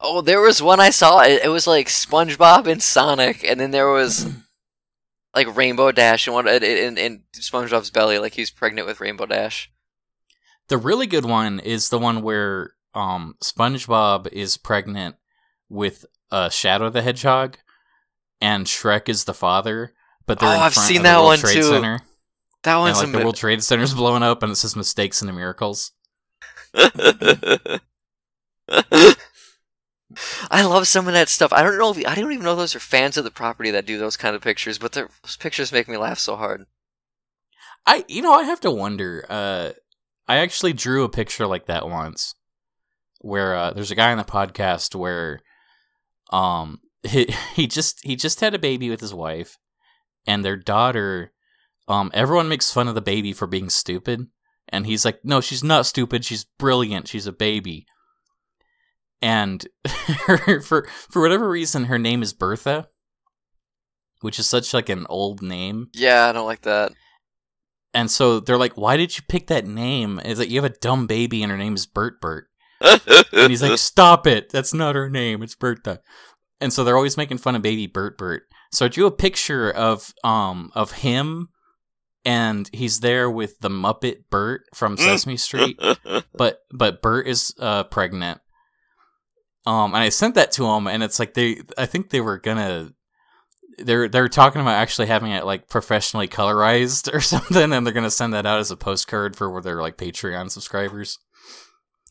Oh, 0.00 0.22
there 0.22 0.40
was 0.40 0.62
one 0.62 0.80
I 0.80 0.88
saw. 0.88 1.20
It, 1.20 1.44
it 1.44 1.48
was 1.48 1.66
like 1.66 1.88
SpongeBob 1.88 2.66
and 2.66 2.82
Sonic, 2.82 3.44
and 3.44 3.60
then 3.60 3.70
there 3.70 3.90
was 3.90 4.26
like 5.36 5.54
Rainbow 5.54 5.92
Dash 5.92 6.26
and 6.26 6.34
one 6.34 6.48
in, 6.48 6.98
in, 6.98 7.22
SpongeBob's 7.34 7.90
belly, 7.90 8.18
like 8.18 8.34
he's 8.34 8.50
pregnant 8.50 8.88
with 8.88 9.00
Rainbow 9.00 9.26
Dash. 9.26 9.70
The 10.68 10.78
really 10.78 11.06
good 11.06 11.26
one 11.26 11.60
is 11.60 11.90
the 11.90 11.98
one 11.98 12.22
where 12.22 12.72
um 12.94 13.36
SpongeBob 13.44 14.26
is 14.32 14.56
pregnant 14.56 15.16
with 15.68 16.06
uh, 16.32 16.48
Shadow 16.48 16.90
the 16.90 17.02
Hedgehog, 17.02 17.58
and 18.40 18.66
Shrek 18.66 19.08
is 19.08 19.24
the 19.24 19.34
father. 19.34 19.92
But 20.26 20.40
they're 20.40 20.48
Oh, 20.48 20.52
I've 20.52 20.74
seen 20.74 21.02
that 21.02 21.22
one 21.22 21.38
Trade 21.38 21.54
too. 21.54 21.62
Center, 21.62 22.00
That 22.62 22.72
and 22.72 22.80
one's 22.80 23.02
like 23.02 23.12
the 23.12 23.18
World 23.18 23.36
Trade 23.36 23.62
Center's 23.62 23.94
blowing 23.94 24.22
up, 24.22 24.42
and 24.42 24.50
it 24.50 24.56
says 24.56 24.74
"Mistakes 24.74 25.20
and 25.20 25.28
the 25.28 25.34
Miracles." 25.34 25.92
I 30.50 30.64
love 30.64 30.86
some 30.86 31.08
of 31.08 31.14
that 31.14 31.28
stuff. 31.28 31.52
I 31.52 31.62
don't 31.62 31.78
know. 31.78 31.90
If, 31.90 32.06
I 32.06 32.14
don't 32.14 32.32
even 32.32 32.44
know 32.44 32.54
those 32.54 32.76
are 32.76 32.80
fans 32.80 33.16
of 33.16 33.24
the 33.24 33.30
property 33.30 33.70
that 33.72 33.86
do 33.86 33.98
those 33.98 34.16
kind 34.16 34.36
of 34.36 34.42
pictures, 34.42 34.78
but 34.78 34.92
those 34.92 35.36
pictures 35.38 35.72
make 35.72 35.88
me 35.88 35.96
laugh 35.96 36.18
so 36.18 36.36
hard. 36.36 36.66
I 37.86 38.04
you 38.08 38.22
know 38.22 38.32
I 38.32 38.44
have 38.44 38.60
to 38.60 38.70
wonder. 38.70 39.24
Uh, 39.28 39.72
I 40.28 40.38
actually 40.38 40.72
drew 40.72 41.04
a 41.04 41.08
picture 41.08 41.46
like 41.46 41.66
that 41.66 41.88
once, 41.88 42.34
where 43.20 43.54
uh, 43.54 43.72
there's 43.72 43.90
a 43.90 43.96
guy 43.96 44.12
on 44.12 44.18
the 44.18 44.24
podcast 44.24 44.94
where, 44.94 45.40
um, 46.30 46.80
he 47.02 47.32
he 47.54 47.66
just 47.66 48.00
he 48.04 48.14
just 48.14 48.40
had 48.40 48.54
a 48.54 48.60
baby 48.60 48.90
with 48.90 49.00
his 49.00 49.14
wife, 49.14 49.58
and 50.26 50.44
their 50.44 50.56
daughter. 50.56 51.32
Um, 51.88 52.10
everyone 52.14 52.48
makes 52.48 52.72
fun 52.72 52.88
of 52.88 52.96
the 52.96 53.00
baby 53.00 53.32
for 53.32 53.46
being 53.46 53.70
stupid, 53.70 54.26
and 54.68 54.86
he's 54.86 55.04
like, 55.04 55.24
"No, 55.24 55.40
she's 55.40 55.62
not 55.62 55.86
stupid. 55.86 56.24
She's 56.24 56.44
brilliant. 56.58 57.08
She's 57.08 57.26
a 57.26 57.32
baby." 57.32 57.86
And 59.22 59.66
her, 60.26 60.60
for 60.60 60.86
for 61.10 61.22
whatever 61.22 61.48
reason, 61.48 61.84
her 61.84 61.98
name 61.98 62.22
is 62.22 62.32
Bertha, 62.32 62.86
which 64.20 64.38
is 64.38 64.46
such 64.46 64.74
like 64.74 64.88
an 64.88 65.06
old 65.08 65.42
name. 65.42 65.88
Yeah, 65.94 66.26
I 66.28 66.32
don't 66.32 66.46
like 66.46 66.62
that. 66.62 66.92
And 67.94 68.10
so 68.10 68.40
they're 68.40 68.58
like, 68.58 68.76
"Why 68.76 68.96
did 68.96 69.16
you 69.16 69.24
pick 69.28 69.46
that 69.46 69.66
name?" 69.66 70.20
Is 70.20 70.38
that 70.38 70.48
you 70.48 70.60
have 70.60 70.70
a 70.70 70.76
dumb 70.80 71.06
baby 71.06 71.42
and 71.42 71.50
her 71.50 71.58
name 71.58 71.74
is 71.74 71.86
Bert 71.86 72.20
Bert? 72.20 72.46
And 72.80 73.50
he's 73.50 73.62
like, 73.62 73.78
"Stop 73.78 74.26
it! 74.26 74.50
That's 74.50 74.74
not 74.74 74.94
her 74.94 75.08
name. 75.08 75.42
It's 75.42 75.54
Bertha." 75.54 76.00
And 76.60 76.72
so 76.72 76.84
they're 76.84 76.96
always 76.96 77.16
making 77.16 77.38
fun 77.38 77.56
of 77.56 77.62
baby 77.62 77.86
Bert 77.86 78.18
Bert. 78.18 78.42
So 78.72 78.84
I 78.84 78.88
drew 78.88 79.06
a 79.06 79.10
picture 79.10 79.70
of 79.70 80.12
um 80.24 80.70
of 80.74 80.92
him, 80.92 81.48
and 82.24 82.68
he's 82.72 83.00
there 83.00 83.30
with 83.30 83.58
the 83.60 83.70
Muppet 83.70 84.24
Bert 84.30 84.62
from 84.74 84.96
Sesame 84.98 85.36
Street, 85.38 85.80
but 86.34 86.60
but 86.70 87.00
Bert 87.00 87.26
is 87.26 87.54
uh 87.58 87.84
pregnant. 87.84 88.40
Um, 89.66 89.94
and 89.94 90.02
I 90.02 90.10
sent 90.10 90.36
that 90.36 90.52
to 90.52 90.64
him, 90.64 90.86
and 90.86 91.02
it's 91.02 91.18
like 91.18 91.34
they, 91.34 91.60
I 91.76 91.86
think 91.86 92.10
they 92.10 92.20
were 92.20 92.38
gonna 92.38 92.92
they're 93.78 94.08
they're 94.08 94.28
talking 94.28 94.60
about 94.60 94.74
actually 94.76 95.08
having 95.08 95.32
it 95.32 95.44
like 95.44 95.68
professionally 95.68 96.28
colorized 96.28 97.12
or 97.14 97.20
something, 97.20 97.72
and 97.72 97.84
they're 97.84 97.92
gonna 97.94 98.10
send 98.10 98.32
that 98.34 98.46
out 98.46 98.60
as 98.60 98.70
a 98.70 98.76
postcard 98.76 99.36
for 99.36 99.60
their 99.60 99.80
like 99.80 99.96
Patreon 99.96 100.50
subscribers. 100.50 101.18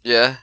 Yeah. 0.03 0.37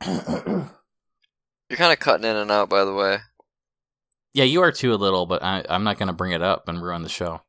You're 0.06 1.78
kind 1.78 1.92
of 1.92 1.98
cutting 1.98 2.28
in 2.28 2.36
and 2.36 2.50
out, 2.50 2.68
by 2.68 2.84
the 2.84 2.94
way. 2.94 3.18
Yeah, 4.32 4.44
you 4.44 4.60
are 4.60 4.70
too 4.70 4.92
a 4.92 4.96
little, 4.96 5.24
but 5.24 5.42
I, 5.42 5.64
I'm 5.68 5.84
not 5.84 5.98
gonna 5.98 6.12
bring 6.12 6.32
it 6.32 6.42
up 6.42 6.68
and 6.68 6.82
ruin 6.82 7.02
the 7.02 7.08
show. 7.08 7.40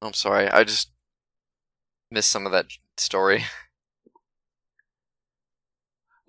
I'm 0.00 0.12
sorry. 0.12 0.48
I 0.48 0.64
just 0.64 0.90
missed 2.10 2.30
some 2.30 2.46
of 2.46 2.52
that 2.52 2.66
story. 2.96 3.44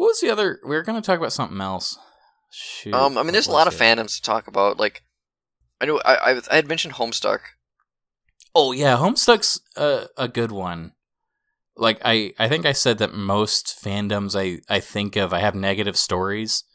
What 0.04 0.10
was 0.10 0.20
the 0.20 0.32
other? 0.32 0.60
We 0.66 0.76
were 0.76 0.84
gonna 0.84 1.02
talk 1.02 1.18
about 1.18 1.32
something 1.32 1.62
else. 1.62 1.98
Shoot, 2.52 2.94
Um, 2.94 3.18
I 3.18 3.24
mean, 3.24 3.32
there's 3.32 3.48
a 3.48 3.52
lot 3.54 3.68
of 3.68 3.74
fandoms 3.74 4.18
to 4.18 4.22
talk 4.22 4.48
about. 4.48 4.76
Like, 4.76 5.02
I 5.80 5.86
know 5.86 6.02
I 6.04 6.16
I, 6.34 6.42
I 6.52 6.56
had 6.58 6.68
mentioned 6.68 6.96
Homestuck. 6.96 7.39
Oh 8.54 8.74
yeah, 8.74 8.98
Homestuck's 8.98 9.62
a, 9.78 10.08
a 10.18 10.28
good 10.28 10.52
one. 10.52 10.92
Like 11.78 12.02
I, 12.04 12.34
I 12.38 12.50
think 12.50 12.66
I 12.66 12.74
said 12.74 12.98
that 12.98 13.13
most 13.13 13.80
fandoms 13.82 14.38
I, 14.38 14.60
I 14.68 14.82
think 14.82 15.16
of 15.16 15.32
I 15.32 15.39
have 15.39 15.56
negative 15.56 15.96
stories, 15.96 16.66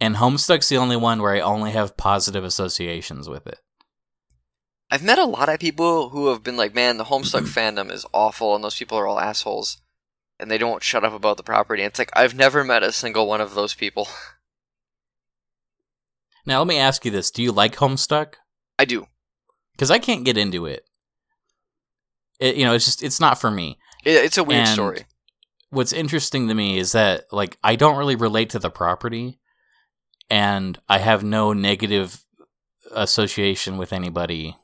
and 0.00 0.16
Homestuck's 0.16 0.68
the 0.68 0.76
only 0.76 0.96
one 0.96 1.22
where 1.22 1.36
I 1.36 1.40
only 1.40 1.70
have 1.70 1.96
positive 1.96 2.42
associations 2.42 3.28
with 3.28 3.46
it. 3.46 3.60
I've 4.90 5.04
met 5.04 5.20
a 5.20 5.24
lot 5.24 5.48
of 5.48 5.60
people 5.60 6.08
who 6.08 6.30
have 6.30 6.42
been 6.42 6.56
like, 6.56 6.74
"Man, 6.74 6.96
the 6.96 7.04
Homestuck 7.04 7.42
fandom 7.46 7.92
is 7.92 8.04
awful, 8.12 8.56
and 8.56 8.64
those 8.64 8.76
people 8.76 8.98
are 8.98 9.06
all 9.06 9.20
assholes, 9.20 9.80
and 10.38 10.50
they 10.50 10.58
don't 10.58 10.82
shut 10.82 11.04
up 11.04 11.12
about 11.12 11.36
the 11.36 11.42
property." 11.42 11.82
It's 11.82 11.98
like 11.98 12.10
I've 12.14 12.34
never 12.34 12.64
met 12.64 12.82
a 12.82 12.92
single 12.92 13.26
one 13.26 13.40
of 13.40 13.54
those 13.54 13.74
people. 13.74 14.08
Now 16.48 16.58
let 16.58 16.68
me 16.68 16.78
ask 16.78 17.04
you 17.04 17.10
this: 17.10 17.30
Do 17.30 17.42
you 17.42 17.50
like 17.52 17.76
Homestuck? 17.76 18.34
I 18.78 18.84
do. 18.84 19.06
Because 19.72 19.90
I 19.90 19.98
can't 19.98 20.24
get 20.24 20.38
into 20.38 20.66
it. 20.66 20.84
It 22.38 22.56
you 22.56 22.64
know 22.64 22.74
it's 22.74 22.84
just 22.84 23.02
it's 23.02 23.20
not 23.20 23.40
for 23.40 23.50
me. 23.50 23.78
It, 24.04 24.24
it's 24.24 24.38
a 24.38 24.44
weird 24.44 24.60
And- 24.60 24.68
story. 24.68 25.06
what's 25.70 25.92
interesting 25.92 26.46
to 26.48 26.54
me 26.54 26.78
is 26.78 26.92
that 26.92 27.24
like 27.32 27.58
I 27.64 27.74
don't 27.76 27.96
really 27.98 28.14
relate 28.16 28.50
to 28.50 28.58
the 28.58 28.70
property 28.70 29.40
and 30.30 30.78
I 30.88 30.98
have 30.98 31.24
no 31.24 31.52
negative 31.52 32.24
association 32.92 33.76
with 33.76 33.92
anybody. 33.92 34.56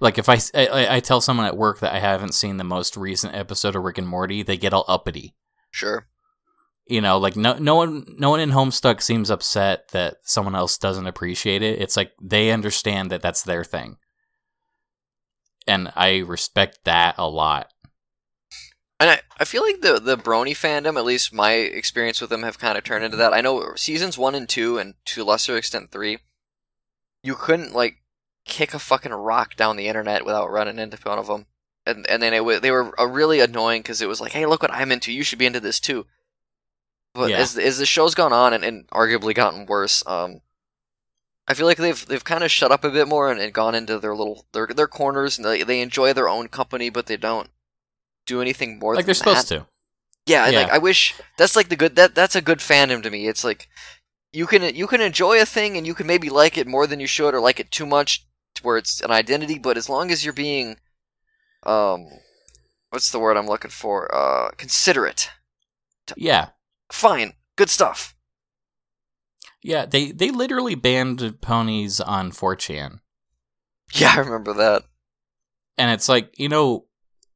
Like 0.00 0.18
if 0.18 0.28
I 0.28 0.38
I 0.54 1.00
tell 1.00 1.20
someone 1.20 1.46
at 1.46 1.56
work 1.56 1.80
that 1.80 1.94
I 1.94 1.98
haven't 1.98 2.34
seen 2.34 2.56
the 2.56 2.64
most 2.64 2.96
recent 2.96 3.34
episode 3.34 3.76
of 3.76 3.84
Rick 3.84 3.98
and 3.98 4.08
Morty, 4.08 4.42
they 4.42 4.56
get 4.56 4.72
all 4.72 4.84
uppity. 4.88 5.34
Sure. 5.70 6.06
You 6.86 7.00
know, 7.00 7.18
like 7.18 7.36
no 7.36 7.58
no 7.58 7.76
one 7.76 8.06
no 8.18 8.30
one 8.30 8.40
in 8.40 8.50
Homestuck 8.50 9.02
seems 9.02 9.30
upset 9.30 9.88
that 9.88 10.16
someone 10.22 10.54
else 10.54 10.78
doesn't 10.78 11.06
appreciate 11.06 11.62
it. 11.62 11.80
It's 11.80 11.96
like 11.96 12.12
they 12.20 12.50
understand 12.50 13.10
that 13.10 13.22
that's 13.22 13.42
their 13.42 13.62
thing. 13.62 13.98
And 15.66 15.92
I 15.94 16.18
respect 16.18 16.80
that 16.84 17.14
a 17.18 17.28
lot. 17.28 17.70
And 18.98 19.10
I, 19.10 19.20
I 19.38 19.44
feel 19.44 19.62
like 19.62 19.82
the 19.82 20.00
the 20.00 20.16
Brony 20.16 20.52
fandom, 20.52 20.96
at 20.96 21.04
least 21.04 21.32
my 21.32 21.52
experience 21.52 22.20
with 22.20 22.30
them, 22.30 22.42
have 22.42 22.58
kind 22.58 22.76
of 22.76 22.84
turned 22.84 23.04
into 23.04 23.16
that. 23.18 23.32
I 23.32 23.40
know 23.40 23.74
seasons 23.76 24.18
one 24.18 24.34
and 24.34 24.48
two, 24.48 24.78
and 24.78 24.94
to 25.06 25.22
a 25.22 25.24
lesser 25.24 25.56
extent 25.56 25.90
three, 25.92 26.18
you 27.22 27.34
couldn't 27.34 27.74
like 27.74 27.96
kick 28.44 28.74
a 28.74 28.78
fucking 28.78 29.12
rock 29.12 29.56
down 29.56 29.76
the 29.76 29.88
internet 29.88 30.24
without 30.24 30.50
running 30.50 30.78
into 30.78 30.98
one 31.02 31.18
of 31.18 31.26
them. 31.26 31.46
And 31.86 32.06
and 32.08 32.22
then 32.22 32.34
it 32.34 32.62
they 32.62 32.70
were 32.70 32.98
uh, 33.00 33.06
really 33.06 33.40
annoying 33.40 33.82
because 33.82 34.02
it 34.02 34.08
was 34.08 34.20
like, 34.20 34.32
hey, 34.32 34.46
look 34.46 34.62
what 34.62 34.72
I'm 34.72 34.92
into. 34.92 35.12
You 35.12 35.22
should 35.22 35.38
be 35.38 35.46
into 35.46 35.60
this 35.60 35.80
too. 35.80 36.06
But 37.14 37.30
Yeah. 37.30 37.38
as 37.38 37.56
as 37.56 37.78
the 37.78 37.86
show's 37.86 38.14
gone 38.14 38.32
on 38.32 38.52
and, 38.52 38.64
and 38.64 38.86
arguably 38.88 39.34
gotten 39.34 39.66
worse, 39.66 40.06
um, 40.06 40.42
I 41.48 41.54
feel 41.54 41.66
like 41.66 41.78
they've 41.78 42.06
they've 42.06 42.22
kind 42.24 42.44
of 42.44 42.50
shut 42.50 42.70
up 42.70 42.84
a 42.84 42.90
bit 42.90 43.08
more 43.08 43.30
and, 43.30 43.40
and 43.40 43.52
gone 43.52 43.74
into 43.74 43.98
their 43.98 44.14
little 44.14 44.46
their 44.52 44.66
their 44.68 44.86
corners 44.86 45.38
and 45.38 45.44
they 45.44 45.62
they 45.62 45.80
enjoy 45.80 46.12
their 46.12 46.28
own 46.28 46.48
company, 46.48 46.90
but 46.90 47.06
they 47.06 47.16
don't 47.16 47.50
do 48.26 48.40
anything 48.40 48.78
more. 48.78 48.94
Like 48.94 49.04
than 49.04 49.08
they're 49.08 49.14
supposed 49.14 49.48
that. 49.48 49.60
to. 49.60 49.66
Yeah, 50.26 50.46
and, 50.46 50.54
like 50.54 50.70
I 50.70 50.78
wish 50.78 51.14
that's 51.36 51.56
like 51.56 51.68
the 51.68 51.76
good 51.76 51.96
that 51.96 52.14
that's 52.14 52.36
a 52.36 52.42
good 52.42 52.58
fandom 52.58 53.02
to 53.02 53.10
me. 53.10 53.26
It's 53.26 53.42
like 53.42 53.68
you 54.32 54.46
can 54.46 54.62
you 54.74 54.86
can 54.86 55.00
enjoy 55.00 55.40
a 55.40 55.46
thing 55.46 55.76
and 55.76 55.86
you 55.86 55.94
can 55.94 56.06
maybe 56.06 56.30
like 56.30 56.56
it 56.56 56.66
more 56.66 56.86
than 56.86 57.00
you 57.00 57.06
should 57.06 57.34
or 57.34 57.40
like 57.40 57.58
it 57.58 57.70
too 57.70 57.86
much 57.86 58.26
where 58.62 58.76
it's 58.76 59.00
an 59.00 59.10
identity, 59.10 59.58
but 59.58 59.76
as 59.76 59.88
long 59.88 60.10
as 60.10 60.24
you're 60.24 60.32
being 60.32 60.76
um 61.64 62.06
what's 62.90 63.10
the 63.10 63.18
word 63.18 63.36
I'm 63.36 63.46
looking 63.46 63.70
for? 63.70 64.12
Uh 64.14 64.50
considerate. 64.56 65.30
Yeah. 66.16 66.50
Fine. 66.90 67.34
Good 67.56 67.70
stuff. 67.70 68.14
Yeah, 69.62 69.84
they 69.84 70.10
they 70.12 70.30
literally 70.30 70.74
banned 70.74 71.40
ponies 71.40 72.00
on 72.00 72.32
4chan. 72.32 73.00
Yeah, 73.92 74.14
I 74.16 74.20
remember 74.20 74.54
that. 74.54 74.84
And 75.76 75.90
it's 75.90 76.08
like, 76.08 76.38
you 76.38 76.48
know, 76.48 76.86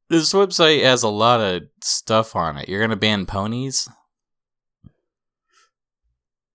this 0.09 0.33
website 0.33 0.83
has 0.83 1.03
a 1.03 1.09
lot 1.09 1.41
of 1.41 1.63
stuff 1.81 2.35
on 2.35 2.57
it. 2.57 2.69
You're 2.69 2.79
going 2.79 2.91
to 2.91 2.95
ban 2.95 3.25
ponies? 3.25 3.89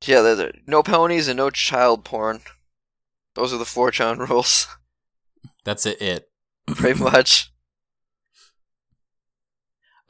Yeah, 0.06 0.22
there's 0.22 0.54
no 0.66 0.82
ponies 0.82 1.28
and 1.28 1.36
no 1.36 1.50
child 1.50 2.04
porn. 2.04 2.40
Those 3.40 3.54
are 3.54 3.56
the 3.58 3.64
4chan 3.64 4.28
rules, 4.28 4.66
That's 5.64 5.86
it. 5.86 6.02
it. 6.02 6.28
pretty 6.66 7.02
much. 7.02 7.50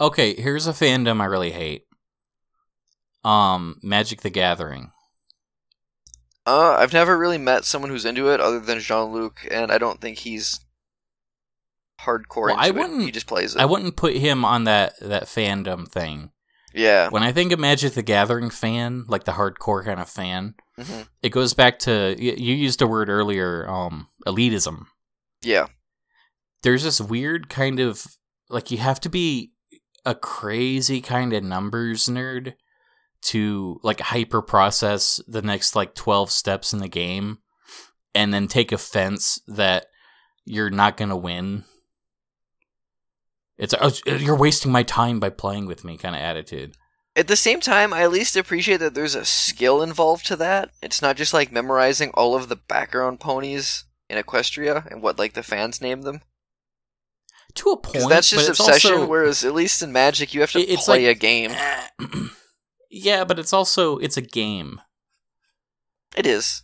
Okay, 0.00 0.34
here's 0.34 0.66
a 0.66 0.72
fandom 0.72 1.20
I 1.20 1.26
really 1.26 1.52
hate. 1.52 1.84
Um, 3.22 3.78
Magic 3.84 4.22
the 4.22 4.30
Gathering. 4.30 4.90
Uh, 6.44 6.74
I've 6.76 6.92
never 6.92 7.16
really 7.16 7.38
met 7.38 7.64
someone 7.64 7.92
who's 7.92 8.04
into 8.04 8.28
it 8.32 8.40
other 8.40 8.58
than 8.58 8.80
Jean 8.80 9.12
Luc, 9.12 9.46
and 9.48 9.70
I 9.70 9.78
don't 9.78 10.00
think 10.00 10.18
he's 10.18 10.58
hardcore 12.00 12.46
Well, 12.46 12.54
into 12.54 12.62
I 12.64 12.66
it. 12.66 12.74
wouldn't- 12.74 13.02
He 13.04 13.12
just 13.12 13.28
plays 13.28 13.54
it. 13.54 13.60
I 13.60 13.66
wouldn't 13.66 13.96
put 13.96 14.16
him 14.16 14.44
on 14.44 14.64
that 14.64 14.98
that 14.98 15.26
fandom 15.26 15.86
thing. 15.88 16.32
Yeah. 16.74 17.08
When 17.08 17.22
I 17.22 17.32
think 17.32 17.52
of 17.52 17.58
Magic 17.58 17.94
the 17.94 18.02
Gathering 18.02 18.50
fan, 18.50 19.04
like 19.08 19.24
the 19.24 19.32
hardcore 19.32 19.84
kind 19.84 20.00
of 20.00 20.08
fan, 20.08 20.54
hmm 20.76 21.02
it 21.22 21.30
goes 21.30 21.52
back 21.54 21.78
to 21.80 22.16
you 22.18 22.54
used 22.54 22.80
a 22.80 22.86
word 22.86 23.08
earlier, 23.10 23.68
um, 23.68 24.06
elitism. 24.26 24.86
Yeah. 25.42 25.66
there's 26.62 26.84
this 26.84 27.00
weird 27.00 27.48
kind 27.48 27.80
of 27.80 28.06
like 28.48 28.70
you 28.70 28.78
have 28.78 29.00
to 29.00 29.08
be 29.08 29.52
a 30.04 30.14
crazy 30.14 31.00
kind 31.00 31.32
of 31.32 31.42
numbers 31.42 32.06
nerd 32.06 32.54
to 33.22 33.78
like 33.82 34.00
hyper 34.00 34.40
process 34.42 35.20
the 35.28 35.42
next 35.42 35.76
like 35.76 35.94
12 35.94 36.30
steps 36.30 36.72
in 36.72 36.78
the 36.80 36.88
game 36.88 37.38
and 38.14 38.32
then 38.32 38.48
take 38.48 38.72
offense 38.72 39.38
that 39.46 39.86
you're 40.46 40.70
not 40.70 40.96
going 40.96 41.10
to 41.10 41.16
win 41.16 41.64
it's 43.60 43.74
oh, 43.80 43.92
you're 44.06 44.36
wasting 44.36 44.72
my 44.72 44.82
time 44.82 45.20
by 45.20 45.28
playing 45.30 45.66
with 45.66 45.84
me 45.84 45.96
kind 45.96 46.16
of 46.16 46.20
attitude 46.22 46.74
At 47.14 47.28
the 47.28 47.36
same 47.36 47.60
time, 47.60 47.92
I 47.92 48.02
at 48.02 48.10
least 48.10 48.36
appreciate 48.36 48.78
that 48.78 48.94
there's 48.94 49.14
a 49.14 49.24
skill 49.24 49.82
involved 49.82 50.26
to 50.26 50.36
that. 50.36 50.70
It's 50.82 51.02
not 51.02 51.16
just 51.16 51.34
like 51.34 51.52
memorizing 51.52 52.10
all 52.14 52.34
of 52.34 52.48
the 52.48 52.56
background 52.56 53.20
ponies 53.20 53.84
in 54.08 54.20
Equestria 54.22 54.90
and 54.90 55.02
what 55.02 55.18
like 55.18 55.34
the 55.34 55.42
fans 55.42 55.80
name 55.80 56.02
them. 56.02 56.22
to 57.54 57.70
a 57.70 57.76
point 57.76 58.08
that's 58.08 58.30
just 58.30 58.48
it's 58.48 58.58
obsession. 58.60 58.92
also- 58.92 59.06
Whereas 59.06 59.44
at 59.44 59.54
least 59.54 59.82
in 59.82 59.92
Magic, 59.92 60.32
you 60.34 60.40
have 60.40 60.52
to 60.52 60.60
it's 60.60 60.84
play 60.86 61.06
like- 61.06 61.16
a 61.16 61.18
game. 61.18 61.52
yeah 62.90 63.24
but 63.24 63.38
it's 63.38 63.52
also 63.52 63.98
it's 63.98 64.16
a 64.16 64.20
game 64.22 64.80
It 66.16 66.26
is, 66.26 66.62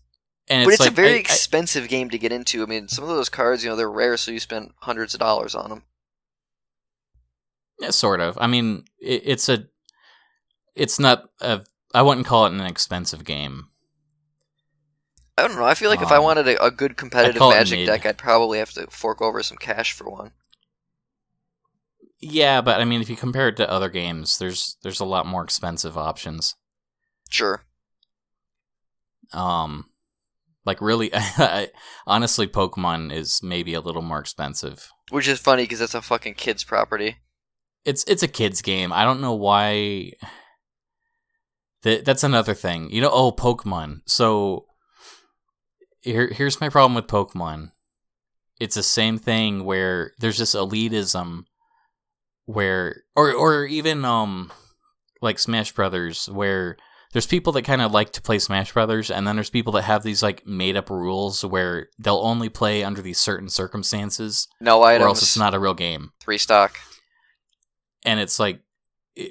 and 0.49 0.65
but 0.65 0.73
it's, 0.75 0.81
it's 0.81 0.87
like, 0.89 0.93
a 0.93 0.95
very 1.03 1.11
I- 1.13 1.17
I- 1.17 1.19
expensive 1.21 1.89
game 1.89 2.11
to 2.11 2.19
get 2.19 2.33
into. 2.33 2.63
I 2.63 2.67
mean, 2.67 2.89
some 2.89 3.05
of 3.05 3.11
those 3.11 3.29
cards, 3.29 3.63
you 3.63 3.71
know, 3.71 3.77
they're 3.77 3.91
rare, 3.91 4.17
so 4.17 4.31
you 4.33 4.41
spend 4.41 4.71
hundreds 4.81 5.15
of 5.15 5.21
dollars 5.21 5.55
on 5.55 5.71
them. 5.71 5.83
Yeah, 7.81 7.91
sort 7.91 8.21
of. 8.21 8.39
I 8.41 8.47
mean, 8.47 8.85
it, 9.01 9.23
it's 9.25 9.49
a, 9.49 9.67
it's 10.75 10.99
not 10.99 11.29
a. 11.41 11.63
I 11.95 12.03
wouldn't 12.03 12.27
call 12.27 12.47
it 12.47 12.53
an 12.53 12.61
expensive 12.61 13.25
game. 13.25 13.67
I 15.39 15.47
don't 15.47 15.57
know. 15.57 15.65
I 15.65 15.75
feel 15.75 15.91
like 15.91 16.01
if 16.01 16.11
I 16.11 16.17
Um, 16.17 16.25
wanted 16.25 16.49
a, 16.49 16.65
a 16.65 16.71
good 16.71 16.97
competitive 16.97 17.41
Magic 17.41 17.87
deck, 17.87 18.07
I'd 18.07 18.19
probably 18.19 18.59
have 18.59 18.73
to 18.73 18.87
fork 18.91 19.21
over 19.21 19.43
some 19.43 19.59
cash 19.59 19.93
for 19.93 20.09
one. 20.11 20.33
Yeah, 22.21 22.63
but 22.63 22.81
I 22.81 22.85
mean, 22.85 23.03
if 23.03 23.11
you 23.11 23.17
compare 23.17 23.49
it 23.49 23.57
to 23.59 23.71
other 23.71 23.91
games, 23.91 24.39
there's 24.39 24.77
there's 24.83 25.01
a 25.01 25.05
lot 25.05 25.27
more 25.27 25.45
expensive 25.45 25.99
options. 25.99 26.55
Sure. 27.29 27.65
Um, 29.33 29.87
like 30.65 30.81
really, 30.81 31.13
honestly, 32.07 32.47
Pokemon 32.47 33.13
is 33.13 33.43
maybe 33.43 33.75
a 33.75 33.81
little 33.81 34.03
more 34.03 34.19
expensive. 34.19 34.89
Which 35.11 35.29
is 35.29 35.39
funny 35.39 35.65
because 35.65 35.81
it's 35.81 35.95
a 35.95 36.03
fucking 36.03 36.35
kid's 36.35 36.65
property. 36.65 37.17
It's 37.87 38.05
it's 38.05 38.23
a 38.23 38.29
kids 38.29 38.61
game. 38.61 38.93
I 38.93 39.05
don't 39.05 39.23
know 39.23 39.35
why. 39.35 40.13
That 41.83 42.05
that's 42.05 42.25
another 42.25 42.55
thing. 42.55 42.91
You 42.91 43.01
know, 43.01 43.11
oh 43.13 43.31
Pokemon. 43.31 44.01
So 44.07 44.67
here 46.01 46.27
here's 46.33 46.61
my 46.61 46.69
problem 46.69 46.95
with 46.95 47.07
Pokemon. 47.07 47.71
It's 48.59 48.75
the 48.75 48.83
same 48.83 49.19
thing 49.19 49.65
where 49.65 50.13
there's 50.19 50.39
this 50.39 50.55
elitism 50.57 51.45
where 52.47 53.03
or 53.15 53.31
or 53.33 53.67
even 53.67 54.05
um 54.05 54.51
like 55.21 55.39
Smash 55.39 55.73
Brothers 55.73 56.27
where 56.29 56.77
there's 57.13 57.27
people 57.27 57.53
that 57.53 57.63
kind 57.63 57.83
of 57.83 57.93
like 57.93 58.13
to 58.15 58.23
play 58.23 58.39
Smash 58.41 58.73
Brothers, 58.73 59.11
and 59.11 59.27
then 59.27 59.37
there's 59.37 59.51
people 59.51 59.75
that 59.75 59.83
have 59.83 60.03
these 60.03 60.23
like 60.25 60.45
made 60.47 60.77
up 60.77 60.91
rules 60.91 61.45
where 61.45 61.89
they'll 61.99 62.17
only 62.19 62.49
play 62.49 62.83
under 62.83 63.01
these 63.01 63.19
certain 63.21 63.49
circumstances, 63.49 64.49
No 64.61 64.83
items. 64.83 65.05
or 65.05 65.09
else 65.09 65.23
it's 65.23 65.37
not 65.37 65.55
a 65.55 65.61
real 65.61 65.75
game. 65.75 66.11
three 66.21 66.39
stock. 66.39 66.79
And 68.07 68.19
it's 68.21 68.39
like 68.39 68.61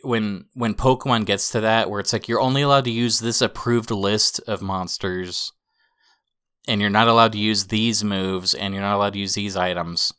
when 0.03 0.45
when 0.53 0.75
Pokemon 0.75 1.25
gets 1.25 1.49
to 1.51 1.61
that, 1.61 1.89
where 1.89 1.99
it's 1.99 2.13
like 2.13 2.27
you're 2.27 2.41
only 2.41 2.61
allowed 2.61 2.83
to 2.85 2.91
use 2.91 3.19
this 3.19 3.41
approved 3.41 3.89
list 3.89 4.39
of 4.47 4.61
monsters, 4.61 5.53
and 6.67 6.81
you're 6.81 6.89
not 6.89 7.07
allowed 7.07 7.31
to 7.31 7.39
use 7.39 7.67
these 7.67 8.03
moves, 8.03 8.53
and 8.53 8.73
you're 8.73 8.83
not 8.83 8.95
allowed 8.95 9.13
to 9.13 9.19
use 9.19 9.33
these 9.33 9.55
items. 9.55 10.11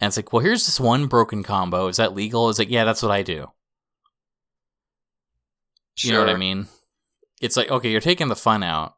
And 0.00 0.08
it's 0.08 0.16
like, 0.16 0.32
well, 0.32 0.44
here's 0.44 0.66
this 0.66 0.78
one 0.78 1.06
broken 1.06 1.42
combo. 1.42 1.88
Is 1.88 1.96
that 1.96 2.14
legal? 2.14 2.48
Is 2.50 2.58
like, 2.58 2.70
yeah, 2.70 2.84
that's 2.84 3.02
what 3.02 3.10
I 3.10 3.22
do. 3.22 3.48
You 5.96 6.12
know 6.12 6.20
what 6.20 6.28
I 6.28 6.36
mean? 6.36 6.68
It's 7.40 7.56
like, 7.56 7.70
okay, 7.70 7.90
you're 7.90 8.00
taking 8.00 8.28
the 8.28 8.36
fun 8.36 8.62
out, 8.62 8.94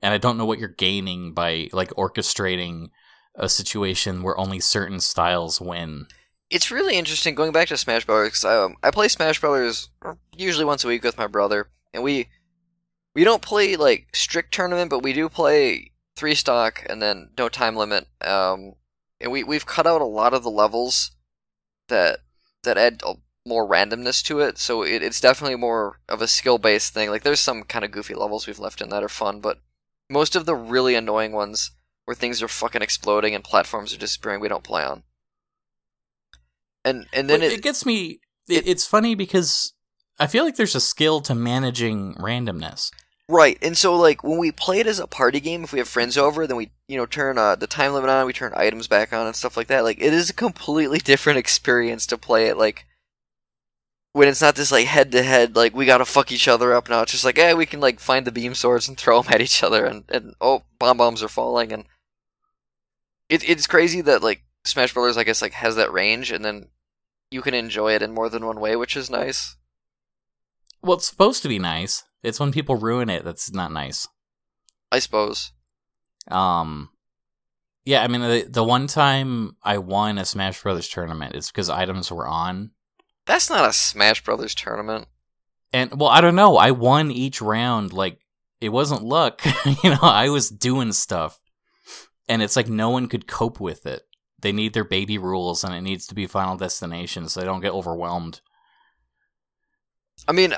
and 0.00 0.14
I 0.14 0.18
don't 0.18 0.38
know 0.38 0.46
what 0.46 0.58
you're 0.58 0.68
gaining 0.68 1.34
by 1.34 1.68
like 1.72 1.90
orchestrating 1.90 2.88
a 3.34 3.48
situation 3.48 4.22
where 4.22 4.38
only 4.38 4.60
certain 4.60 5.00
styles 5.00 5.60
win. 5.60 6.06
It's 6.52 6.70
really 6.70 6.96
interesting 6.96 7.34
going 7.34 7.50
back 7.50 7.68
to 7.68 7.78
Smash 7.78 8.04
Brothers. 8.04 8.44
I, 8.44 8.58
um, 8.58 8.76
I 8.82 8.90
play 8.90 9.08
Smash 9.08 9.40
Brothers 9.40 9.88
usually 10.36 10.66
once 10.66 10.84
a 10.84 10.88
week 10.88 11.02
with 11.02 11.16
my 11.16 11.26
brother, 11.26 11.68
and 11.94 12.02
we 12.02 12.28
we 13.14 13.24
don't 13.24 13.40
play 13.40 13.74
like 13.74 14.08
strict 14.12 14.52
tournament, 14.52 14.90
but 14.90 15.02
we 15.02 15.14
do 15.14 15.30
play 15.30 15.92
three 16.14 16.34
stock 16.34 16.84
and 16.90 17.00
then 17.00 17.30
no 17.38 17.48
time 17.48 17.74
limit. 17.74 18.06
Um, 18.20 18.74
and 19.18 19.32
we 19.32 19.42
we've 19.42 19.64
cut 19.64 19.86
out 19.86 20.02
a 20.02 20.04
lot 20.04 20.34
of 20.34 20.42
the 20.42 20.50
levels 20.50 21.12
that 21.88 22.18
that 22.64 22.76
add 22.76 23.02
more 23.46 23.66
randomness 23.66 24.22
to 24.24 24.40
it. 24.40 24.58
So 24.58 24.82
it, 24.82 25.02
it's 25.02 25.22
definitely 25.22 25.56
more 25.56 26.00
of 26.06 26.20
a 26.20 26.28
skill 26.28 26.58
based 26.58 26.92
thing. 26.92 27.08
Like 27.08 27.22
there's 27.22 27.40
some 27.40 27.62
kind 27.62 27.82
of 27.82 27.92
goofy 27.92 28.14
levels 28.14 28.46
we've 28.46 28.58
left 28.58 28.82
in 28.82 28.90
that 28.90 29.02
are 29.02 29.08
fun, 29.08 29.40
but 29.40 29.60
most 30.10 30.36
of 30.36 30.44
the 30.44 30.54
really 30.54 30.96
annoying 30.96 31.32
ones 31.32 31.70
where 32.04 32.14
things 32.14 32.42
are 32.42 32.48
fucking 32.48 32.82
exploding 32.82 33.34
and 33.34 33.42
platforms 33.42 33.94
are 33.94 33.98
disappearing, 33.98 34.42
we 34.42 34.48
don't 34.48 34.64
play 34.64 34.84
on. 34.84 35.04
And 36.84 37.06
and 37.12 37.28
then 37.28 37.42
it, 37.42 37.52
it, 37.52 37.62
gets 37.62 37.86
me. 37.86 38.20
It, 38.48 38.66
it's 38.66 38.86
funny 38.86 39.14
because 39.14 39.72
I 40.18 40.26
feel 40.26 40.44
like 40.44 40.56
there's 40.56 40.74
a 40.74 40.80
skill 40.80 41.20
to 41.22 41.34
managing 41.34 42.14
randomness. 42.14 42.90
Right, 43.28 43.56
and 43.62 43.76
so 43.78 43.96
like 43.96 44.22
when 44.24 44.38
we 44.38 44.52
play 44.52 44.80
it 44.80 44.86
as 44.86 44.98
a 44.98 45.06
party 45.06 45.40
game, 45.40 45.64
if 45.64 45.72
we 45.72 45.78
have 45.78 45.88
friends 45.88 46.18
over, 46.18 46.46
then 46.46 46.56
we 46.56 46.70
you 46.88 46.96
know 46.96 47.06
turn 47.06 47.38
uh, 47.38 47.54
the 47.54 47.66
time 47.66 47.92
limit 47.92 48.10
on, 48.10 48.26
we 48.26 48.32
turn 48.32 48.52
items 48.54 48.88
back 48.88 49.12
on 49.12 49.26
and 49.26 49.36
stuff 49.36 49.56
like 49.56 49.68
that. 49.68 49.84
Like 49.84 49.98
it 49.98 50.12
is 50.12 50.28
a 50.28 50.34
completely 50.34 50.98
different 51.04 51.38
experience 51.38 52.04
to 52.06 52.18
play 52.18 52.46
it 52.46 52.56
like 52.56 52.84
when 54.12 54.28
it's 54.28 54.42
not 54.42 54.56
this 54.56 54.70
like 54.70 54.86
head 54.86 55.10
to 55.12 55.22
head 55.22 55.56
like 55.56 55.74
we 55.74 55.86
gotta 55.86 56.04
fuck 56.04 56.30
each 56.32 56.48
other 56.48 56.74
up 56.74 56.88
now. 56.88 57.02
It's 57.02 57.12
just 57.12 57.24
like 57.24 57.38
eh, 57.38 57.54
we 57.54 57.66
can 57.66 57.80
like 57.80 58.00
find 58.00 58.26
the 58.26 58.32
beam 58.32 58.54
swords 58.54 58.88
and 58.88 58.98
throw 58.98 59.22
them 59.22 59.32
at 59.32 59.40
each 59.40 59.62
other, 59.62 59.86
and 59.86 60.04
and 60.08 60.34
oh 60.40 60.64
bomb 60.78 60.98
bombs 60.98 61.22
are 61.22 61.28
falling, 61.28 61.72
and 61.72 61.84
it 63.28 63.48
it's 63.48 63.66
crazy 63.66 64.00
that 64.02 64.22
like 64.22 64.42
Smash 64.64 64.94
Brothers 64.94 65.16
I 65.16 65.24
guess 65.24 65.42
like 65.42 65.52
has 65.52 65.76
that 65.76 65.92
range, 65.92 66.30
and 66.30 66.44
then 66.44 66.68
you 67.30 67.42
can 67.42 67.54
enjoy 67.54 67.94
it 67.94 68.02
in 68.02 68.12
more 68.14 68.28
than 68.28 68.46
one 68.46 68.60
way, 68.60 68.76
which 68.76 68.96
is 68.96 69.10
nice. 69.10 69.56
Well, 70.82 70.96
it's 70.96 71.06
supposed 71.06 71.42
to 71.42 71.48
be 71.48 71.58
nice. 71.58 72.04
It's 72.22 72.38
when 72.40 72.52
people 72.52 72.76
ruin 72.76 73.08
it 73.08 73.24
that's 73.24 73.52
not 73.52 73.72
nice. 73.72 74.06
I 74.90 74.98
suppose. 74.98 75.52
Um, 76.28 76.90
yeah, 77.84 78.02
I 78.02 78.08
mean 78.08 78.20
the 78.20 78.46
the 78.48 78.64
one 78.64 78.86
time 78.86 79.56
I 79.62 79.78
won 79.78 80.18
a 80.18 80.24
Smash 80.24 80.62
Brothers 80.62 80.88
tournament 80.88 81.34
is 81.34 81.48
because 81.50 81.68
items 81.70 82.10
were 82.12 82.26
on, 82.28 82.70
That's 83.26 83.50
not 83.50 83.68
a 83.68 83.72
Smash 83.72 84.22
Brothers 84.22 84.54
tournament. 84.54 85.06
and 85.72 85.98
well, 85.98 86.10
I 86.10 86.20
don't 86.20 86.36
know. 86.36 86.56
I 86.56 86.70
won 86.70 87.10
each 87.10 87.40
round. 87.42 87.92
Like 87.92 88.20
it 88.60 88.68
wasn't 88.68 89.02
luck, 89.02 89.42
you 89.82 89.90
know. 89.90 89.98
I 90.02 90.28
was 90.28 90.48
doing 90.50 90.92
stuff, 90.92 91.40
and 92.28 92.40
it's 92.42 92.54
like 92.54 92.68
no 92.68 92.90
one 92.90 93.08
could 93.08 93.26
cope 93.26 93.58
with 93.58 93.84
it. 93.86 94.02
They 94.42 94.52
need 94.52 94.74
their 94.74 94.84
baby 94.84 95.18
rules, 95.18 95.64
and 95.64 95.74
it 95.74 95.80
needs 95.80 96.06
to 96.08 96.14
be 96.14 96.26
Final 96.26 96.56
Destination, 96.56 97.28
so 97.28 97.40
they 97.40 97.46
don't 97.46 97.60
get 97.60 97.72
overwhelmed. 97.72 98.40
I 100.28 100.32
mean, 100.32 100.54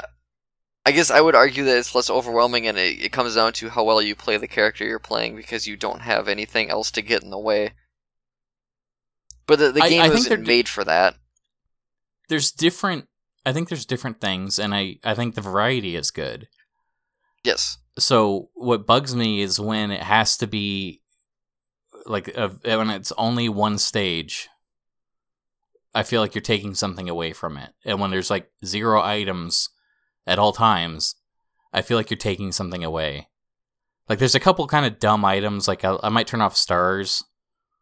I 0.86 0.92
guess 0.92 1.10
I 1.10 1.20
would 1.20 1.34
argue 1.34 1.64
that 1.64 1.78
it's 1.78 1.94
less 1.94 2.10
overwhelming, 2.10 2.66
and 2.66 2.76
it, 2.76 3.00
it 3.00 3.12
comes 3.12 3.34
down 3.34 3.52
to 3.54 3.70
how 3.70 3.84
well 3.84 4.02
you 4.02 4.14
play 4.14 4.36
the 4.36 4.48
character 4.48 4.84
you're 4.84 4.98
playing 4.98 5.36
because 5.36 5.66
you 5.66 5.76
don't 5.76 6.00
have 6.00 6.28
anything 6.28 6.70
else 6.70 6.90
to 6.92 7.02
get 7.02 7.22
in 7.22 7.30
the 7.30 7.38
way. 7.38 7.72
But 9.46 9.58
the, 9.58 9.72
the 9.72 9.80
game 9.80 10.02
I 10.02 10.08
think 10.08 10.26
isn't 10.26 10.46
made 10.46 10.68
for 10.68 10.84
that. 10.84 11.16
There's 12.28 12.50
different. 12.50 13.06
I 13.46 13.52
think 13.52 13.68
there's 13.68 13.86
different 13.86 14.20
things, 14.20 14.58
and 14.58 14.74
I 14.74 14.96
I 15.04 15.14
think 15.14 15.34
the 15.34 15.42
variety 15.42 15.96
is 15.96 16.10
good. 16.10 16.48
Yes. 17.44 17.76
so 17.98 18.48
what 18.54 18.86
bugs 18.86 19.14
me 19.14 19.42
is 19.42 19.60
when 19.60 19.90
it 19.90 20.02
has 20.02 20.38
to 20.38 20.46
be 20.46 21.02
like 22.06 22.34
when 22.36 22.90
it's 22.90 23.12
only 23.18 23.48
one 23.48 23.78
stage 23.78 24.48
i 25.94 26.02
feel 26.02 26.20
like 26.20 26.34
you're 26.34 26.42
taking 26.42 26.74
something 26.74 27.08
away 27.08 27.32
from 27.32 27.56
it. 27.56 27.70
And 27.84 28.00
when 28.00 28.10
there's 28.10 28.30
like 28.30 28.50
zero 28.64 29.00
items 29.00 29.70
at 30.26 30.38
all 30.38 30.52
times 30.52 31.14
i 31.72 31.82
feel 31.82 31.96
like 31.96 32.10
you're 32.10 32.18
taking 32.18 32.52
something 32.52 32.84
away. 32.84 33.28
Like 34.08 34.18
there's 34.18 34.34
a 34.34 34.40
couple 34.40 34.66
kind 34.66 34.84
of 34.84 34.98
dumb 34.98 35.24
items 35.24 35.66
like 35.66 35.84
I, 35.84 35.96
I 36.02 36.08
might 36.10 36.26
turn 36.26 36.42
off 36.42 36.56
stars. 36.56 37.24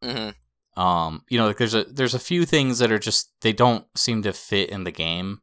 Hmm 0.02 0.30
um 0.76 1.22
you 1.28 1.38
know 1.38 1.46
like 1.46 1.58
there's 1.58 1.74
a 1.74 1.84
there's 1.84 2.14
a 2.14 2.18
few 2.18 2.46
things 2.46 2.78
that 2.78 2.90
are 2.90 2.98
just 2.98 3.30
they 3.42 3.52
don't 3.52 3.84
seem 3.94 4.22
to 4.22 4.32
fit 4.32 4.70
in 4.70 4.84
the 4.84 4.90
game. 4.90 5.40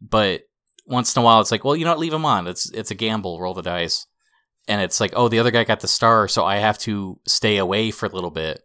But 0.00 0.42
once 0.86 1.14
in 1.14 1.20
a 1.20 1.24
while 1.24 1.40
it's 1.40 1.50
like 1.50 1.64
well 1.64 1.76
you 1.76 1.84
know 1.84 1.92
what 1.92 2.00
leave 2.00 2.12
them 2.12 2.24
on. 2.24 2.46
It's 2.46 2.70
it's 2.72 2.90
a 2.90 2.96
gamble 2.96 3.40
roll 3.40 3.54
the 3.54 3.62
dice 3.62 4.06
and 4.68 4.80
it's 4.80 5.00
like 5.00 5.12
oh 5.16 5.28
the 5.28 5.38
other 5.38 5.50
guy 5.50 5.64
got 5.64 5.80
the 5.80 5.88
star 5.88 6.28
so 6.28 6.44
i 6.44 6.56
have 6.56 6.78
to 6.78 7.18
stay 7.26 7.56
away 7.56 7.90
for 7.90 8.06
a 8.06 8.12
little 8.12 8.30
bit. 8.30 8.62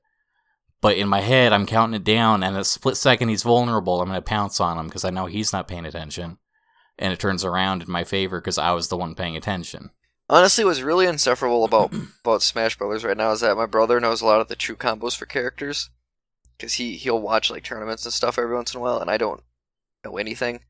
But 0.82 0.98
in 0.98 1.08
my 1.08 1.22
head 1.22 1.54
i'm 1.54 1.66
counting 1.66 2.00
it 2.00 2.04
down 2.04 2.44
and 2.44 2.58
a 2.58 2.64
split 2.64 2.98
second 2.98 3.30
he's 3.30 3.44
vulnerable 3.44 4.02
i'm 4.02 4.10
going 4.10 4.18
to 4.18 4.22
pounce 4.22 4.60
on 4.60 4.78
him 4.78 4.88
because 4.88 5.06
i 5.06 5.10
know 5.10 5.26
he's 5.26 5.54
not 5.54 5.68
paying 5.68 5.86
attention. 5.86 6.38
And 7.00 7.14
it 7.14 7.20
turns 7.20 7.44
around 7.44 7.82
in 7.82 7.92
my 7.92 8.04
favor 8.04 8.40
because 8.40 8.58
i 8.58 8.72
was 8.72 8.88
the 8.88 8.98
one 8.98 9.16
paying 9.16 9.36
attention. 9.36 9.92
Honestly, 10.32 10.64
what's 10.64 10.80
really 10.80 11.08
insufferable 11.08 11.66
about 11.66 11.94
about 12.24 12.42
Smash 12.42 12.78
Brothers 12.78 13.04
right 13.04 13.18
now 13.18 13.32
is 13.32 13.42
that 13.42 13.58
my 13.58 13.66
brother 13.66 14.00
knows 14.00 14.22
a 14.22 14.26
lot 14.26 14.40
of 14.40 14.48
the 14.48 14.56
true 14.56 14.78
combos 14.78 15.16
for 15.16 15.26
characters, 15.26 15.90
because 16.58 16.76
he 16.76 16.96
he'll 16.96 17.22
watch 17.22 17.52
like 17.52 17.66
tournaments 17.66 18.06
and 18.06 18.14
stuff 18.14 18.40
every 18.40 18.56
once 18.56 18.74
in 18.74 18.80
a 18.80 18.82
while, 18.82 19.00
and 19.00 19.12
I 19.12 19.18
don't 19.18 19.44
know 20.06 20.18
anything, 20.18 20.62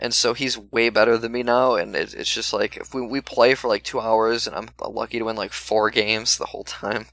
and 0.00 0.14
so 0.14 0.34
he's 0.34 0.56
way 0.58 0.88
better 0.90 1.18
than 1.18 1.32
me 1.32 1.42
now, 1.42 1.74
and 1.74 1.94
it, 1.96 2.14
it's 2.14 2.32
just 2.32 2.52
like 2.52 2.76
if 2.76 2.94
we 2.94 3.00
we 3.06 3.20
play 3.20 3.54
for 3.54 3.68
like 3.68 3.82
two 3.84 4.00
hours, 4.00 4.46
and 4.46 4.54
I'm 4.56 4.68
lucky 4.80 5.18
to 5.18 5.24
win 5.24 5.36
like 5.36 5.52
four 5.52 5.90
games 5.90 6.36
the 6.38 6.46
whole 6.46 6.64
time. 6.64 7.06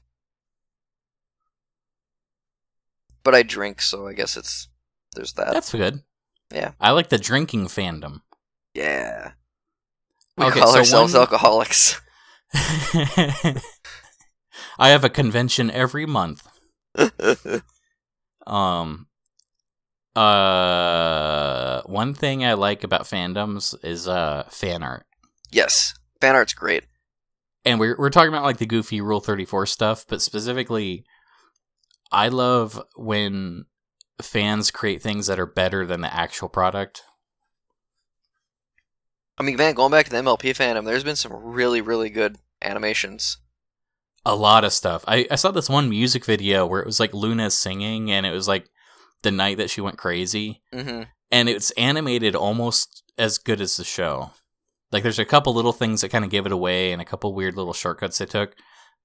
But 3.22 3.34
I 3.34 3.42
drink, 3.42 3.80
so 3.82 4.06
I 4.06 4.12
guess 4.12 4.36
it's 4.36 4.68
there's 5.14 5.32
that. 5.34 5.52
that's 5.52 5.72
good 5.72 6.02
Yeah. 6.52 6.72
i 6.78 6.90
like 6.90 7.08
the 7.08 7.16
drinking 7.18 7.66
fandom 7.68 8.20
yeah. 8.74 9.32
We 10.36 10.44
Okay, 10.44 10.60
call 10.60 10.72
so 10.72 10.78
ourselves 10.80 11.14
one- 11.14 11.22
alcoholics. 11.22 11.98
I 14.78 14.90
have 14.90 15.02
a 15.02 15.08
convention 15.08 15.70
every 15.70 16.04
month. 16.04 16.46
Um 18.46 19.06
uh 20.16 21.82
one 21.86 22.14
thing 22.14 22.44
I 22.44 22.54
like 22.54 22.82
about 22.84 23.02
fandoms 23.02 23.74
is 23.84 24.08
uh 24.08 24.44
fan 24.50 24.82
art. 24.82 25.06
yes, 25.50 25.94
fan 26.20 26.34
art's 26.34 26.54
great. 26.54 26.84
And 27.64 27.78
we're 27.80 27.96
we're 27.98 28.10
talking 28.10 28.28
about 28.28 28.44
like 28.44 28.58
the 28.58 28.66
goofy 28.66 29.00
rule 29.00 29.20
34 29.20 29.66
stuff, 29.66 30.04
but 30.08 30.22
specifically 30.22 31.04
I 32.12 32.28
love 32.28 32.80
when 32.96 33.64
fans 34.22 34.70
create 34.70 35.02
things 35.02 35.26
that 35.26 35.38
are 35.38 35.46
better 35.46 35.84
than 35.84 36.00
the 36.00 36.14
actual 36.14 36.48
product. 36.48 37.02
I 39.38 39.42
mean, 39.42 39.56
man, 39.56 39.74
going 39.74 39.90
back 39.90 40.06
to 40.06 40.10
the 40.10 40.16
MLP 40.18 40.56
fandom, 40.56 40.86
there's 40.86 41.04
been 41.04 41.16
some 41.16 41.32
really, 41.34 41.80
really 41.82 42.08
good 42.08 42.38
animations. 42.62 43.36
a 44.24 44.34
lot 44.34 44.64
of 44.64 44.72
stuff. 44.72 45.04
I, 45.06 45.26
I 45.30 45.34
saw 45.36 45.50
this 45.50 45.68
one 45.68 45.90
music 45.90 46.24
video 46.24 46.64
where 46.66 46.80
it 46.80 46.86
was 46.86 46.98
like 46.98 47.12
Luna 47.12 47.50
singing 47.50 48.10
and 48.10 48.24
it 48.24 48.32
was 48.32 48.48
like 48.48 48.70
the 49.22 49.30
night 49.30 49.58
that 49.58 49.70
she 49.70 49.80
went 49.80 49.98
crazy. 49.98 50.62
hmm 50.72 51.02
And 51.30 51.48
it's 51.48 51.70
animated 51.72 52.34
almost 52.34 53.02
as 53.18 53.38
good 53.38 53.60
as 53.60 53.76
the 53.76 53.84
show. 53.84 54.30
Like 54.92 55.02
there's 55.02 55.18
a 55.18 55.24
couple 55.24 55.54
little 55.54 55.72
things 55.72 56.00
that 56.00 56.10
kind 56.10 56.24
of 56.24 56.30
give 56.30 56.46
it 56.46 56.52
away 56.52 56.92
and 56.92 57.02
a 57.02 57.06
couple 57.06 57.34
weird 57.34 57.56
little 57.56 57.72
shortcuts 57.72 58.18
they 58.18 58.26
took. 58.26 58.54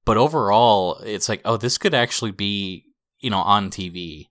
But 0.05 0.18
overall, 0.18 0.97
it's 1.03 1.30
like, 1.30 1.41
oh, 1.45 1.57
this 1.57 1.78
could 1.78 1.93
actually 1.93 2.32
be, 2.32 2.86
you 3.20 3.30
know, 3.30 3.39
on 3.39 3.70
TV. 3.70 4.28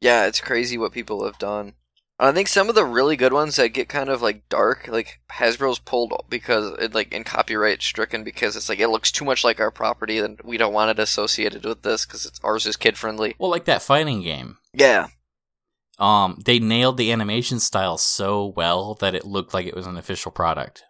Yeah, 0.00 0.26
it's 0.26 0.40
crazy 0.40 0.78
what 0.78 0.92
people 0.92 1.24
have 1.24 1.38
done. 1.38 1.74
I 2.18 2.32
think 2.32 2.48
some 2.48 2.70
of 2.70 2.74
the 2.74 2.84
really 2.84 3.16
good 3.16 3.34
ones 3.34 3.56
that 3.56 3.68
get 3.68 3.90
kind 3.90 4.08
of 4.08 4.22
like 4.22 4.48
dark, 4.48 4.88
like 4.88 5.20
Hasbro's 5.32 5.78
pulled 5.78 6.14
because 6.30 6.74
it 6.78 6.94
like 6.94 7.12
in 7.12 7.24
copyright 7.24 7.82
stricken 7.82 8.24
because 8.24 8.56
it's 8.56 8.70
like 8.70 8.78
it 8.80 8.88
looks 8.88 9.12
too 9.12 9.24
much 9.26 9.44
like 9.44 9.60
our 9.60 9.70
property 9.70 10.18
and 10.18 10.40
we 10.42 10.56
don't 10.56 10.72
want 10.72 10.90
it 10.90 11.02
associated 11.02 11.64
with 11.64 11.82
this 11.82 12.06
because 12.06 12.24
it's 12.24 12.40
ours 12.42 12.64
is 12.64 12.76
kid 12.76 12.96
friendly. 12.96 13.34
Well, 13.38 13.50
like 13.50 13.66
that 13.66 13.82
fighting 13.82 14.22
game. 14.22 14.56
Yeah, 14.76 15.08
um, 15.98 16.42
they 16.44 16.58
nailed 16.58 16.98
the 16.98 17.10
animation 17.10 17.58
style 17.58 17.96
so 17.96 18.46
well 18.56 18.94
that 18.96 19.14
it 19.14 19.24
looked 19.24 19.54
like 19.54 19.66
it 19.66 19.74
was 19.74 19.86
an 19.86 19.96
official 19.96 20.30
product. 20.30 20.84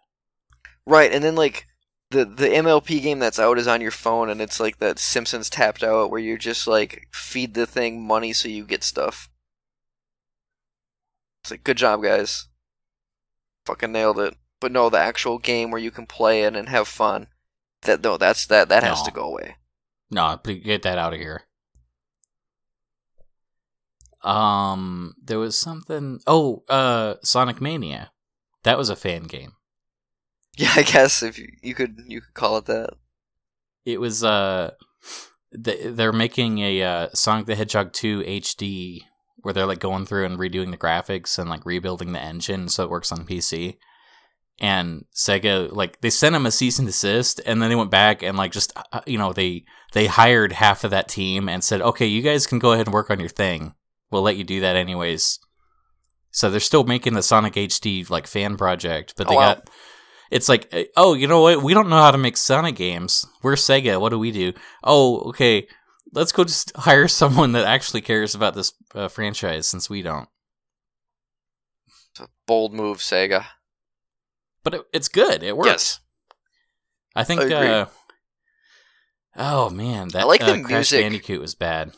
Right, 0.85 1.11
and 1.11 1.23
then 1.23 1.35
like 1.35 1.65
the 2.11 2.25
the 2.25 2.47
MLP 2.47 3.01
game 3.01 3.19
that's 3.19 3.39
out 3.39 3.57
is 3.57 3.67
on 3.67 3.81
your 3.81 3.91
phone, 3.91 4.29
and 4.29 4.41
it's 4.41 4.59
like 4.59 4.79
that 4.79 4.99
Simpsons 4.99 5.49
tapped 5.49 5.83
out 5.83 6.11
where 6.11 6.19
you 6.19 6.37
just 6.37 6.67
like 6.67 7.07
feed 7.13 7.53
the 7.53 7.65
thing 7.65 8.05
money 8.05 8.33
so 8.33 8.49
you 8.49 8.65
get 8.65 8.83
stuff. 8.83 9.29
It's 11.43 11.51
like 11.51 11.63
good 11.63 11.77
job, 11.77 12.03
guys. 12.03 12.47
Fucking 13.65 13.91
nailed 13.91 14.19
it. 14.19 14.35
But 14.59 14.71
no, 14.71 14.89
the 14.89 14.97
actual 14.97 15.37
game 15.37 15.71
where 15.71 15.81
you 15.81 15.91
can 15.91 16.05
play 16.05 16.43
it 16.43 16.55
and 16.55 16.67
have 16.67 16.87
fun. 16.87 17.27
That 17.83 18.03
no, 18.03 18.17
that's 18.17 18.45
that 18.47 18.69
that 18.69 18.83
has 18.83 19.03
to 19.03 19.11
go 19.11 19.23
away. 19.23 19.55
No, 20.09 20.39
get 20.43 20.81
that 20.81 20.97
out 20.97 21.13
of 21.13 21.19
here. 21.19 21.43
Um, 24.23 25.15
there 25.23 25.39
was 25.39 25.57
something. 25.57 26.19
Oh, 26.27 26.63
uh, 26.69 27.15
Sonic 27.21 27.61
Mania. 27.61 28.11
That 28.63 28.77
was 28.77 28.89
a 28.89 28.95
fan 28.95 29.23
game. 29.23 29.53
Yeah, 30.57 30.73
I 30.75 30.81
guess 30.81 31.21
if 31.21 31.37
you, 31.37 31.49
you 31.61 31.75
could 31.75 32.01
you 32.07 32.19
could 32.19 32.33
call 32.33 32.57
it 32.57 32.65
that. 32.65 32.95
It 33.85 34.01
was 34.01 34.23
uh, 34.23 34.71
th- 35.63 35.95
they're 35.95 36.11
making 36.11 36.59
a 36.59 36.81
uh, 36.81 37.07
Sonic 37.13 37.45
the 37.45 37.55
Hedgehog 37.55 37.93
two 37.93 38.21
HD 38.21 39.01
where 39.37 39.53
they're 39.53 39.67
like 39.67 39.79
going 39.79 40.05
through 40.05 40.25
and 40.25 40.39
redoing 40.39 40.71
the 40.71 40.77
graphics 40.77 41.37
and 41.37 41.49
like 41.49 41.65
rebuilding 41.65 42.11
the 42.11 42.19
engine 42.19 42.67
so 42.67 42.83
it 42.83 42.89
works 42.89 43.11
on 43.11 43.25
PC. 43.25 43.77
And 44.59 45.05
Sega 45.15 45.71
like 45.71 46.01
they 46.01 46.09
sent 46.09 46.33
them 46.33 46.47
a 46.47 46.51
cease 46.51 46.79
and 46.79 46.87
desist, 46.87 47.39
and 47.45 47.61
then 47.61 47.69
they 47.69 47.75
went 47.75 47.91
back 47.91 48.23
and 48.23 48.35
like 48.35 48.51
just 48.51 48.73
uh, 48.91 49.01
you 49.05 49.19
know 49.19 49.31
they 49.31 49.63
they 49.93 50.07
hired 50.07 50.51
half 50.53 50.83
of 50.83 50.91
that 50.91 51.07
team 51.07 51.47
and 51.47 51.63
said, 51.63 51.81
okay, 51.81 52.07
you 52.07 52.23
guys 52.23 52.47
can 52.47 52.57
go 52.57 52.71
ahead 52.71 52.87
and 52.87 52.93
work 52.93 53.11
on 53.11 53.19
your 53.19 53.29
thing. 53.29 53.75
We'll 54.11 54.21
let 54.21 54.37
you 54.37 54.43
do 54.43 54.61
that 54.61 54.75
anyways. 54.75 55.39
So 56.31 56.49
they're 56.49 56.59
still 56.59 56.83
making 56.83 57.13
the 57.13 57.23
Sonic 57.23 57.53
HD 57.53 58.09
like 58.09 58.27
fan 58.27 58.57
project, 58.57 59.13
but 59.17 59.27
Oh, 59.27 59.29
they 59.31 59.35
wow. 59.35 59.55
got 59.55 59.69
it's 60.29 60.49
like, 60.49 60.67
uh, 60.73 60.83
oh, 60.97 61.13
you 61.13 61.25
know 61.27 61.41
what? 61.41 61.63
We 61.63 61.73
don't 61.73 61.89
know 61.89 62.01
how 62.01 62.11
to 62.11 62.17
make 62.17 62.35
Sonic 62.37 62.75
games. 62.75 63.25
We're 63.41 63.53
Sega. 63.53 63.99
What 63.99 64.09
do 64.09 64.19
we 64.19 64.31
do? 64.31 64.53
Oh, 64.83 65.21
okay. 65.29 65.67
Let's 66.13 66.31
go 66.33 66.43
just 66.43 66.71
hire 66.75 67.07
someone 67.07 67.53
that 67.53 67.65
actually 67.65 68.01
cares 68.01 68.35
about 68.35 68.53
this 68.53 68.73
uh, 68.93 69.07
franchise 69.07 69.67
since 69.67 69.89
we 69.89 70.01
don't. 70.01 70.27
It's 72.11 72.19
a 72.21 72.27
bold 72.45 72.73
move, 72.73 72.97
Sega. 72.97 73.45
But 74.63 74.73
it, 74.73 74.81
it's 74.91 75.07
good. 75.07 75.43
It 75.43 75.55
works. 75.55 75.67
Yes. 75.67 75.99
I 77.15 77.23
think. 77.23 77.41
I 77.41 77.67
uh 77.67 77.85
Oh 79.39 79.69
man, 79.69 80.09
that 80.09 80.23
I 80.23 80.25
like 80.25 80.41
uh, 80.41 80.47
the 80.53 80.61
Crash 80.63 80.91
music. 80.91 81.01
Bandicoot 81.03 81.39
was 81.41 81.55
bad. 81.55 81.91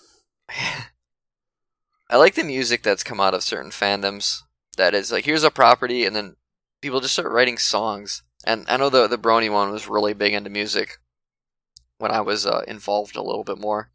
I 2.10 2.18
like 2.18 2.36
the 2.36 2.44
music 2.44 2.82
that's 2.82 3.04
come 3.04 3.20
out 3.20 3.34
of 3.34 3.44
certain 3.44 3.72
fandoms. 3.72 4.42
That 4.78 4.94
is 4.94 5.12
like 5.12 5.26
here's 5.26 5.44
a 5.44 5.52
property, 5.52 6.06
and 6.06 6.16
then 6.16 6.36
people 6.82 7.02
just 7.02 7.14
start 7.14 7.32
writing 7.32 7.58
songs. 7.58 8.24
And 8.46 8.66
I 8.68 8.78
know 8.78 8.90
the 8.90 9.08
the 9.08 9.18
Brony 9.18 9.52
one 9.52 9.72
was 9.72 9.88
really 9.88 10.14
big 10.14 10.34
into 10.34 10.50
music 10.50 11.00
when 11.98 12.12
I 12.12 12.22
was 12.22 12.46
uh, 12.46 12.62
involved 12.68 13.16
a 13.16 13.22
little 13.22 13.44
bit 13.44 13.60
more. 13.60 13.92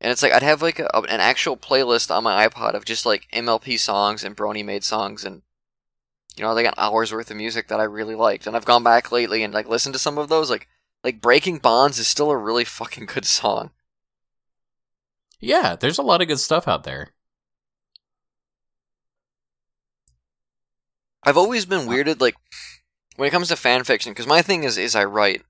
And 0.00 0.12
it's 0.12 0.22
like 0.22 0.32
I'd 0.32 0.42
have 0.42 0.62
like 0.62 0.78
a, 0.78 0.88
an 0.94 1.20
actual 1.20 1.56
playlist 1.56 2.14
on 2.14 2.22
my 2.22 2.46
iPod 2.46 2.74
of 2.74 2.84
just 2.84 3.04
like 3.04 3.26
MLP 3.32 3.78
songs 3.78 4.22
and 4.22 4.36
Brony 4.36 4.64
made 4.64 4.84
songs, 4.84 5.24
and 5.24 5.42
you 6.36 6.44
know 6.44 6.54
they 6.54 6.62
got 6.62 6.74
hours 6.78 7.12
worth 7.12 7.30
of 7.30 7.36
music 7.36 7.66
that 7.68 7.80
I 7.80 7.84
really 7.84 8.14
liked. 8.14 8.46
And 8.46 8.54
I've 8.54 8.64
gone 8.64 8.84
back 8.84 9.10
lately 9.10 9.42
and 9.42 9.52
like 9.52 9.68
listened 9.68 9.94
to 9.94 9.98
some 9.98 10.18
of 10.18 10.28
those. 10.28 10.50
Like 10.50 10.68
like 11.02 11.20
Breaking 11.20 11.58
Bonds 11.58 11.98
is 11.98 12.06
still 12.06 12.30
a 12.30 12.36
really 12.36 12.64
fucking 12.64 13.06
good 13.06 13.24
song. 13.26 13.70
Yeah, 15.40 15.76
there's 15.76 15.98
a 15.98 16.02
lot 16.02 16.20
of 16.20 16.28
good 16.28 16.38
stuff 16.40 16.66
out 16.66 16.84
there. 16.84 17.10
I've 21.22 21.36
always 21.36 21.66
been 21.66 21.88
uh. 21.88 21.90
weirded, 21.90 22.20
like 22.20 22.36
when 23.16 23.28
it 23.28 23.30
comes 23.32 23.48
to 23.48 23.56
fan 23.56 23.84
fiction, 23.84 24.12
because 24.12 24.26
my 24.26 24.42
thing 24.42 24.64
is 24.64 24.78
is 24.78 24.94
I 24.94 25.04
write, 25.04 25.42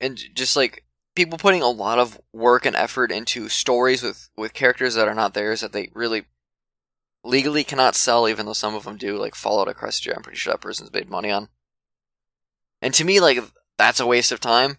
and 0.00 0.18
just 0.34 0.56
like 0.56 0.84
people 1.14 1.38
putting 1.38 1.62
a 1.62 1.68
lot 1.68 1.98
of 1.98 2.20
work 2.32 2.64
and 2.64 2.76
effort 2.76 3.10
into 3.12 3.48
stories 3.48 4.02
with 4.02 4.30
with 4.36 4.54
characters 4.54 4.94
that 4.94 5.08
are 5.08 5.14
not 5.14 5.34
theirs 5.34 5.60
that 5.60 5.72
they 5.72 5.90
really 5.94 6.24
legally 7.24 7.64
cannot 7.64 7.94
sell, 7.96 8.28
even 8.28 8.46
though 8.46 8.52
some 8.52 8.74
of 8.74 8.84
them 8.84 8.96
do. 8.96 9.16
Like 9.16 9.34
Fallout 9.34 9.68
Equestria, 9.68 10.16
I'm 10.16 10.22
pretty 10.22 10.38
sure 10.38 10.52
that 10.52 10.60
person's 10.60 10.92
made 10.92 11.10
money 11.10 11.30
on. 11.30 11.48
And 12.82 12.94
to 12.94 13.04
me, 13.04 13.20
like 13.20 13.38
that's 13.78 14.00
a 14.00 14.06
waste 14.06 14.32
of 14.32 14.40
time 14.40 14.76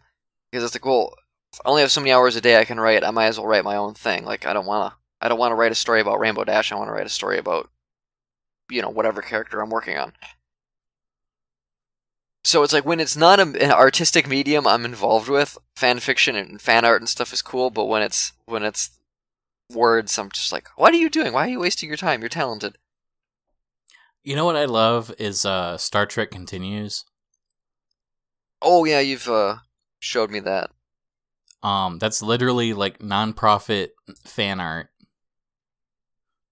because 0.51 0.63
it's 0.63 0.75
like, 0.75 0.85
well, 0.85 1.13
I 1.53 1.69
only 1.69 1.81
have 1.81 1.91
so 1.91 2.01
many 2.01 2.11
hours 2.11 2.35
a 2.35 2.41
day 2.41 2.59
I 2.59 2.65
can 2.65 2.79
write. 2.79 3.03
I 3.03 3.11
might 3.11 3.27
as 3.27 3.37
well 3.37 3.47
write 3.47 3.65
my 3.65 3.75
own 3.75 3.93
thing. 3.93 4.23
Like 4.23 4.45
I 4.45 4.53
don't 4.53 4.65
wanna, 4.65 4.95
I 5.19 5.27
don't 5.27 5.39
want 5.39 5.51
to 5.51 5.55
write 5.55 5.71
a 5.71 5.75
story 5.75 6.01
about 6.01 6.19
Rainbow 6.19 6.43
Dash. 6.43 6.71
I 6.71 6.75
want 6.75 6.87
to 6.87 6.93
write 6.93 7.05
a 7.05 7.09
story 7.09 7.37
about 7.37 7.69
you 8.69 8.81
know 8.81 8.89
whatever 8.89 9.21
character 9.21 9.59
I'm 9.61 9.69
working 9.69 9.97
on. 9.97 10.13
So 12.43 12.63
it's 12.63 12.73
like 12.73 12.85
when 12.85 12.99
it's 12.99 13.15
not 13.15 13.39
a, 13.39 13.43
an 13.43 13.71
artistic 13.71 14.27
medium 14.27 14.65
I'm 14.65 14.85
involved 14.85 15.29
with, 15.29 15.57
fan 15.75 15.99
fiction 15.99 16.35
and 16.35 16.59
fan 16.59 16.85
art 16.85 17.01
and 17.01 17.09
stuff 17.09 17.33
is 17.33 17.41
cool. 17.41 17.69
But 17.69 17.85
when 17.85 18.01
it's 18.01 18.33
when 18.45 18.63
it's 18.63 18.91
words, 19.69 20.17
I'm 20.17 20.31
just 20.31 20.51
like, 20.51 20.69
what 20.75 20.93
are 20.93 20.97
you 20.97 21.09
doing? 21.09 21.33
Why 21.33 21.45
are 21.45 21.49
you 21.49 21.59
wasting 21.59 21.89
your 21.89 21.97
time? 21.97 22.21
You're 22.21 22.29
talented. 22.29 22.77
You 24.23 24.35
know 24.35 24.45
what 24.45 24.55
I 24.55 24.65
love 24.65 25.13
is 25.19 25.45
uh 25.45 25.77
Star 25.77 26.05
Trek 26.05 26.31
Continues. 26.31 27.05
Oh 28.61 28.85
yeah, 28.85 28.99
you've 28.99 29.27
uh, 29.27 29.57
showed 29.99 30.29
me 30.29 30.39
that. 30.41 30.69
Um, 31.63 31.99
that's 31.99 32.23
literally 32.23 32.73
like 32.73 32.99
nonprofit 32.99 33.89
fan 34.25 34.59
art, 34.59 34.89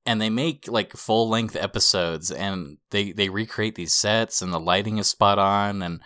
and 0.06 0.22
they 0.22 0.30
make 0.30 0.68
like 0.68 0.94
full 0.94 1.30
length 1.30 1.56
episodes, 1.56 2.32
and 2.32 2.78
they 2.92 3.12
they 3.12 3.30
recreate 3.30 3.76
these 3.76 3.94
sets, 3.94 4.42
and 4.42 4.54
the 4.54 4.60
lighting 4.60 4.98
is 4.98 5.08
spot 5.08 5.40
on, 5.40 5.82
and 5.82 6.02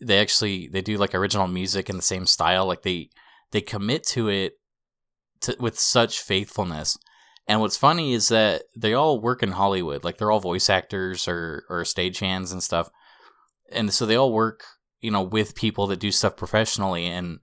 they 0.00 0.18
actually 0.18 0.68
they 0.68 0.80
do 0.80 0.96
like 0.96 1.14
original 1.14 1.46
music 1.46 1.90
in 1.90 1.96
the 1.96 2.02
same 2.02 2.26
style. 2.26 2.66
Like 2.66 2.82
they 2.82 3.10
they 3.52 3.60
commit 3.60 4.04
to 4.04 4.28
it 4.28 4.54
to, 5.42 5.56
with 5.58 5.78
such 5.78 6.20
faithfulness. 6.20 6.98
And 7.48 7.60
what's 7.60 7.76
funny 7.76 8.12
is 8.12 8.28
that 8.28 8.62
they 8.76 8.92
all 8.92 9.20
work 9.20 9.42
in 9.42 9.52
Hollywood, 9.52 10.04
like 10.04 10.18
they're 10.18 10.30
all 10.30 10.40
voice 10.40 10.68
actors 10.68 11.28
or 11.28 11.64
or 11.68 11.82
stagehands 11.82 12.50
and 12.52 12.62
stuff, 12.62 12.90
and 13.70 13.92
so 13.92 14.04
they 14.06 14.16
all 14.16 14.32
work, 14.32 14.64
you 15.00 15.10
know, 15.10 15.22
with 15.22 15.54
people 15.54 15.86
that 15.88 16.00
do 16.00 16.10
stuff 16.10 16.36
professionally 16.36 17.06
and 17.06 17.40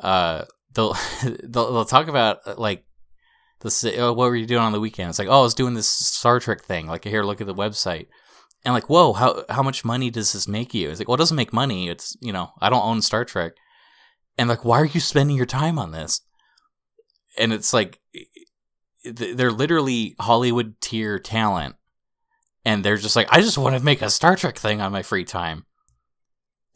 uh 0.00 0.44
they'll 0.74 0.96
they'll, 1.22 1.72
they'll 1.72 1.84
talk 1.84 2.08
about 2.08 2.38
uh, 2.46 2.54
like 2.56 2.84
they'll 3.60 3.92
oh, 3.98 4.12
what 4.12 4.28
were 4.28 4.36
you 4.36 4.46
doing 4.46 4.62
on 4.62 4.72
the 4.72 4.80
weekend? 4.80 5.10
It's 5.10 5.18
like, 5.18 5.28
oh, 5.28 5.40
I 5.40 5.42
was 5.42 5.54
doing 5.54 5.74
this 5.74 5.88
Star 5.88 6.40
Trek 6.40 6.62
thing. 6.62 6.86
Like, 6.86 7.04
here, 7.04 7.22
look 7.22 7.40
at 7.40 7.46
the 7.46 7.54
website. 7.54 8.06
And 8.64 8.74
like, 8.74 8.90
whoa, 8.90 9.12
how 9.14 9.44
how 9.48 9.62
much 9.62 9.84
money 9.84 10.10
does 10.10 10.32
this 10.32 10.46
make 10.46 10.74
you? 10.74 10.90
It's 10.90 11.00
like, 11.00 11.08
well, 11.08 11.14
it 11.14 11.18
doesn't 11.18 11.36
make 11.36 11.52
money. 11.52 11.88
It's 11.88 12.16
you 12.20 12.32
know, 12.32 12.50
I 12.60 12.68
don't 12.68 12.84
own 12.84 13.02
Star 13.02 13.24
Trek. 13.24 13.52
And 14.36 14.48
like, 14.48 14.64
why 14.64 14.80
are 14.80 14.86
you 14.86 15.00
spending 15.00 15.36
your 15.36 15.46
time 15.46 15.78
on 15.78 15.92
this? 15.92 16.20
And 17.38 17.52
it's 17.52 17.72
like, 17.72 18.00
they're 19.04 19.50
literally 19.50 20.14
Hollywood 20.18 20.74
tier 20.80 21.18
talent, 21.18 21.76
and 22.64 22.84
they're 22.84 22.96
just 22.96 23.16
like, 23.16 23.28
I 23.30 23.40
just 23.40 23.56
want 23.56 23.76
to 23.76 23.84
make 23.84 24.02
a 24.02 24.10
Star 24.10 24.36
Trek 24.36 24.58
thing 24.58 24.80
on 24.80 24.92
my 24.92 25.02
free 25.02 25.24
time. 25.24 25.64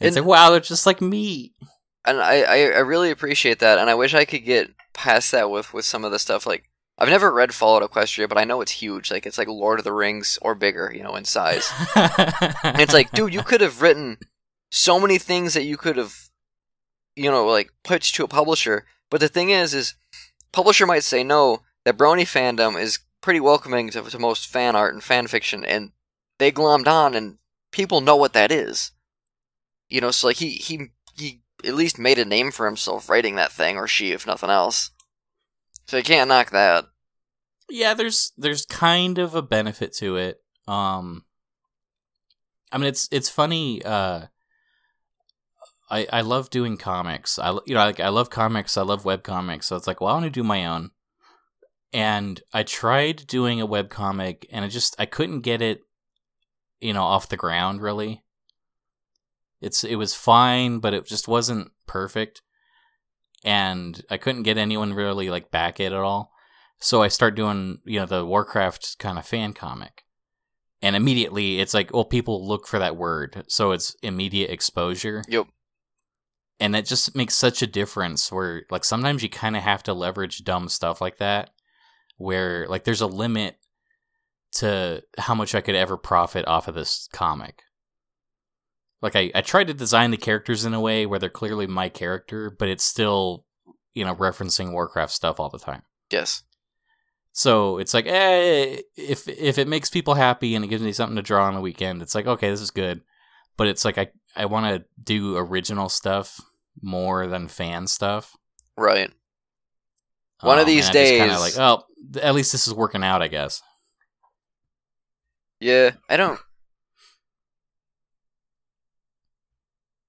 And 0.01 0.09
it's 0.09 0.16
like, 0.16 0.27
wow, 0.27 0.51
they're 0.51 0.61
just 0.61 0.87
like 0.87 1.01
me. 1.01 1.55
And 2.05 2.20
I, 2.20 2.42
I, 2.42 2.57
I 2.57 2.78
really 2.80 3.11
appreciate 3.11 3.59
that, 3.61 3.78
and 3.78 3.88
I 3.88 3.94
wish 3.94 4.14
I 4.14 4.24
could 4.24 4.44
get 4.44 4.70
past 4.92 5.32
that 5.32 5.50
with, 5.50 5.72
with 5.72 5.84
some 5.84 6.05
of 6.05 6.12
the 6.12 6.18
stuff. 6.18 6.46
Like, 6.46 6.64
I've 6.98 7.09
never 7.09 7.32
read 7.32 7.55
Fallout 7.55 7.88
Equestria, 7.88 8.28
but 8.28 8.38
I 8.38 8.44
know 8.44 8.61
it's 8.61 8.72
huge. 8.72 9.11
Like, 9.11 9.26
it's 9.26 9.38
like 9.38 9.48
Lord 9.48 9.78
of 9.78 9.84
the 9.84 9.92
Rings 9.92 10.38
or 10.42 10.55
bigger, 10.55 10.92
you 10.94 11.02
know, 11.02 11.16
in 11.16 11.24
size. 11.24 11.70
And 11.96 12.80
it's 12.80 12.94
like, 12.94 13.11
dude, 13.12 13.34
you 13.34 13.42
could 13.44 13.61
have 13.61 13.82
written 13.82 14.18
so 14.70 15.00
many 15.00 15.18
things 15.18 15.55
that 15.55 15.64
you 15.64 15.76
could 15.76 15.96
have, 15.96 16.14
you 17.16 17.30
know, 17.30 17.46
like 17.46 17.70
pitched 17.82 18.14
to 18.16 18.24
a 18.24 18.28
publisher. 18.28 18.86
But 19.11 19.20
the 19.20 19.28
thing 19.28 19.50
is, 19.50 19.74
is 19.74 19.94
publisher 20.52 20.86
might 20.86 21.05
say 21.05 21.24
no. 21.24 21.62
That 21.84 21.98
Brony 21.98 22.22
fandom 22.22 22.80
is 22.80 23.00
pretty 23.20 23.40
welcoming 23.40 23.90
to, 23.90 24.02
to 24.02 24.18
most 24.18 24.46
fan 24.46 24.74
art 24.74 24.94
and 24.94 25.02
fan 25.02 25.26
fiction, 25.26 25.64
and 25.64 25.92
they 26.38 26.50
glommed 26.50 26.86
on, 26.86 27.14
and 27.14 27.36
people 27.72 28.00
know 28.00 28.16
what 28.16 28.32
that 28.32 28.50
is. 28.50 28.92
You 29.90 30.00
know, 30.00 30.11
so 30.11 30.28
like 30.28 30.36
he 30.36 30.50
he 30.50 30.88
he 31.16 31.42
at 31.67 31.75
least 31.75 31.99
made 31.99 32.19
a 32.19 32.25
name 32.25 32.51
for 32.51 32.67
himself 32.67 33.09
writing 33.09 33.37
that 33.37 33.53
thing, 33.53 33.77
or 33.77 33.87
she, 33.87 34.12
if 34.12 34.27
nothing 34.27 34.51
else. 34.51 34.91
So 35.87 35.97
you 35.99 36.03
can't 36.03 36.29
knock 36.29 36.51
that. 36.51 36.87
yeah 37.71 37.95
there's 37.95 38.33
there's 38.39 38.65
kind 38.67 39.19
of 39.19 39.35
a 39.35 39.43
benefit 39.43 39.95
to 39.97 40.17
it 40.17 40.39
um 40.67 41.25
i 42.73 42.79
mean 42.79 42.87
it's 42.87 43.07
it's 43.12 43.29
funny 43.29 43.83
uh 43.85 44.23
i 45.91 46.07
i 46.12 46.21
love 46.23 46.49
doing 46.51 46.77
comics 46.79 47.39
i 47.39 47.51
you 47.67 47.75
know 47.75 47.85
like 47.85 48.01
i 48.01 48.09
love 48.09 48.31
comics 48.31 48.77
i 48.79 48.83
love 48.83 49.05
web 49.05 49.23
comics 49.23 49.67
so 49.67 49.77
it's 49.77 49.87
like 49.87 50.01
well 50.01 50.11
i 50.11 50.15
want 50.15 50.25
to 50.25 50.31
do 50.31 50.43
my 50.43 50.65
own 50.65 50.91
and 51.93 52.41
i 52.55 52.62
tried 52.62 53.27
doing 53.27 53.61
a 53.61 53.67
web 53.67 53.91
comic 53.91 54.47
and 54.51 54.65
i 54.65 54.69
just 54.69 54.97
i 54.99 55.05
couldn't 55.07 55.41
get 55.41 55.61
it 55.61 55.81
you 56.81 56.93
know 56.95 57.03
off 57.03 57.29
the 57.29 57.37
ground 57.37 57.83
really 57.83 58.24
it's 59.65 59.83
it 59.85 59.97
was 59.97 60.15
fine 60.15 60.79
but 60.79 60.95
it 60.95 61.07
just 61.07 61.27
wasn't 61.27 61.71
perfect 61.87 62.43
and 63.45 64.03
i 64.11 64.17
couldn't 64.17 64.43
get 64.43 64.59
anyone 64.59 64.95
really 64.95 65.31
like 65.31 65.51
back 65.51 65.81
it 65.81 65.93
at 65.93 65.93
all 65.93 66.31
So 66.81 67.03
I 67.03 67.09
start 67.09 67.35
doing, 67.35 67.79
you 67.85 68.01
know, 68.01 68.07
the 68.07 68.27
Warcraft 68.27 68.99
kind 68.99 69.19
of 69.19 69.27
fan 69.27 69.55
comic. 69.55 70.03
And 70.83 70.95
immediately 70.95 71.61
it's 71.61 71.73
like, 71.73 71.95
well, 71.95 72.05
people 72.05 72.47
look 72.47 72.67
for 72.67 72.79
that 72.79 72.97
word. 72.97 73.45
So 73.49 73.73
it's 73.73 73.97
immediate 74.03 74.51
exposure. 74.51 75.23
Yep. 75.29 75.47
And 76.61 76.75
that 76.75 76.85
just 76.85 77.17
makes 77.17 77.35
such 77.35 77.62
a 77.62 77.67
difference 77.67 78.31
where, 78.31 78.65
like, 78.71 78.85
sometimes 78.85 79.23
you 79.23 79.31
kind 79.31 79.57
of 79.57 79.62
have 79.62 79.83
to 79.85 79.95
leverage 79.95 80.45
dumb 80.45 80.69
stuff 80.69 81.01
like 81.01 81.17
that, 81.19 81.51
where, 82.19 82.67
like, 82.69 82.85
there's 82.85 83.01
a 83.01 83.07
limit 83.07 83.57
to 84.57 85.03
how 85.19 85.35
much 85.35 85.55
I 85.55 85.62
could 85.62 85.75
ever 85.75 85.97
profit 85.97 86.47
off 86.47 86.69
of 86.69 86.75
this 86.75 87.09
comic. 87.12 87.62
Like, 89.05 89.16
I, 89.16 89.30
I 89.34 89.42
tried 89.42 89.66
to 89.66 89.74
design 89.74 90.11
the 90.12 90.16
characters 90.16 90.64
in 90.64 90.72
a 90.72 90.80
way 90.80 91.05
where 91.05 91.18
they're 91.18 91.28
clearly 91.28 91.66
my 91.66 91.90
character, 91.90 92.50
but 92.50 92.70
it's 92.70 92.82
still, 92.84 93.44
you 93.92 94.02
know, 94.02 94.14
referencing 94.14 94.72
Warcraft 94.72 95.12
stuff 95.12 95.38
all 95.38 95.50
the 95.50 95.59
time. 95.59 95.82
Yes. 96.11 96.42
So 97.32 97.76
it's 97.76 97.92
like, 97.92 98.07
eh, 98.07 98.78
if 98.96 99.28
if 99.28 99.59
it 99.59 99.68
makes 99.68 99.90
people 99.90 100.14
happy 100.14 100.55
and 100.55 100.64
it 100.64 100.68
gives 100.68 100.82
me 100.82 100.92
something 100.92 101.16
to 101.16 101.22
draw 101.22 101.44
on 101.44 101.55
the 101.55 101.61
weekend, 101.61 102.00
it's 102.00 102.14
like, 102.14 102.26
okay, 102.26 102.48
this 102.48 102.62
is 102.62 102.70
good. 102.70 103.02
But 103.59 103.66
it's 103.66 103.84
like 103.84 103.98
I 103.98 104.09
I 104.34 104.46
want 104.46 104.66
to 104.74 104.84
do 105.02 105.36
original 105.36 105.88
stuff 105.90 106.40
more 106.80 107.26
than 107.26 107.48
fan 107.48 107.86
stuff. 107.88 108.34
Right. 108.76 109.11
One 110.40 110.59
of 110.59 110.62
Um, 110.64 110.68
these 110.68 110.88
and 110.88 110.96
I 110.96 111.05
kinda 111.05 111.28
days- 111.34 111.40
like, 111.40 111.59
oh, 111.59 111.84
at 112.22 112.34
least 112.34 112.52
this 112.52 112.66
is 112.66 112.72
working 112.72 113.05
out, 113.05 113.20
I 113.22 113.28
guess. 113.28 113.61
Yeah, 115.61 115.90
I 116.09 116.16
don't. 116.16 116.40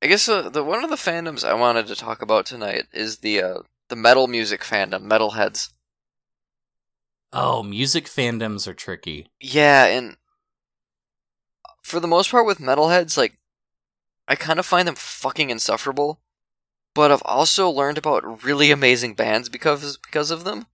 I 0.06 0.08
guess 0.08 0.30
uh, 0.30 0.50
the 0.50 0.64
one 0.64 0.84
of 0.84 0.92
the 0.92 0.98
fandoms 0.98 1.44
I 1.44 1.56
wanted 1.56 1.88
to 1.88 1.96
talk 1.96 2.22
about 2.22 2.46
tonight 2.46 2.84
is 2.94 3.18
the 3.18 3.42
uh, 3.42 3.58
the 3.90 3.96
metal 3.96 4.28
music 4.28 4.62
fandom, 4.62 5.10
metalheads. 5.10 5.74
Oh, 7.34 7.64
music 7.64 8.06
fandoms 8.06 8.68
are 8.68 8.76
tricky. 8.76 9.26
Yeah, 9.42 9.86
and 9.86 10.18
for 11.82 12.00
the 12.00 12.08
most 12.08 12.30
part 12.30 12.46
with 12.46 12.60
metalheads, 12.60 13.18
like 13.18 13.40
I 14.28 14.36
kind 14.36 14.60
of 14.60 14.68
find 14.68 14.88
them 14.88 14.94
fucking 14.94 15.50
insufferable. 15.50 16.22
But 16.94 17.12
I've 17.12 17.24
also 17.26 17.68
learned 17.68 17.98
about 17.98 18.44
really 18.44 18.70
amazing 18.70 19.16
bands 19.16 19.50
because 19.50 19.98
because 19.98 20.30
of 20.30 20.44
them, 20.44 20.68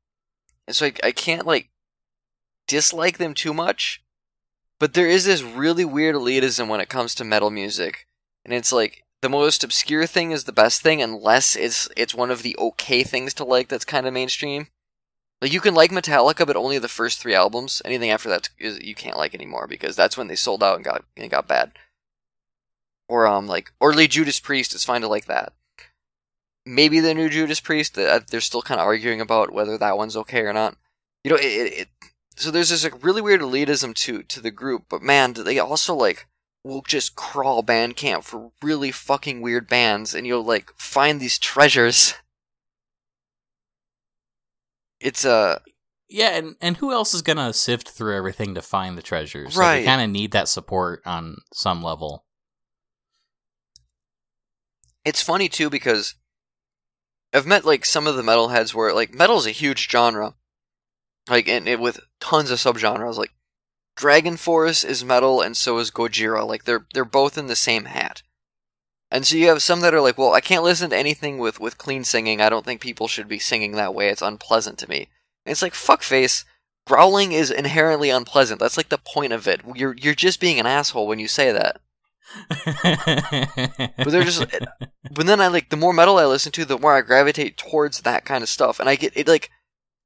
and 0.68 0.76
so 0.76 0.88
I, 0.88 0.94
I 1.06 1.12
can't 1.14 1.48
like 1.48 1.70
dislike 2.68 3.18
them 3.18 3.34
too 3.34 3.54
much. 3.54 4.04
But 4.78 4.94
there 4.94 5.08
is 5.08 5.24
this 5.24 5.42
really 5.42 5.86
weird 5.86 6.16
elitism 6.16 6.68
when 6.68 6.82
it 6.82 6.90
comes 6.90 7.16
to 7.16 7.24
metal 7.24 7.50
music, 7.50 8.08
and 8.44 8.54
it's 8.54 8.74
like 8.74 9.01
the 9.22 9.30
most 9.30 9.63
obscure 9.63 10.07
thing 10.07 10.32
is 10.32 10.45
the 10.45 10.51
best 10.51 10.82
thing 10.82 11.01
unless 11.01 11.55
it's 11.55 11.88
it's 11.95 12.15
one 12.15 12.32
of 12.32 12.41
the 12.41 12.57
okay 12.57 13.03
things 13.03 13.34
to 13.36 13.43
like 13.43 13.67
that's 13.67 13.86
kind 13.86 14.07
of 14.07 14.13
mainstream. 14.13 14.67
Like 15.41 15.53
you 15.53 15.61
can 15.61 15.74
like 15.74 15.91
Metallica, 15.91 16.45
but 16.45 16.55
only 16.55 16.78
the 16.78 16.88
first 16.88 17.19
three 17.19 17.34
albums. 17.34 17.82
Anything 17.86 18.11
after 18.11 18.30
that 18.30 18.49
is 18.59 18.80
you 18.82 18.95
can't 18.95 19.17
like 19.17 19.34
anymore 19.34 19.67
because 19.67 19.95
that's 19.95 20.17
when 20.17 20.28
they 20.28 20.36
sold 20.36 20.63
out 20.63 20.76
and 20.76 20.86
got 20.86 21.03
and 21.15 21.30
got 21.30 21.47
bad. 21.47 21.74
Or 23.07 23.28
um 23.28 23.47
like 23.47 23.72
early 23.82 24.07
Judas 24.07 24.39
Priest, 24.39 24.74
it's 24.74 24.86
fine 24.86 25.01
to 25.01 25.07
like 25.07 25.26
that. 25.26 25.53
Maybe 26.65 26.99
the 26.99 27.13
new 27.13 27.30
Judas 27.30 27.59
Priest, 27.59 27.95
that 27.95 28.30
they're 28.30 28.41
still 28.41 28.61
kind 28.61 28.80
of 28.80 28.86
arguing 28.86 29.19
about 29.22 29.51
whether 29.51 29.78
that 29.78 29.97
one's 29.97 30.15
okay 30.15 30.41
or 30.41 30.53
not. 30.53 30.78
You 31.24 31.32
know, 31.32 31.38
it, 31.38 31.45
it, 31.45 31.74
it 31.74 31.88
so 32.36 32.49
there's 32.49 32.69
this 32.69 32.84
like 32.84 33.03
really 33.03 33.22
weird 33.22 33.41
elitism 33.41 33.93
to 33.95 34.24
to 34.24 34.41
the 34.41 34.51
group, 34.51 34.86
but 34.89 35.03
man, 35.03 35.34
they 35.34 35.59
also 35.59 35.93
like 35.93 36.28
will 36.64 36.82
just 36.84 37.16
crawl 37.16 37.64
Bandcamp 37.64 38.24
for 38.24 38.51
really 38.62 38.91
fucking 38.91 39.41
weird 39.41 39.68
bands, 39.68 40.14
and 40.14 40.28
you'll 40.28 40.43
like 40.43 40.72
find 40.78 41.20
these 41.20 41.38
treasures. 41.39 42.14
It's 44.99 45.26
uh 45.26 45.59
Yeah, 46.07 46.30
and, 46.38 46.55
and 46.62 46.78
who 46.78 46.91
else 46.91 47.14
is 47.14 47.22
gonna 47.22 47.53
sift 47.53 47.89
through 47.89 48.16
everything 48.16 48.53
to 48.55 48.62
find 48.62 48.97
the 48.97 49.01
treasures? 49.01 49.55
Like, 49.57 49.62
Right. 49.62 49.78
you 49.80 49.86
kind 49.86 50.01
of 50.01 50.09
need 50.09 50.32
that 50.32 50.47
support 50.49 51.01
on 51.05 51.38
some 51.53 51.82
level. 51.84 52.26
it's 55.03 55.22
funny 55.22 55.49
too 55.49 55.68
because 55.70 56.14
I've 57.34 57.47
met 57.47 57.66
like 57.66 57.86
some 57.86 58.05
of 58.05 58.16
the 58.16 58.22
metalheads 58.22 58.74
where 58.76 58.93
like 58.93 59.14
metal's 59.16 59.47
a 59.47 59.51
huge 59.51 59.89
genre, 59.89 60.36
like 61.28 61.47
and 61.47 61.68
it 61.68 61.80
with 61.80 62.01
tons 62.20 62.51
of 62.51 62.59
subgenres. 62.59 63.16
Like 63.18 63.32
DragonForce 63.98 64.86
is 64.86 65.04
metal, 65.04 65.42
and 65.42 65.56
so 65.56 65.78
is 65.78 65.92
Gojira. 65.92 66.48
Like 66.48 66.64
they're 66.64 66.86
they're 66.94 67.06
both 67.06 67.38
in 67.38 67.48
the 67.48 67.56
same 67.56 67.86
hat. 67.86 68.24
And 69.14 69.28
so 69.28 69.36
you 69.36 69.50
have 69.50 69.62
some 69.62 69.82
that 69.82 69.94
are 69.94 70.00
like, 70.02 70.18
well, 70.18 70.34
I 70.34 70.39
can't 70.39 70.64
listen 70.64 70.89
to 70.92 70.98
anything 70.98 71.38
with 71.38 71.60
with 71.60 71.78
clean 71.78 72.04
singing. 72.04 72.39
I 72.39 72.50
don't 72.50 72.66
think 72.66 72.82
people 72.82 73.08
should 73.08 73.28
be 73.28 73.39
singing 73.39 73.74
that 73.74 73.94
way. 73.94 74.10
It's 74.10 74.22
unpleasant 74.22 74.78
to 74.80 74.89
me. 74.89 75.10
And 75.46 75.52
it's 75.52 75.62
like 75.62 75.74
fuckface. 75.74 76.46
Growling 76.88 77.32
is 77.32 77.52
inherently 77.52 78.10
unpleasant. 78.10 78.60
That's 78.60 78.78
like 78.78 78.89
the 78.89 78.98
point 78.98 79.34
of 79.34 79.48
it. 79.48 79.62
You're 79.76 79.96
you're 79.98 80.16
just 80.16 80.39
being 80.39 80.60
an 80.60 80.66
asshole 80.66 81.08
when 81.08 81.20
you 81.20 81.28
say 81.28 81.52
that. 81.52 81.82
But 83.98 84.12
they're 84.12 84.24
just 84.24 84.46
but 85.12 85.26
then 85.26 85.42
I 85.42 85.48
like 85.48 85.70
the 85.70 85.78
more 85.78 85.94
metal 85.94 86.18
I 86.18 86.26
listen 86.26 86.52
to, 86.54 86.66
the 86.66 86.78
more 86.78 86.96
I 86.96 87.02
gravitate 87.02 87.58
towards 87.58 88.02
that 88.02 88.26
kind 88.26 88.42
of 88.42 88.50
stuff, 88.50 88.80
and 88.80 88.88
I 88.88 88.96
get 88.96 89.16
it 89.16 89.28
like 89.28 89.52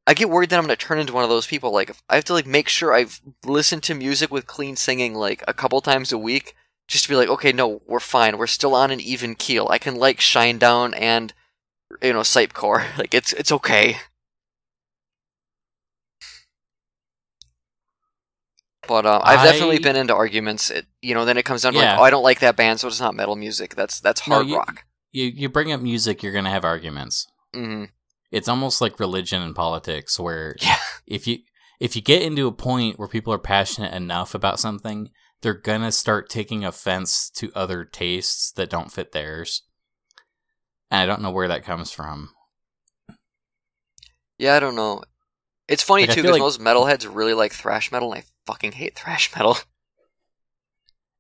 I 0.08 0.14
get 0.14 0.30
worried 0.30 0.50
that 0.52 0.58
I'm 0.58 0.64
gonna 0.66 0.76
turn 0.76 1.00
into 1.00 1.14
one 1.14 1.24
of 1.24 1.30
those 1.30 1.48
people. 1.48 1.72
Like 1.72 1.96
I 2.10 2.16
have 2.16 2.26
to 2.26 2.34
like 2.34 2.46
make 2.46 2.70
sure 2.70 2.94
I've 2.94 3.20
listened 3.44 3.84
to 3.84 3.96
music 3.96 4.32
with 4.32 4.46
clean 4.48 4.76
singing 4.76 5.16
like 5.16 5.44
a 5.48 5.54
couple 5.54 5.82
times 5.82 6.12
a 6.12 6.18
week, 6.18 6.54
just 6.88 7.06
to 7.06 7.10
be 7.10 7.16
like, 7.16 7.30
okay, 7.30 7.52
no, 7.52 7.82
we're 7.88 8.00
fine. 8.00 8.38
We're 8.38 8.46
still 8.48 8.76
on 8.76 8.92
an 8.92 9.00
even 9.02 9.34
keel. 9.36 9.68
I 9.70 9.78
can 9.80 9.96
like 9.96 10.20
Shinedown 10.20 10.94
and 11.00 11.34
you 12.04 12.14
know 12.14 12.20
Sypecore. 12.22 12.86
Like 12.98 13.14
it's 13.16 13.34
it's 13.34 13.52
okay. 13.52 13.98
But 18.88 19.06
uh, 19.08 19.20
I've 19.24 19.44
definitely 19.44 19.80
been 19.80 19.96
into 19.96 20.14
arguments. 20.14 20.70
It, 20.70 20.86
you 21.02 21.16
know, 21.16 21.26
then 21.26 21.38
it 21.38 21.44
comes 21.46 21.64
down 21.64 21.74
to 21.74 21.80
Yeah. 21.80 21.94
like, 21.94 22.00
oh, 22.00 22.04
I 22.04 22.10
don't 22.12 22.22
like 22.24 22.40
that 22.42 22.56
band, 22.56 22.80
so 22.80 22.88
it's 22.88 23.00
not 23.00 23.16
metal 23.16 23.36
music. 23.36 23.74
That's 23.74 24.00
that's 24.00 24.28
No, 24.28 24.36
hard 24.36 24.48
you- 24.48 24.58
rock. 24.58 24.84
you 25.12 25.26
you 25.26 25.50
bring 25.50 25.72
up 25.72 25.82
music, 25.82 26.22
you're 26.22 26.34
gonna 26.34 26.52
have 26.52 26.64
arguments. 26.66 27.26
hmm 27.54 27.86
It's 28.36 28.50
almost 28.50 28.82
like 28.82 29.00
religion 29.00 29.42
and 29.42 29.56
politics, 29.56 30.20
where 30.20 30.56
Yeah. 30.62 30.78
if 31.08 31.26
you 31.26 31.40
if 31.80 31.96
you 31.96 32.02
get 32.02 32.22
into 32.22 32.48
a 32.48 32.52
point 32.52 33.00
where 33.00 33.08
people 33.08 33.32
are 33.34 33.40
passionate 33.40 33.94
enough 33.94 34.34
about 34.36 34.60
something, 34.60 35.10
they're 35.42 35.54
gonna 35.54 35.92
start 35.92 36.30
taking 36.30 36.66
offense 36.66 37.30
to 37.32 37.52
other 37.56 37.86
tastes 37.86 38.52
that 38.54 38.70
don't 38.70 38.92
fit 38.92 39.12
theirs. 39.14 39.64
And 40.92 41.00
I 41.02 41.06
don't 41.06 41.22
know 41.22 41.32
where 41.32 41.48
that 41.48 41.64
comes 41.64 41.92
from. 41.92 42.32
Yeah, 44.38 44.56
I 44.56 44.60
don't 44.60 44.76
know. 44.76 45.04
It's 45.68 45.84
funny 45.84 46.06
Like, 46.06 46.16
too 46.16 46.22
because 46.22 46.34
like- 46.34 46.42
most 46.42 46.60
metalheads 46.60 47.08
really 47.14 47.34
like 47.34 47.54
thrash 47.54 47.92
metal, 47.92 48.12
and 48.14 48.22
I 48.24 48.26
fucking 48.46 48.74
hate 48.74 48.96
thrash 48.98 49.34
metal. 49.36 49.58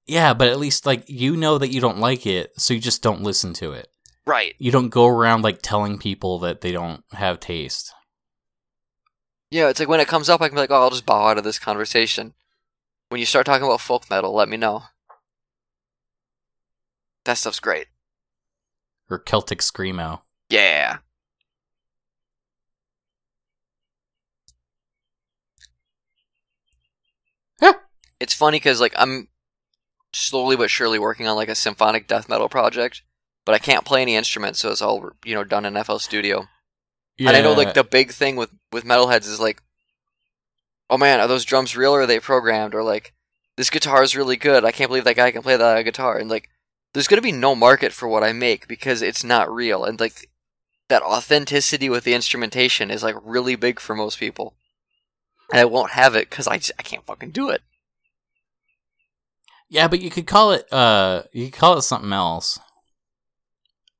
Yeah, 0.07 0.35
but 0.35 0.49
at 0.49 0.59
least 0.59 0.85
like 0.85 1.09
you 1.09 1.35
know 1.35 1.57
that 1.57 1.71
you 1.71 1.81
don't 1.81 1.97
like 1.97 2.27
it, 2.27 2.51
so 2.61 2.75
you 2.75 2.79
just 2.79 3.01
don't 3.01 3.23
listen 3.23 3.53
to 3.53 3.71
it. 3.71 3.87
Right. 4.27 4.55
You 4.57 4.71
don't 4.71 4.89
go 4.89 5.05
around 5.05 5.43
like 5.43 5.59
telling 5.61 5.99
people 5.99 6.39
that 6.39 6.61
they 6.61 6.71
don't 6.71 7.03
have 7.13 7.39
taste. 7.39 7.93
Yeah, 9.51 9.69
it's 9.69 9.79
like 9.79 9.89
when 9.89 9.99
it 9.99 10.07
comes 10.07 10.29
up, 10.29 10.41
I 10.41 10.47
can 10.47 10.55
be 10.55 10.61
like, 10.61 10.71
oh, 10.71 10.81
I'll 10.81 10.89
just 10.89 11.05
bow 11.05 11.27
out 11.27 11.37
of 11.37 11.43
this 11.43 11.59
conversation. 11.59 12.33
When 13.09 13.19
you 13.19 13.25
start 13.25 13.45
talking 13.45 13.65
about 13.65 13.81
folk 13.81 14.09
metal, 14.09 14.33
let 14.33 14.49
me 14.49 14.57
know. 14.57 14.83
That 17.25 17.37
stuff's 17.37 17.59
great. 17.59 17.87
Or 19.09 19.19
Celtic 19.19 19.59
screamo. 19.59 20.21
Yeah. 20.49 20.97
Yeah. 27.61 27.73
It's 28.19 28.33
funny 28.33 28.57
because 28.57 28.81
like 28.81 28.93
I'm 28.97 29.27
slowly 30.13 30.55
but 30.55 30.69
surely 30.69 30.97
working 30.97 31.27
on 31.27 31.35
like 31.35 31.49
a 31.49 31.55
symphonic 31.55 32.07
death 32.07 32.27
metal 32.27 32.49
project, 32.49 33.03
but 33.45 33.55
I 33.55 33.59
can't 33.59 33.85
play 33.85 34.01
any 34.01 34.15
instruments, 34.15 34.59
so 34.59 34.71
it's 34.71 34.81
all 34.81 35.11
you 35.23 35.35
know 35.35 35.43
done 35.43 35.65
in 35.65 35.81
FL 35.83 35.97
Studio. 35.97 36.47
Yeah. 37.17 37.29
And 37.29 37.37
I 37.37 37.41
know 37.41 37.53
like 37.53 37.73
the 37.73 37.83
big 37.83 38.11
thing 38.11 38.35
with 38.35 38.49
with 38.71 38.83
metalheads 38.83 39.27
is 39.27 39.39
like, 39.39 39.61
oh 40.89 40.97
man, 40.97 41.19
are 41.19 41.27
those 41.27 41.45
drums 41.45 41.75
real 41.75 41.93
or 41.93 42.01
are 42.01 42.07
they 42.07 42.19
programmed? 42.19 42.75
Or 42.75 42.83
like, 42.83 43.13
this 43.55 43.69
guitar 43.69 44.03
is 44.03 44.15
really 44.15 44.35
good. 44.35 44.65
I 44.65 44.71
can't 44.71 44.89
believe 44.89 45.05
that 45.05 45.15
guy 45.15 45.31
can 45.31 45.43
play 45.43 45.55
that 45.55 45.83
guitar. 45.83 46.17
And 46.17 46.29
like, 46.29 46.49
there's 46.93 47.07
gonna 47.07 47.21
be 47.21 47.31
no 47.31 47.55
market 47.55 47.93
for 47.93 48.07
what 48.07 48.23
I 48.23 48.33
make 48.33 48.67
because 48.67 49.01
it's 49.01 49.23
not 49.23 49.51
real. 49.51 49.85
And 49.85 49.99
like, 49.99 50.29
that 50.89 51.03
authenticity 51.03 51.89
with 51.89 52.03
the 52.03 52.13
instrumentation 52.13 52.91
is 52.91 53.03
like 53.03 53.15
really 53.23 53.55
big 53.55 53.79
for 53.79 53.95
most 53.95 54.19
people. 54.19 54.55
And 55.51 55.59
I 55.59 55.65
won't 55.65 55.91
have 55.91 56.15
it 56.15 56.29
because 56.29 56.47
I 56.47 56.57
just, 56.57 56.71
I 56.79 56.83
can't 56.83 57.05
fucking 57.05 57.31
do 57.31 57.49
it. 57.49 57.61
Yeah, 59.69 59.87
but 59.87 60.01
you 60.01 60.09
could 60.09 60.27
call 60.27 60.51
it 60.51 60.71
uh 60.71 61.23
you 61.31 61.45
could 61.45 61.59
call 61.59 61.77
it 61.77 61.83
something 61.83 62.13
else. 62.13 62.59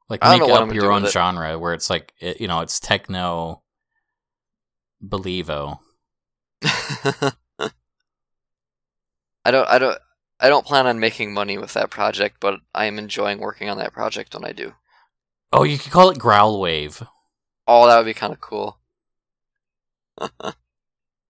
Like 0.09 0.21
make 0.23 0.41
up 0.41 0.73
your 0.73 0.91
own 0.91 1.05
genre 1.07 1.57
where 1.57 1.73
it's 1.73 1.89
like 1.89 2.13
it, 2.19 2.39
you 2.39 2.47
know, 2.47 2.61
it's 2.61 2.79
techno 2.79 3.63
believo. 5.03 5.79
I 9.45 9.51
don't 9.51 9.67
I 9.67 9.79
don't 9.79 9.97
I 10.39 10.49
don't 10.49 10.65
plan 10.65 10.85
on 10.85 10.99
making 10.99 11.33
money 11.33 11.57
with 11.57 11.73
that 11.73 11.89
project, 11.89 12.37
but 12.39 12.59
I 12.73 12.85
am 12.85 12.99
enjoying 12.99 13.39
working 13.39 13.69
on 13.69 13.77
that 13.79 13.93
project 13.93 14.33
when 14.35 14.45
I 14.45 14.51
do. 14.51 14.73
Oh, 15.51 15.63
you 15.63 15.77
could 15.77 15.91
call 15.91 16.09
it 16.09 16.19
growl 16.19 16.59
wave. 16.59 17.01
Oh, 17.67 17.87
that 17.87 17.97
would 17.97 18.05
be 18.05 18.13
kind 18.13 18.33
of 18.33 18.41
cool. 18.41 18.77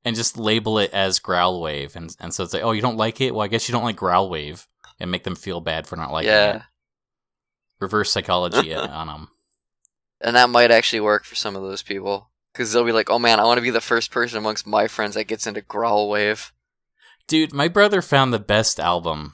and 0.05 0.15
just 0.15 0.37
label 0.37 0.79
it 0.79 0.91
as 0.93 1.19
growl 1.19 1.61
wave 1.61 1.95
and 1.95 2.15
and 2.19 2.33
so 2.33 2.43
it's 2.43 2.53
like 2.53 2.63
oh 2.63 2.71
you 2.71 2.81
don't 2.81 2.97
like 2.97 3.19
it 3.19 3.33
well 3.33 3.41
i 3.41 3.47
guess 3.47 3.67
you 3.67 3.73
don't 3.73 3.83
like 3.83 3.95
growl 3.95 4.29
wave 4.29 4.67
and 4.99 5.09
make 5.09 5.23
them 5.23 5.35
feel 5.35 5.59
bad 5.59 5.87
for 5.87 5.95
not 5.95 6.11
liking 6.11 6.29
yeah. 6.29 6.57
it 6.57 6.61
reverse 7.79 8.11
psychology 8.11 8.73
on 8.75 9.07
them 9.07 9.27
And 10.21 10.35
that 10.35 10.49
might 10.49 10.71
actually 10.71 11.01
work 11.01 11.25
for 11.25 11.35
some 11.35 11.55
of 11.55 11.61
those 11.61 11.83
people. 11.83 12.29
Because 12.53 12.71
they'll 12.71 12.85
be 12.85 12.93
like, 12.93 13.09
oh 13.09 13.19
man, 13.19 13.39
I 13.39 13.43
want 13.43 13.57
to 13.57 13.61
be 13.61 13.69
the 13.69 13.81
first 13.81 14.11
person 14.11 14.37
amongst 14.37 14.65
my 14.65 14.87
friends 14.87 15.15
that 15.15 15.25
gets 15.25 15.45
into 15.45 15.61
Growl 15.61 16.09
Wave. 16.09 16.53
dude 17.27 17.51
my 17.53 17.67
brother 17.67 18.01
found 18.01 18.31
the 18.31 18.39
best 18.39 18.79
album 18.79 19.33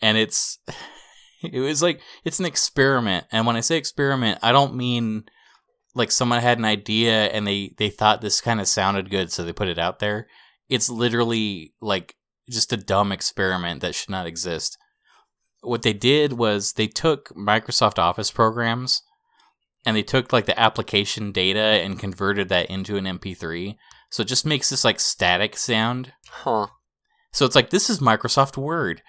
and 0.00 0.16
it's 0.16 0.58
it 1.42 1.60
was 1.60 1.82
like 1.82 2.00
it's 2.24 2.40
an 2.40 2.46
experiment 2.46 3.26
and 3.30 3.46
when 3.46 3.56
i 3.56 3.60
say 3.60 3.76
experiment 3.76 4.38
i 4.42 4.50
don't 4.52 4.74
mean 4.74 5.24
like 5.94 6.10
someone 6.10 6.40
had 6.40 6.58
an 6.58 6.64
idea 6.64 7.26
and 7.26 7.46
they 7.46 7.74
they 7.76 7.90
thought 7.90 8.20
this 8.20 8.40
kind 8.40 8.60
of 8.60 8.66
sounded 8.68 9.10
good 9.10 9.30
so 9.30 9.42
they 9.44 9.52
put 9.52 9.68
it 9.68 9.78
out 9.78 9.98
there 9.98 10.26
it's 10.68 10.88
literally 10.88 11.74
like 11.80 12.14
just 12.48 12.72
a 12.72 12.76
dumb 12.78 13.12
experiment 13.12 13.80
that 13.80 13.94
should 13.94 14.10
not 14.10 14.26
exist 14.26 14.78
what 15.66 15.82
they 15.82 15.92
did 15.92 16.34
was 16.34 16.74
they 16.74 16.86
took 16.86 17.28
microsoft 17.30 17.98
office 17.98 18.30
programs 18.30 19.02
and 19.86 19.96
they 19.96 20.02
took 20.02 20.32
like 20.32 20.46
the 20.46 20.58
application 20.58 21.30
data 21.32 21.60
and 21.60 21.98
converted 21.98 22.48
that 22.48 22.70
into 22.70 22.96
an 22.96 23.04
mp3 23.04 23.76
so 24.10 24.22
it 24.22 24.28
just 24.28 24.46
makes 24.46 24.70
this 24.70 24.84
like 24.84 25.00
static 25.00 25.56
sound 25.56 26.12
Huh. 26.30 26.68
so 27.32 27.44
it's 27.46 27.54
like 27.56 27.70
this 27.70 27.88
is 27.90 27.98
Microsoft 28.00 28.56
Word. 28.56 29.02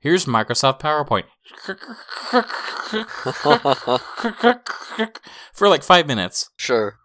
Here's 0.00 0.26
Microsoft 0.26 0.80
PowerPoint. 0.80 1.24
For 5.52 5.68
like 5.68 5.82
5 5.82 6.06
minutes. 6.06 6.50
sure. 6.56 6.96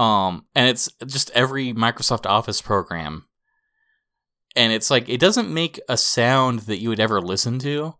Um 0.00 0.46
and 0.54 0.68
it's 0.68 0.88
just 1.06 1.30
every 1.30 1.72
Microsoft 1.74 2.24
Office 2.26 2.62
program. 2.62 3.26
And 4.56 4.72
it's 4.72 4.90
like 4.90 5.08
it 5.08 5.20
doesn't 5.20 5.52
make 5.52 5.78
a 5.88 5.96
sound 5.96 6.60
that 6.60 6.78
you 6.80 6.88
would 6.88 7.00
ever 7.00 7.20
listen 7.20 7.58
to. 7.60 7.94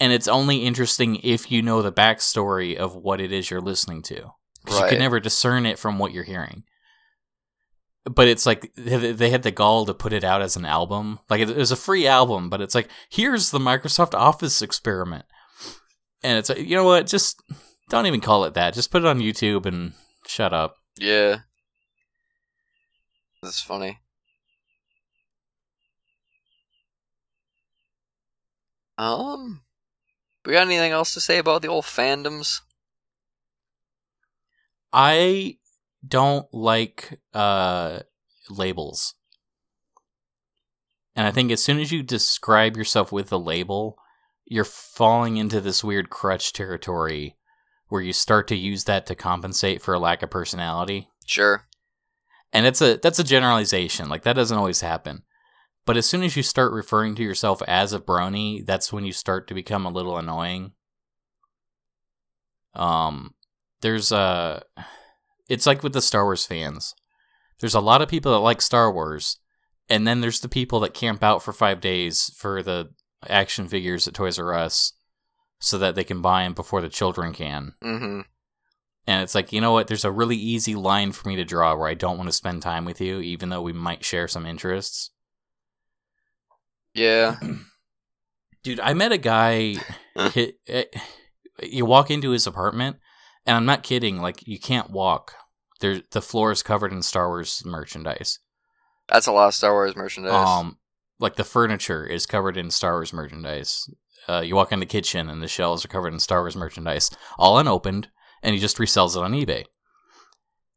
And 0.00 0.12
it's 0.12 0.28
only 0.28 0.58
interesting 0.64 1.16
if 1.22 1.50
you 1.50 1.62
know 1.62 1.82
the 1.82 1.92
backstory 1.92 2.76
of 2.76 2.94
what 2.94 3.20
it 3.20 3.32
is 3.32 3.50
you're 3.50 3.60
listening 3.60 4.02
to. 4.02 4.32
Because 4.64 4.76
you 4.78 4.82
Right. 4.82 4.90
can 4.90 4.98
never 4.98 5.20
discern 5.20 5.66
it 5.66 5.78
from 5.78 5.98
what 5.98 6.12
you're 6.12 6.24
hearing. 6.24 6.64
But 8.04 8.28
it's 8.28 8.46
like 8.46 8.72
they 8.76 9.12
they 9.12 9.30
had 9.30 9.42
the 9.42 9.50
gall 9.50 9.84
to 9.86 9.92
put 9.94 10.12
it 10.12 10.24
out 10.24 10.40
as 10.42 10.56
an 10.56 10.64
album. 10.64 11.18
Like 11.28 11.40
it 11.40 11.54
was 11.54 11.70
a 11.72 11.76
free 11.76 12.06
album, 12.06 12.48
but 12.48 12.60
it's 12.60 12.74
like 12.74 12.88
here's 13.10 13.50
the 13.50 13.58
Microsoft 13.58 14.14
Office 14.14 14.62
experiment, 14.62 15.26
and 16.22 16.38
it's 16.38 16.48
like 16.48 16.58
you 16.58 16.74
know 16.74 16.84
what? 16.84 17.06
Just 17.06 17.42
don't 17.90 18.06
even 18.06 18.20
call 18.22 18.44
it 18.44 18.54
that. 18.54 18.72
Just 18.72 18.90
put 18.90 19.02
it 19.02 19.06
on 19.08 19.20
YouTube 19.20 19.66
and 19.66 19.92
shut 20.26 20.54
up. 20.54 20.76
Yeah. 20.98 21.40
That's 23.42 23.60
funny. 23.60 24.00
Um, 28.98 29.62
we 30.44 30.54
got 30.54 30.66
anything 30.66 30.90
else 30.90 31.14
to 31.14 31.20
say 31.20 31.38
about 31.38 31.62
the 31.62 31.68
old 31.68 31.84
fandoms? 31.84 32.60
I 34.92 35.58
don't 36.06 36.52
like 36.52 37.20
uh, 37.32 38.00
labels. 38.50 39.14
And 41.14 41.26
I 41.26 41.30
think 41.30 41.52
as 41.52 41.62
soon 41.62 41.78
as 41.78 41.92
you 41.92 42.02
describe 42.02 42.76
yourself 42.76 43.12
with 43.12 43.32
a 43.32 43.38
label, 43.38 43.98
you're 44.46 44.64
falling 44.64 45.36
into 45.36 45.60
this 45.60 45.84
weird 45.84 46.10
crutch 46.10 46.52
territory 46.52 47.37
where 47.88 48.02
you 48.02 48.12
start 48.12 48.48
to 48.48 48.56
use 48.56 48.84
that 48.84 49.06
to 49.06 49.14
compensate 49.14 49.82
for 49.82 49.94
a 49.94 49.98
lack 49.98 50.22
of 50.22 50.30
personality. 50.30 51.08
Sure. 51.26 51.64
And 52.52 52.66
it's 52.66 52.80
a 52.80 52.96
that's 52.96 53.18
a 53.18 53.24
generalization. 53.24 54.08
Like 54.08 54.22
that 54.22 54.36
doesn't 54.36 54.56
always 54.56 54.80
happen. 54.80 55.22
But 55.84 55.96
as 55.96 56.06
soon 56.06 56.22
as 56.22 56.36
you 56.36 56.42
start 56.42 56.72
referring 56.72 57.14
to 57.16 57.22
yourself 57.22 57.62
as 57.66 57.92
a 57.92 58.00
brony, 58.00 58.64
that's 58.64 58.92
when 58.92 59.04
you 59.04 59.12
start 59.12 59.48
to 59.48 59.54
become 59.54 59.86
a 59.86 59.90
little 59.90 60.16
annoying. 60.16 60.72
Um 62.74 63.34
there's 63.80 64.12
a 64.12 64.62
it's 65.48 65.66
like 65.66 65.82
with 65.82 65.92
the 65.92 66.02
Star 66.02 66.24
Wars 66.24 66.44
fans. 66.46 66.94
There's 67.60 67.74
a 67.74 67.80
lot 67.80 68.02
of 68.02 68.08
people 68.08 68.32
that 68.32 68.38
like 68.38 68.62
Star 68.62 68.92
Wars, 68.92 69.38
and 69.88 70.06
then 70.06 70.20
there's 70.20 70.40
the 70.40 70.48
people 70.48 70.80
that 70.80 70.94
camp 70.94 71.24
out 71.24 71.42
for 71.42 71.52
5 71.52 71.80
days 71.80 72.32
for 72.36 72.62
the 72.62 72.90
action 73.26 73.66
figures 73.66 74.06
at 74.06 74.14
Toys 74.14 74.38
R 74.38 74.54
Us 74.54 74.92
so 75.58 75.78
that 75.78 75.94
they 75.94 76.04
can 76.04 76.22
buy 76.22 76.44
them 76.44 76.54
before 76.54 76.80
the 76.80 76.88
children 76.88 77.32
can. 77.32 77.74
Mm-hmm. 77.82 78.20
And 79.06 79.22
it's 79.22 79.34
like, 79.34 79.52
you 79.52 79.60
know 79.60 79.72
what? 79.72 79.86
There's 79.86 80.04
a 80.04 80.10
really 80.10 80.36
easy 80.36 80.74
line 80.74 81.12
for 81.12 81.28
me 81.28 81.36
to 81.36 81.44
draw 81.44 81.74
where 81.74 81.88
I 81.88 81.94
don't 81.94 82.18
want 82.18 82.28
to 82.28 82.36
spend 82.36 82.60
time 82.62 82.84
with 82.84 83.00
you, 83.00 83.20
even 83.20 83.48
though 83.48 83.62
we 83.62 83.72
might 83.72 84.04
share 84.04 84.28
some 84.28 84.44
interests. 84.44 85.10
Yeah. 86.94 87.36
Dude, 88.62 88.80
I 88.80 88.92
met 88.92 89.12
a 89.12 89.18
guy. 89.18 89.76
hit, 90.14 90.58
eh, 90.66 90.84
you 91.62 91.86
walk 91.86 92.10
into 92.10 92.30
his 92.30 92.46
apartment, 92.46 92.98
and 93.46 93.56
I'm 93.56 93.64
not 93.64 93.82
kidding. 93.82 94.20
Like, 94.20 94.46
you 94.46 94.58
can't 94.58 94.90
walk. 94.90 95.34
There, 95.80 96.02
the 96.10 96.20
floor 96.20 96.52
is 96.52 96.62
covered 96.62 96.92
in 96.92 97.02
Star 97.02 97.28
Wars 97.28 97.62
merchandise. 97.64 98.40
That's 99.08 99.26
a 99.26 99.32
lot 99.32 99.48
of 99.48 99.54
Star 99.54 99.72
Wars 99.72 99.96
merchandise. 99.96 100.32
Um, 100.32 100.78
like 101.18 101.36
the 101.36 101.44
furniture 101.44 102.04
is 102.04 102.26
covered 102.26 102.56
in 102.56 102.70
Star 102.70 102.94
Wars 102.94 103.12
merchandise. 103.12 103.88
Uh, 104.28 104.40
you 104.40 104.54
walk 104.54 104.72
in 104.72 104.80
the 104.80 104.86
kitchen, 104.86 105.28
and 105.30 105.42
the 105.42 105.48
shelves 105.48 105.84
are 105.84 105.88
covered 105.88 106.12
in 106.12 106.20
Star 106.20 106.40
Wars 106.42 106.56
merchandise, 106.56 107.10
all 107.38 107.58
unopened, 107.58 108.08
and 108.42 108.54
he 108.54 108.60
just 108.60 108.78
resells 108.78 109.16
it 109.16 109.22
on 109.22 109.32
eBay. 109.32 109.64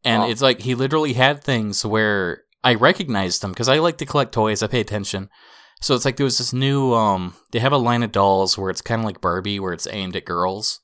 And 0.04 0.24
Wow. 0.24 0.30
it's 0.30 0.42
like 0.42 0.62
he 0.62 0.74
literally 0.76 1.14
had 1.14 1.44
things 1.44 1.86
where 1.86 2.44
I 2.64 2.76
recognized 2.76 3.42
them 3.42 3.52
because 3.52 3.70
I 3.70 3.80
like 3.80 3.98
to 3.98 4.06
collect 4.06 4.34
toys. 4.34 4.64
I 4.64 4.68
pay 4.68 4.80
attention. 4.80 5.30
So 5.82 5.96
it's 5.96 6.06
like 6.06 6.16
there 6.18 6.24
was 6.26 6.38
this 6.38 6.54
new 6.54 6.94
um 6.94 7.34
they 7.52 7.60
have 7.60 7.72
a 7.74 7.78
line 7.78 8.04
of 8.04 8.12
dolls 8.12 8.58
where 8.58 8.70
it's 8.70 8.82
kind 8.82 9.02
of 9.02 9.06
like 9.06 9.20
Barbie 9.22 9.60
where 9.60 9.74
it's 9.74 9.88
aimed 9.92 10.16
at 10.16 10.26
girls 10.26 10.80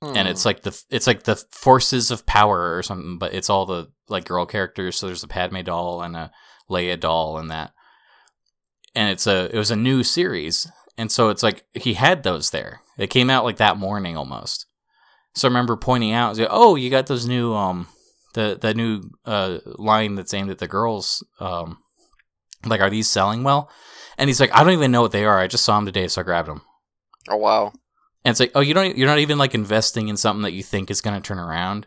and 0.00 0.16
Hmm. 0.26 0.26
it's 0.32 0.44
like 0.44 0.62
the 0.62 0.80
it's 0.90 1.06
like 1.08 1.24
the 1.24 1.36
forces 1.50 2.10
of 2.12 2.24
power 2.26 2.76
or 2.76 2.82
something 2.84 3.18
but 3.18 3.34
it's 3.34 3.50
all 3.50 3.66
the 3.66 3.90
like 4.08 4.24
girl 4.24 4.46
characters 4.46 4.96
so 4.96 5.06
there's 5.06 5.22
a 5.24 5.28
Padme 5.28 5.62
doll 5.62 6.00
and 6.02 6.14
a 6.16 6.30
Leia 6.70 6.98
doll 6.98 7.38
and 7.38 7.50
that 7.50 7.72
and 8.94 9.10
it's 9.10 9.26
a 9.26 9.46
it 9.54 9.58
was 9.58 9.70
a 9.72 9.76
new 9.76 10.02
series 10.04 10.66
and 10.96 11.10
so 11.10 11.30
it's 11.30 11.42
like 11.42 11.64
he 11.72 11.94
had 11.94 12.22
those 12.22 12.50
there. 12.50 12.80
It 12.98 13.08
came 13.08 13.30
out 13.30 13.44
like 13.44 13.56
that 13.56 13.78
morning 13.78 14.16
almost. 14.16 14.66
So 15.34 15.48
I 15.48 15.50
remember 15.50 15.76
pointing 15.76 16.12
out 16.12 16.38
oh 16.50 16.76
you 16.76 16.90
got 16.90 17.06
those 17.06 17.26
new 17.26 17.54
um 17.54 17.88
the 18.34 18.58
the 18.60 18.74
new 18.74 19.02
uh 19.24 19.58
line 19.64 20.14
that's 20.14 20.34
aimed 20.34 20.50
at 20.50 20.58
the 20.58 20.68
girls 20.68 21.24
um 21.40 21.78
like 22.64 22.80
are 22.80 22.90
these 22.90 23.08
selling 23.08 23.42
well? 23.44 23.70
And 24.18 24.28
he's 24.28 24.40
like 24.40 24.54
I 24.54 24.62
don't 24.62 24.74
even 24.74 24.92
know 24.92 25.02
what 25.02 25.12
they 25.12 25.24
are. 25.24 25.38
I 25.38 25.46
just 25.46 25.64
saw 25.64 25.76
them 25.76 25.86
today 25.86 26.08
so 26.08 26.20
I 26.20 26.24
grabbed 26.24 26.48
them 26.48 26.62
oh 27.28 27.36
wow. 27.36 27.72
and 28.24 28.32
it's 28.32 28.40
like, 28.40 28.52
oh, 28.54 28.60
you 28.60 28.74
don't, 28.74 28.96
you're 28.96 29.08
not 29.08 29.18
even 29.18 29.38
like 29.38 29.54
investing 29.54 30.08
in 30.08 30.16
something 30.16 30.42
that 30.42 30.52
you 30.52 30.62
think 30.62 30.90
is 30.90 31.00
going 31.00 31.20
to 31.20 31.26
turn 31.26 31.38
around. 31.38 31.86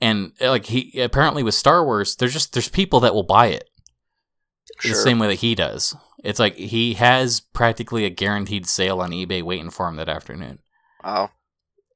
And 0.00 0.32
like 0.40 0.66
he 0.66 1.00
apparently 1.00 1.42
with 1.42 1.54
Star 1.54 1.84
Wars, 1.84 2.16
there's 2.16 2.32
just 2.32 2.52
there's 2.52 2.68
people 2.68 3.00
that 3.00 3.14
will 3.14 3.22
buy 3.22 3.46
it 3.48 3.68
Sure. 4.80 4.92
the 4.92 5.00
same 5.00 5.18
way 5.18 5.28
that 5.28 5.34
he 5.40 5.54
does. 5.54 5.94
It's 6.22 6.38
like 6.38 6.54
he 6.54 6.94
has 6.94 7.40
practically 7.40 8.04
a 8.04 8.10
guaranteed 8.10 8.66
sale 8.66 9.00
on 9.00 9.10
eBay 9.10 9.42
waiting 9.42 9.70
for 9.70 9.88
him 9.88 9.96
that 9.96 10.08
afternoon. 10.08 10.60
Wow. 11.04 11.30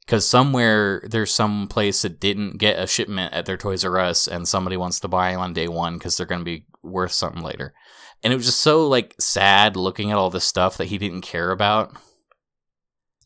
Because 0.00 0.28
somewhere 0.28 1.02
there's 1.08 1.34
some 1.34 1.66
place 1.68 2.02
that 2.02 2.20
didn't 2.20 2.58
get 2.58 2.78
a 2.78 2.86
shipment 2.86 3.32
at 3.32 3.46
their 3.46 3.56
Toys 3.56 3.84
R 3.84 3.98
Us, 3.98 4.28
and 4.28 4.46
somebody 4.46 4.76
wants 4.76 5.00
to 5.00 5.08
buy 5.08 5.34
on 5.34 5.52
day 5.52 5.68
one 5.68 5.94
because 5.94 6.16
they're 6.16 6.26
going 6.26 6.40
to 6.40 6.44
be 6.44 6.64
worth 6.82 7.12
something 7.12 7.42
later. 7.42 7.74
And 8.22 8.32
it 8.32 8.36
was 8.36 8.46
just 8.46 8.60
so 8.60 8.86
like 8.86 9.14
sad 9.18 9.76
looking 9.76 10.10
at 10.10 10.16
all 10.16 10.30
this 10.30 10.44
stuff 10.44 10.76
that 10.76 10.86
he 10.86 10.98
didn't 10.98 11.22
care 11.22 11.50
about. 11.50 11.90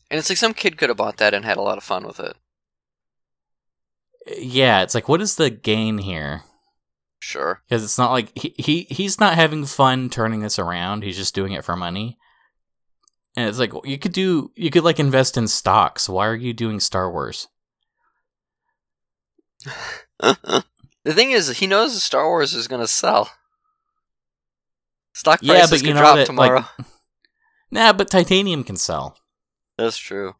And 0.09 0.19
it's 0.19 0.29
like 0.29 0.37
some 0.37 0.53
kid 0.53 0.77
could 0.77 0.89
have 0.89 0.97
bought 0.97 1.17
that 1.17 1.33
and 1.33 1.45
had 1.45 1.57
a 1.57 1.61
lot 1.61 1.77
of 1.77 1.83
fun 1.83 2.05
with 2.05 2.19
it. 2.19 2.35
Yeah, 4.37 4.81
it's 4.81 4.93
like 4.93 5.07
what 5.07 5.21
is 5.21 5.35
the 5.35 5.49
gain 5.49 5.99
here? 5.99 6.43
Sure. 7.23 7.61
because 7.69 7.83
it's 7.83 7.97
not 7.99 8.11
like 8.11 8.35
he, 8.37 8.53
he 8.57 8.81
he's 8.89 9.19
not 9.19 9.35
having 9.35 9.63
fun 9.65 10.09
turning 10.09 10.41
this 10.41 10.57
around 10.57 11.03
he's 11.03 11.15
just 11.17 11.35
doing 11.35 11.53
it 11.53 11.63
for 11.63 11.75
money 11.75 12.17
and 13.37 13.47
it's 13.47 13.59
like 13.59 13.71
you 13.85 13.97
could 13.99 14.11
do 14.11 14.51
you 14.55 14.71
could 14.71 14.83
like 14.83 14.99
invest 14.99 15.37
in 15.37 15.47
stocks 15.47 16.09
why 16.09 16.25
are 16.27 16.35
you 16.35 16.51
doing 16.51 16.79
star 16.79 17.11
wars 17.11 17.47
the 20.19 20.63
thing 21.13 21.31
is, 21.31 21.57
he 21.59 21.67
knows 21.67 22.01
Star 22.03 22.27
Wars 22.27 22.53
is 22.53 22.67
going 22.67 22.81
to 22.81 22.87
sell. 22.87 23.29
Stock 25.13 25.39
Yeah, 25.41 25.53
prices 25.53 25.69
but 25.69 25.79
you 25.81 25.87
could 25.87 25.93
know 25.95 26.01
drop 26.01 26.15
that, 26.15 26.33
like- 26.33 26.49
tomorrow. 26.49 26.65
nah 27.71 27.93
but 27.93 28.09
titanium 28.09 28.63
can 28.63 28.75
sell 28.75 29.17
That's 29.77 29.97
true. 29.97 30.33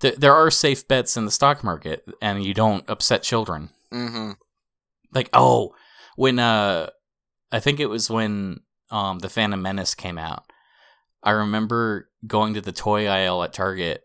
Th- 0.00 0.16
there 0.16 0.34
are 0.34 0.50
safe 0.50 0.86
bets 0.88 1.16
in 1.16 1.24
the 1.24 1.30
stock 1.30 1.62
market 1.64 2.04
and 2.20 2.44
you 2.44 2.54
don't 2.54 2.88
upset 2.88 3.22
children 3.22 3.70
Mm-hmm. 3.92 4.32
like 5.14 5.28
oh 5.34 5.74
when 6.16 6.38
uh 6.38 6.88
i 7.50 7.60
think 7.60 7.80
it 7.80 7.86
was 7.86 8.10
when 8.10 8.60
um 8.90 9.18
the 9.20 9.28
phantom 9.28 9.62
menace 9.62 9.94
came 9.94 10.18
out 10.18 10.44
i 11.22 11.30
remember 11.30 12.10
going 12.26 12.54
to 12.54 12.60
the 12.60 12.72
toy 12.72 13.06
aisle 13.06 13.42
at 13.42 13.52
target 13.52 14.04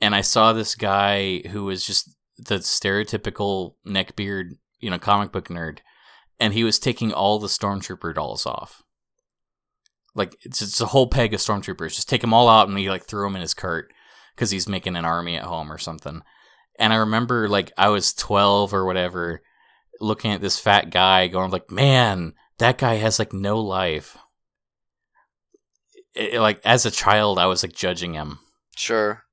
and 0.00 0.14
I 0.14 0.22
saw 0.22 0.52
this 0.52 0.74
guy 0.74 1.40
who 1.50 1.64
was 1.64 1.84
just 1.84 2.16
the 2.38 2.56
stereotypical 2.56 3.74
neckbeard, 3.86 4.56
you 4.78 4.90
know, 4.90 4.98
comic 4.98 5.30
book 5.30 5.48
nerd, 5.48 5.78
and 6.38 6.54
he 6.54 6.64
was 6.64 6.78
taking 6.78 7.12
all 7.12 7.38
the 7.38 7.48
stormtrooper 7.48 8.14
dolls 8.14 8.46
off. 8.46 8.82
Like 10.14 10.36
it's 10.42 10.60
just 10.60 10.80
a 10.80 10.86
whole 10.86 11.06
peg 11.06 11.34
of 11.34 11.40
stormtroopers. 11.40 11.94
Just 11.94 12.08
take 12.08 12.22
them 12.22 12.32
all 12.32 12.48
out, 12.48 12.68
and 12.68 12.78
he 12.78 12.88
like 12.88 13.04
threw 13.04 13.24
them 13.24 13.36
in 13.36 13.42
his 13.42 13.54
cart 13.54 13.92
because 14.34 14.50
he's 14.50 14.68
making 14.68 14.96
an 14.96 15.04
army 15.04 15.36
at 15.36 15.44
home 15.44 15.70
or 15.70 15.78
something. 15.78 16.22
And 16.78 16.92
I 16.92 16.96
remember 16.96 17.48
like 17.48 17.72
I 17.76 17.88
was 17.88 18.14
twelve 18.14 18.72
or 18.72 18.86
whatever, 18.86 19.42
looking 20.00 20.32
at 20.32 20.40
this 20.40 20.58
fat 20.58 20.90
guy, 20.90 21.28
going 21.28 21.50
like, 21.50 21.70
"Man, 21.70 22.34
that 22.58 22.78
guy 22.78 22.94
has 22.96 23.18
like 23.18 23.32
no 23.32 23.60
life." 23.60 24.16
It- 26.14 26.40
like 26.40 26.60
as 26.64 26.84
a 26.86 26.90
child, 26.90 27.38
I 27.38 27.46
was 27.46 27.62
like 27.62 27.72
judging 27.74 28.14
him. 28.14 28.38
Sure. 28.76 29.24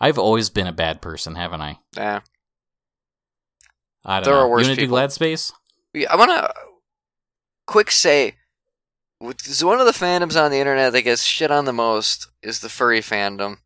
I've 0.00 0.18
always 0.18 0.50
been 0.50 0.66
a 0.66 0.72
bad 0.72 1.00
person, 1.00 1.34
haven't 1.34 1.62
I? 1.62 1.78
Yeah. 1.96 2.20
I 4.04 4.16
don't 4.16 4.24
There 4.24 4.34
know. 4.34 4.40
are 4.40 4.48
worse 4.48 4.64
you 4.64 4.70
want 4.70 4.78
to 4.80 4.84
do. 4.84 4.88
Glad 4.88 5.12
Space? 5.12 5.52
Yeah, 5.94 6.12
I 6.12 6.16
want 6.16 6.30
to 6.30 6.44
uh, 6.44 6.52
quick 7.66 7.90
say, 7.90 8.34
one 9.18 9.30
of 9.80 9.86
the 9.86 9.92
fandoms 9.92 10.38
on 10.40 10.50
the 10.50 10.58
internet 10.58 10.92
that 10.92 11.02
gets 11.02 11.22
shit 11.22 11.50
on 11.50 11.64
the 11.64 11.72
most 11.72 12.28
is 12.42 12.60
the 12.60 12.68
furry 12.68 13.00
fandom. 13.00 13.58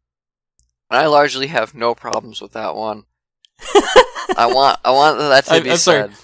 And 0.91 0.99
I 1.01 1.07
largely 1.07 1.49
have 1.49 1.74
no 1.74 1.95
problems 1.95 2.41
with 2.41 2.53
that 2.53 2.76
one. 2.76 3.05
I 4.37 4.47
want 4.53 4.79
I 4.85 4.91
want 4.91 5.18
that 5.18 5.45
to 5.47 5.53
I'm- 5.55 5.62
be 5.62 5.70
I'm 5.70 5.76
sorry. 5.76 6.09
said. 6.09 6.16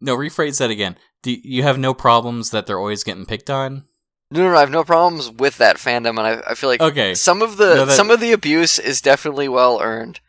No, 0.00 0.16
rephrase 0.16 0.58
that 0.58 0.70
again. 0.70 0.96
Do 1.22 1.32
you 1.42 1.62
have 1.62 1.78
no 1.78 1.94
problems 1.94 2.50
that 2.50 2.66
they're 2.66 2.78
always 2.78 3.04
getting 3.04 3.24
picked 3.24 3.48
on? 3.48 3.84
No, 4.30 4.40
no, 4.42 4.50
no, 4.50 4.56
I 4.56 4.60
have 4.60 4.70
no 4.70 4.84
problems 4.84 5.30
with 5.30 5.56
that 5.58 5.76
fandom, 5.76 6.18
and 6.18 6.20
I, 6.20 6.42
I 6.50 6.54
feel 6.54 6.68
like 6.68 6.80
Okay. 6.82 7.14
some 7.14 7.40
of 7.40 7.56
the 7.56 7.74
No, 7.76 7.84
that- 7.86 7.94
some 7.96 8.10
of 8.10 8.20
the 8.20 8.32
abuse 8.32 8.78
is 8.78 9.00
definitely 9.00 9.48
well 9.48 9.80
earned, 9.80 10.20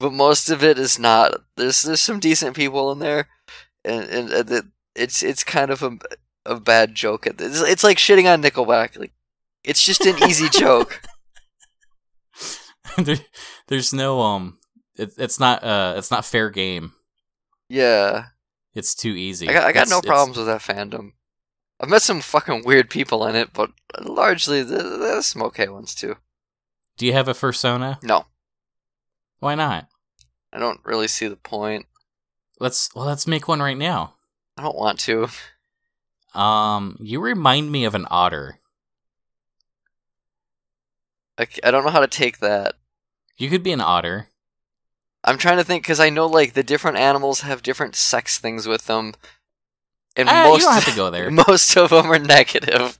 but 0.00 0.12
most 0.12 0.50
of 0.50 0.62
it 0.64 0.78
is 0.78 0.98
not. 0.98 1.32
There's 1.56 1.82
there's 1.82 2.02
some 2.02 2.20
decent 2.20 2.56
people 2.56 2.90
in 2.92 2.98
there, 2.98 3.28
and 3.84 4.04
and, 4.04 4.30
and 4.32 4.70
it's 4.94 5.22
it's 5.22 5.44
kind 5.44 5.70
of 5.70 5.82
a 5.82 5.98
a 6.46 6.60
bad 6.60 6.94
joke. 6.94 7.26
It's, 7.26 7.60
it's 7.62 7.84
like 7.84 7.96
shitting 7.98 8.30
on 8.30 8.42
Nickelback. 8.42 8.98
Like 8.98 9.12
it's 9.62 9.84
just 9.84 10.04
an 10.04 10.16
easy 10.28 10.48
joke. 10.50 11.00
there, 12.98 13.16
there's 13.68 13.92
no 13.92 14.20
um. 14.20 14.58
It, 14.96 15.12
it's 15.18 15.40
not 15.40 15.62
uh. 15.64 15.94
It's 15.96 16.10
not 16.10 16.24
fair 16.24 16.50
game. 16.50 16.92
Yeah, 17.68 18.26
It's 18.74 18.94
too 18.94 19.10
easy. 19.10 19.48
I 19.48 19.52
got 19.52 19.64
I 19.64 19.72
got 19.72 19.88
no 19.88 20.00
problems 20.00 20.36
with 20.36 20.46
that 20.46 20.60
fandom. 20.60 21.12
I've 21.80 21.88
met 21.88 22.02
some 22.02 22.20
fucking 22.20 22.62
weird 22.64 22.88
people 22.90 23.26
in 23.26 23.34
it, 23.34 23.52
but 23.52 23.72
largely 24.00 24.62
th- 24.64 24.78
there's 24.78 25.26
some 25.26 25.42
okay 25.42 25.68
ones 25.68 25.94
too. 25.94 26.16
Do 26.96 27.06
you 27.06 27.12
have 27.14 27.26
a 27.26 27.32
fursona? 27.32 28.00
No, 28.02 28.26
Why 29.40 29.54
not? 29.56 29.88
I 30.52 30.58
don't 30.60 30.78
really 30.84 31.08
see 31.08 31.26
the 31.26 31.34
point. 31.36 31.86
Let's 32.60 32.90
well, 32.94 33.06
let's 33.06 33.26
make 33.26 33.48
one 33.48 33.60
right 33.60 33.76
now. 33.76 34.14
I 34.56 34.62
don't 34.62 34.76
want 34.76 35.00
to. 35.00 35.28
Um, 36.38 36.96
you 37.00 37.20
remind 37.20 37.72
me 37.72 37.84
of 37.84 37.94
an 37.96 38.06
otter. 38.10 38.58
I, 41.38 41.46
I 41.64 41.70
don't 41.70 41.84
know 41.84 41.90
how 41.90 42.00
to 42.00 42.06
take 42.06 42.38
that. 42.38 42.74
You 43.36 43.50
could 43.50 43.62
be 43.64 43.72
an 43.72 43.80
otter. 43.80 44.28
I'm 45.24 45.38
trying 45.38 45.56
to 45.56 45.64
think 45.64 45.82
because 45.82 46.00
I 46.00 46.10
know 46.10 46.26
like 46.26 46.52
the 46.52 46.62
different 46.62 46.98
animals 46.98 47.40
have 47.40 47.62
different 47.62 47.96
sex 47.96 48.38
things 48.38 48.66
with 48.66 48.86
them, 48.86 49.14
and 50.16 50.28
Ah, 50.28 50.44
most 50.44 50.60
you 50.60 50.64
don't 50.66 50.74
have 50.74 50.84
to 50.84 50.96
go 50.96 51.10
there. 51.10 51.30
most 51.30 51.76
of 51.76 51.90
them 51.90 52.06
are 52.12 52.18
negative. 52.18 52.98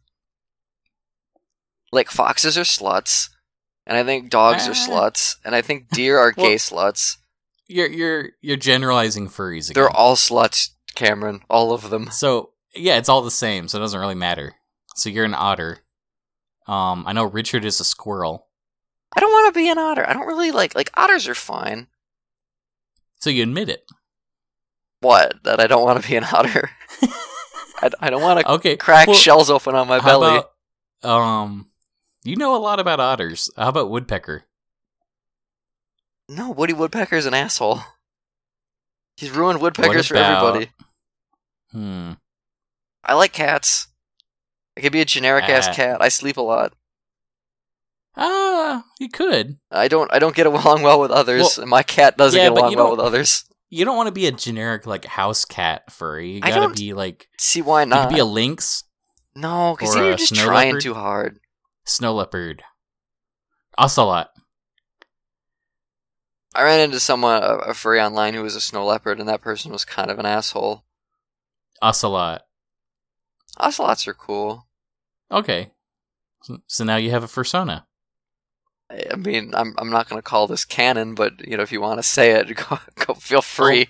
Like 1.92 2.10
foxes 2.10 2.58
are 2.58 2.62
sluts, 2.62 3.28
and 3.86 3.96
I 3.96 4.02
think 4.04 4.30
dogs 4.30 4.66
are 4.66 4.72
Ah. 4.72 4.74
sluts, 4.74 5.36
and 5.44 5.54
I 5.54 5.62
think 5.62 5.88
deer 5.92 6.18
are 6.18 6.32
Well- 6.36 6.46
gay 6.46 6.56
sluts. 6.56 7.16
You're 7.66 7.88
you're 7.88 8.28
you're 8.42 8.56
generalizing 8.58 9.28
furries 9.28 9.70
again. 9.70 9.74
They're 9.82 9.90
all 9.90 10.16
sluts, 10.16 10.70
Cameron. 10.94 11.40
All 11.48 11.72
of 11.72 11.88
them. 11.90 12.10
So 12.10 12.50
yeah, 12.74 12.98
it's 12.98 13.08
all 13.08 13.22
the 13.22 13.30
same, 13.30 13.68
so 13.68 13.78
it 13.78 13.80
doesn't 13.80 13.98
really 14.00 14.14
matter. 14.14 14.54
So 14.96 15.08
you're 15.08 15.24
an 15.24 15.34
otter. 15.34 15.78
Um, 16.66 17.04
I 17.06 17.12
know 17.12 17.24
Richard 17.24 17.64
is 17.64 17.80
a 17.80 17.84
squirrel. 17.84 18.48
I 19.16 19.20
don't 19.20 19.30
want 19.32 19.54
to 19.54 19.58
be 19.58 19.70
an 19.70 19.78
otter. 19.78 20.08
I 20.08 20.12
don't 20.12 20.26
really 20.26 20.50
like 20.50 20.74
like 20.74 20.90
otters 20.94 21.26
are 21.28 21.34
fine. 21.34 21.86
So 23.24 23.30
you 23.30 23.42
admit 23.42 23.70
it. 23.70 23.90
What? 25.00 25.42
That 25.44 25.58
I 25.58 25.66
don't 25.66 25.82
want 25.82 26.02
to 26.02 26.06
be 26.06 26.14
an 26.14 26.24
otter. 26.30 26.68
I, 27.80 27.88
I 28.00 28.10
don't 28.10 28.20
want 28.20 28.40
to 28.40 28.52
Okay. 28.52 28.76
crack 28.76 29.06
well, 29.06 29.16
shells 29.16 29.48
open 29.48 29.74
on 29.74 29.88
my 29.88 29.98
belly. 29.98 30.42
about, 31.00 31.10
um, 31.10 31.66
you 32.22 32.36
know 32.36 32.54
a 32.54 32.58
lot 32.60 32.80
about 32.80 33.00
otters. 33.00 33.48
How 33.56 33.70
about 33.70 33.88
woodpecker? 33.88 34.44
No, 36.28 36.50
Woody 36.50 36.74
Woodpecker's 36.74 37.24
an 37.24 37.32
asshole. 37.32 37.80
He's 39.16 39.30
ruined 39.30 39.62
woodpeckers 39.62 40.08
for 40.08 40.16
everybody. 40.16 40.68
Hmm. 41.72 42.12
I 43.04 43.14
like 43.14 43.32
cats. 43.32 43.86
I 44.76 44.82
could 44.82 44.92
be 44.92 45.00
a 45.00 45.06
generic 45.06 45.44
ass 45.48 45.68
Ah. 45.68 45.72
cat. 45.72 46.02
I 46.02 46.08
sleep 46.10 46.36
a 46.36 46.42
lot. 46.42 46.74
Ah, 48.18 48.43
you 48.98 49.08
could. 49.08 49.58
I 49.70 49.88
don't. 49.88 50.12
I 50.12 50.18
don't 50.18 50.34
get 50.34 50.46
along 50.46 50.82
well 50.82 51.00
with 51.00 51.10
others. 51.10 51.42
Well, 51.42 51.62
and 51.62 51.70
my 51.70 51.82
cat 51.82 52.16
doesn't 52.16 52.38
yeah, 52.38 52.48
get 52.48 52.58
along 52.58 52.74
well 52.76 52.90
with 52.92 53.00
others. 53.00 53.44
You 53.70 53.84
don't 53.84 53.96
want 53.96 54.06
to 54.06 54.12
be 54.12 54.26
a 54.26 54.32
generic 54.32 54.86
like 54.86 55.04
house 55.04 55.44
cat 55.44 55.90
furry. 55.92 56.32
You 56.32 56.40
I 56.42 56.48
gotta 56.50 56.60
don't- 56.62 56.76
be 56.76 56.92
like 56.92 57.28
See 57.38 57.62
why 57.62 57.84
not? 57.84 57.96
you 57.96 58.08
could 58.08 58.14
be 58.14 58.20
a 58.20 58.24
lynx, 58.24 58.84
no, 59.34 59.74
because 59.76 59.94
you're 59.96 60.16
just 60.16 60.34
trying 60.34 60.68
leopard. 60.68 60.82
too 60.82 60.94
hard. 60.94 61.38
snow 61.84 62.14
leopard, 62.14 62.62
ocelot. 63.76 64.30
I 66.54 66.62
ran 66.62 66.80
into 66.80 67.00
someone 67.00 67.42
a, 67.42 67.56
a 67.56 67.74
furry 67.74 68.00
online 68.00 68.34
who 68.34 68.42
was 68.42 68.54
a 68.54 68.60
snow 68.60 68.84
leopard, 68.86 69.18
and 69.18 69.28
that 69.28 69.40
person 69.40 69.72
was 69.72 69.84
kind 69.84 70.10
of 70.10 70.18
an 70.20 70.26
asshole. 70.26 70.84
Ocelot. 71.82 72.42
Ocelots 73.58 74.06
are 74.06 74.14
cool. 74.14 74.66
Okay. 75.32 75.72
So- 76.42 76.58
So 76.68 76.84
now 76.84 76.96
you 76.96 77.10
have 77.10 77.24
a 77.24 77.28
fursona. 77.28 77.86
I 78.90 79.16
mean, 79.16 79.52
I'm 79.54 79.74
I'm 79.78 79.90
not 79.90 80.08
gonna 80.08 80.22
call 80.22 80.46
this 80.46 80.64
canon, 80.64 81.14
but 81.14 81.46
you 81.46 81.56
know, 81.56 81.62
if 81.62 81.72
you 81.72 81.80
want 81.80 81.98
to 81.98 82.02
say 82.02 82.32
it, 82.32 82.54
go, 82.68 82.78
go 83.06 83.14
feel 83.14 83.42
free. 83.42 83.88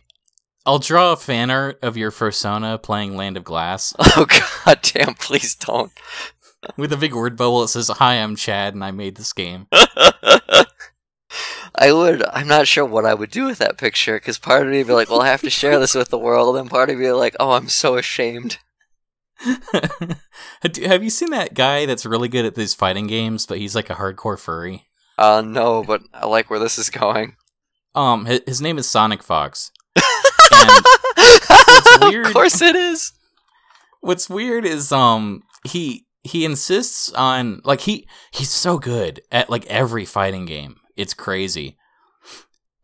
I'll 0.66 0.78
draw 0.78 1.12
a 1.12 1.16
fan 1.16 1.50
art 1.50 1.78
of 1.82 1.96
your 1.98 2.10
fursona 2.10 2.82
playing 2.82 3.16
Land 3.16 3.36
of 3.36 3.44
Glass 3.44 3.92
Oh, 3.98 4.26
god 4.64 4.80
damn! 4.82 5.14
Please 5.14 5.54
don't. 5.54 5.92
with 6.78 6.92
a 6.92 6.96
big 6.96 7.14
word 7.14 7.36
bubble 7.36 7.60
that 7.60 7.68
says, 7.68 7.88
Hi, 7.88 8.14
I'm 8.14 8.34
Chad 8.36 8.72
and 8.72 8.82
I 8.82 8.90
made 8.90 9.16
this 9.16 9.32
game. 9.34 9.66
I 11.76 11.92
would. 11.92 12.22
I'm 12.32 12.46
not 12.46 12.68
sure 12.68 12.84
what 12.84 13.04
I 13.04 13.14
would 13.14 13.30
do 13.30 13.46
with 13.46 13.58
that 13.58 13.76
picture 13.78 14.14
because 14.14 14.38
part 14.38 14.62
of 14.62 14.68
me 14.72 14.78
would 14.78 14.86
be 14.86 14.92
like, 14.92 15.10
"Well, 15.10 15.20
I 15.20 15.26
have 15.28 15.40
to 15.40 15.50
share 15.50 15.80
this 15.80 15.94
with 15.94 16.08
the 16.08 16.18
world," 16.18 16.56
and 16.56 16.70
part 16.70 16.88
of 16.88 16.96
me 16.96 17.02
would 17.04 17.08
be 17.08 17.12
like, 17.12 17.34
"Oh, 17.40 17.50
I'm 17.52 17.68
so 17.68 17.96
ashamed." 17.96 18.58
have 20.86 21.02
you 21.04 21.10
seen 21.10 21.30
that 21.30 21.54
guy 21.54 21.86
that's 21.86 22.06
really 22.06 22.28
good 22.28 22.44
at 22.44 22.54
these 22.54 22.74
fighting 22.74 23.06
games, 23.06 23.46
but 23.46 23.58
he's 23.58 23.74
like 23.74 23.90
a 23.90 23.94
hardcore 23.94 24.38
furry? 24.38 24.84
Uh, 25.18 25.42
no, 25.44 25.82
but 25.84 26.02
I 26.12 26.26
like 26.26 26.50
where 26.50 26.58
this 26.58 26.78
is 26.78 26.90
going. 26.90 27.36
Um, 27.94 28.24
his, 28.26 28.40
his 28.46 28.60
name 28.60 28.78
is 28.78 28.86
SonicFox. 28.86 29.70
Weird- 32.02 32.26
Of 32.26 32.32
course, 32.32 32.60
it 32.60 32.74
is. 32.76 33.12
what's 34.00 34.28
weird 34.28 34.64
is 34.64 34.90
um 34.92 35.42
he 35.64 36.06
he 36.22 36.44
insists 36.44 37.12
on 37.12 37.60
like 37.64 37.82
he 37.82 38.06
he's 38.32 38.50
so 38.50 38.78
good 38.78 39.20
at 39.30 39.48
like 39.50 39.64
every 39.66 40.04
fighting 40.04 40.44
game. 40.46 40.76
It's 40.96 41.14
crazy. 41.14 41.76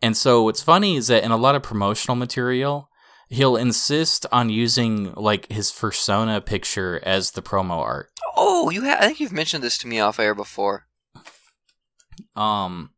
And 0.02 0.16
so 0.16 0.42
what's 0.44 0.62
funny 0.62 0.96
is 0.96 1.08
that 1.08 1.24
in 1.24 1.30
a 1.30 1.36
lot 1.36 1.54
of 1.54 1.62
promotional 1.62 2.16
material, 2.16 2.88
he'll 3.30 3.56
insist 3.56 4.26
on 4.30 4.50
using 4.50 5.14
like 5.14 5.50
his 5.50 5.72
persona 5.72 6.40
picture 6.42 7.00
as 7.04 7.30
the 7.30 7.42
promo 7.42 7.78
art. 7.78 8.10
Oh, 8.36 8.68
you. 8.70 8.82
Ha- 8.82 8.98
I 9.00 9.06
think 9.06 9.20
you've 9.20 9.32
mentioned 9.32 9.64
this 9.64 9.78
to 9.78 9.88
me 9.88 9.98
off 10.00 10.18
air 10.20 10.34
before. 10.34 10.86
Um 12.36 12.90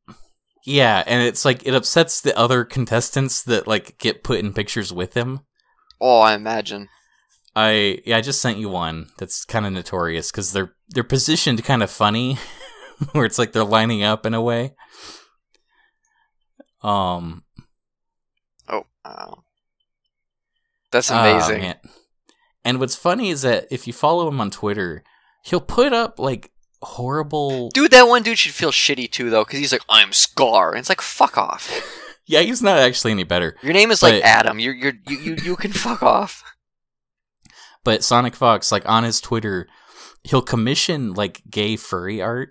yeah, 0.65 1.03
and 1.07 1.23
it's 1.23 1.45
like 1.45 1.67
it 1.67 1.75
upsets 1.75 2.21
the 2.21 2.37
other 2.37 2.65
contestants 2.65 3.43
that 3.45 3.67
like 3.67 3.99
get 3.99 4.25
put 4.25 4.41
in 4.41 4.53
pictures 4.53 4.93
with 4.93 5.15
him. 5.15 5.41
Oh, 6.01 6.21
I 6.21 6.35
imagine. 6.35 6.89
I 7.55 8.01
yeah, 8.07 8.17
I 8.17 8.21
just 8.21 8.41
sent 8.41 8.59
you 8.59 8.69
one 8.69 9.09
that's 9.19 9.45
kind 9.45 9.67
of 9.67 9.73
notorious 9.73 10.31
because 10.31 10.53
they're 10.53 10.75
they're 10.89 11.05
positioned 11.05 11.63
kind 11.65 11.83
of 11.83 11.91
funny, 11.91 12.39
where 13.13 13.25
it's 13.25 13.39
like 13.39 13.53
they're 13.53 13.65
lining 13.65 14.03
up 14.03 14.25
in 14.25 14.35
a 14.35 14.43
way. 14.43 14.75
Um, 16.83 17.45
Oh, 18.69 18.85
wow. 19.05 19.42
That's 20.93 21.11
ah, 21.11 21.23
amazing. 21.23 21.75
And 22.65 22.79
what's 22.79 22.95
funny 22.95 23.31
is 23.31 23.43
that 23.43 23.67
if 23.71 23.87
you 23.87 23.93
follow 23.93 24.29
him 24.29 24.41
on 24.41 24.51
Twitter, 24.51 25.03
he'll 25.45 25.61
put 25.61 25.93
up 25.93 26.19
like 26.19 26.53
horrible. 26.83 27.71
dude, 27.71 27.91
that 27.91 28.09
one 28.09 28.23
dude 28.23 28.39
should 28.39 28.53
feel 28.53 28.71
shitty 28.71 29.11
too, 29.11 29.31
though, 29.31 29.45
because 29.45 29.59
he's 29.59 29.73
like, 29.73 29.83
"I'm 29.89 30.13
Scar," 30.13 30.71
and 30.71 30.79
it's 30.79 30.89
like, 30.89 31.01
"Fuck 31.01 31.37
off." 31.37 31.99
Yeah, 32.25 32.41
he's 32.43 32.63
not 32.63 32.79
actually 32.79 33.11
any 33.11 33.25
better. 33.25 33.57
Your 33.63 33.73
name 33.73 33.91
is 33.91 34.03
like 34.03 34.23
Adam. 34.23 34.61
You're 34.61 34.75
you're 34.75 34.93
you 35.09 35.19
you, 35.19 35.37
you 35.43 35.57
can 35.57 35.73
fuck 35.73 36.03
off. 36.05 36.45
But 37.85 38.01
SonicFox, 38.01 38.71
like 38.71 38.89
on 38.89 39.03
his 39.03 39.21
Twitter, 39.21 39.69
he'll 40.23 40.41
commission 40.41 41.15
like 41.15 41.43
gay 41.51 41.77
furry 41.77 42.23
art, 42.23 42.51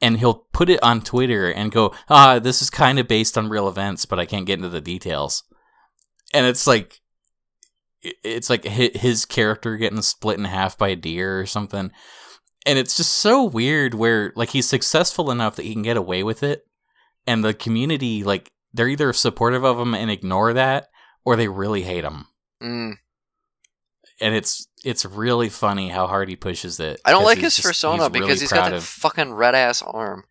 and 0.00 0.18
he'll 0.18 0.46
put 0.52 0.70
it 0.70 0.82
on 0.82 1.00
Twitter 1.00 1.50
and 1.50 1.72
go, 1.72 1.92
"Ah, 2.08 2.38
this 2.38 2.62
is 2.62 2.70
kind 2.70 3.00
of 3.00 3.08
based 3.08 3.36
on 3.36 3.48
real 3.48 3.68
events, 3.68 4.06
but 4.06 4.20
I 4.20 4.26
can't 4.26 4.46
get 4.46 4.60
into 4.60 4.68
the 4.68 4.80
details." 4.80 5.42
And 6.32 6.46
it's 6.46 6.66
like 6.66 7.00
it's 8.22 8.50
like 8.50 8.64
his 8.64 9.24
character 9.24 9.76
getting 9.76 10.02
split 10.02 10.38
in 10.38 10.44
half 10.44 10.76
by 10.78 10.88
a 10.88 10.96
deer 10.96 11.40
or 11.40 11.46
something. 11.46 11.90
And 12.64 12.78
it's 12.78 12.96
just 12.96 13.14
so 13.14 13.44
weird 13.44 13.94
where 13.94 14.32
like 14.36 14.50
he's 14.50 14.68
successful 14.68 15.30
enough 15.30 15.56
that 15.56 15.64
he 15.64 15.72
can 15.72 15.82
get 15.82 15.96
away 15.96 16.22
with 16.22 16.42
it 16.42 16.66
and 17.26 17.44
the 17.44 17.54
community 17.54 18.24
like 18.24 18.50
they're 18.72 18.88
either 18.88 19.12
supportive 19.12 19.64
of 19.64 19.78
him 19.78 19.94
and 19.94 20.10
ignore 20.10 20.52
that 20.52 20.88
or 21.24 21.36
they 21.36 21.48
really 21.48 21.82
hate 21.82 22.04
him. 22.04 22.26
Mm. 22.62 22.94
And 24.20 24.34
it's 24.34 24.66
it's 24.84 25.04
really 25.04 25.48
funny 25.48 25.88
how 25.88 26.06
hard 26.06 26.28
he 26.28 26.36
pushes 26.36 26.80
it. 26.80 27.00
I 27.04 27.10
don't 27.10 27.24
like 27.24 27.38
his 27.38 27.56
just- 27.56 27.66
persona 27.66 28.04
he's 28.04 28.10
because 28.10 28.28
really 28.28 28.40
he's 28.40 28.52
got 28.52 28.70
that 28.70 28.76
of- 28.76 28.84
fucking 28.84 29.32
red 29.34 29.54
ass 29.54 29.82
arm. 29.82 30.24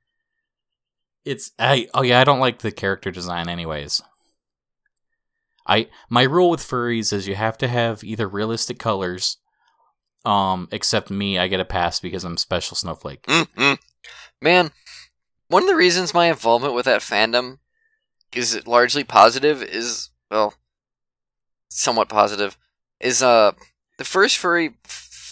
It's 1.23 1.51
I 1.57 1.87
oh 1.93 2.03
yeah, 2.03 2.19
I 2.19 2.23
don't 2.23 2.39
like 2.39 2.59
the 2.59 2.71
character 2.71 3.11
design 3.11 3.49
anyways. 3.49 4.01
I 5.67 5.87
my 6.09 6.23
rule 6.23 6.49
with 6.49 6.61
furries 6.61 7.11
is 7.11 7.27
you 7.27 7.35
have 7.35 7.57
to 7.59 7.67
have 7.67 8.03
either 8.03 8.27
realistic 8.27 8.79
colors 8.79 9.37
um 10.23 10.67
except 10.71 11.09
me 11.09 11.37
I 11.37 11.47
get 11.47 11.59
a 11.59 11.65
pass 11.65 11.99
because 11.99 12.23
I'm 12.23 12.37
special 12.37 12.75
snowflake. 12.75 13.23
Mm-mm. 13.23 13.77
Man, 14.41 14.71
one 15.47 15.63
of 15.63 15.69
the 15.69 15.75
reasons 15.75 16.13
my 16.13 16.27
involvement 16.27 16.73
with 16.73 16.85
that 16.85 17.01
fandom 17.01 17.59
is 18.33 18.65
largely 18.67 19.03
positive 19.03 19.63
is 19.63 20.09
well, 20.29 20.53
somewhat 21.69 22.09
positive. 22.09 22.57
Is 22.99 23.21
uh 23.21 23.53
the 23.97 24.05
first 24.05 24.37
furry 24.37 24.75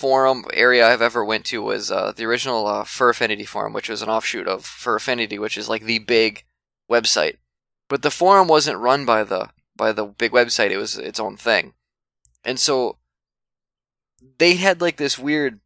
forum 0.03 0.43
area 0.53 0.85
I've 0.85 1.01
ever 1.01 1.23
went 1.23 1.45
to 1.45 1.61
was 1.61 1.89
uh, 1.89 2.11
the 2.11 2.25
original 2.25 2.67
uh, 2.67 2.83
Fur 2.83 3.11
Affinity 3.11 3.45
forum, 3.45 3.71
which 3.71 3.87
was 3.87 4.01
an 4.01 4.09
offshoot 4.09 4.49
of 4.49 4.65
Fur 4.65 4.97
Affinity, 4.97 5.39
which 5.39 5.57
is 5.57 5.69
like 5.69 5.83
the 5.83 5.99
big 5.99 6.43
website. 6.91 7.37
But 7.87 8.01
the 8.01 8.11
forum 8.11 8.49
wasn't 8.49 8.79
run 8.79 9.05
by 9.05 9.23
the 9.23 9.49
by 9.75 9.91
the 9.91 10.05
big 10.05 10.31
website; 10.31 10.71
it 10.71 10.77
was 10.77 10.97
its 10.97 11.19
own 11.19 11.37
thing, 11.37 11.73
and 12.43 12.59
so 12.59 12.97
they 14.37 14.55
had 14.55 14.81
like 14.81 14.97
this 14.97 15.19
weird, 15.19 15.59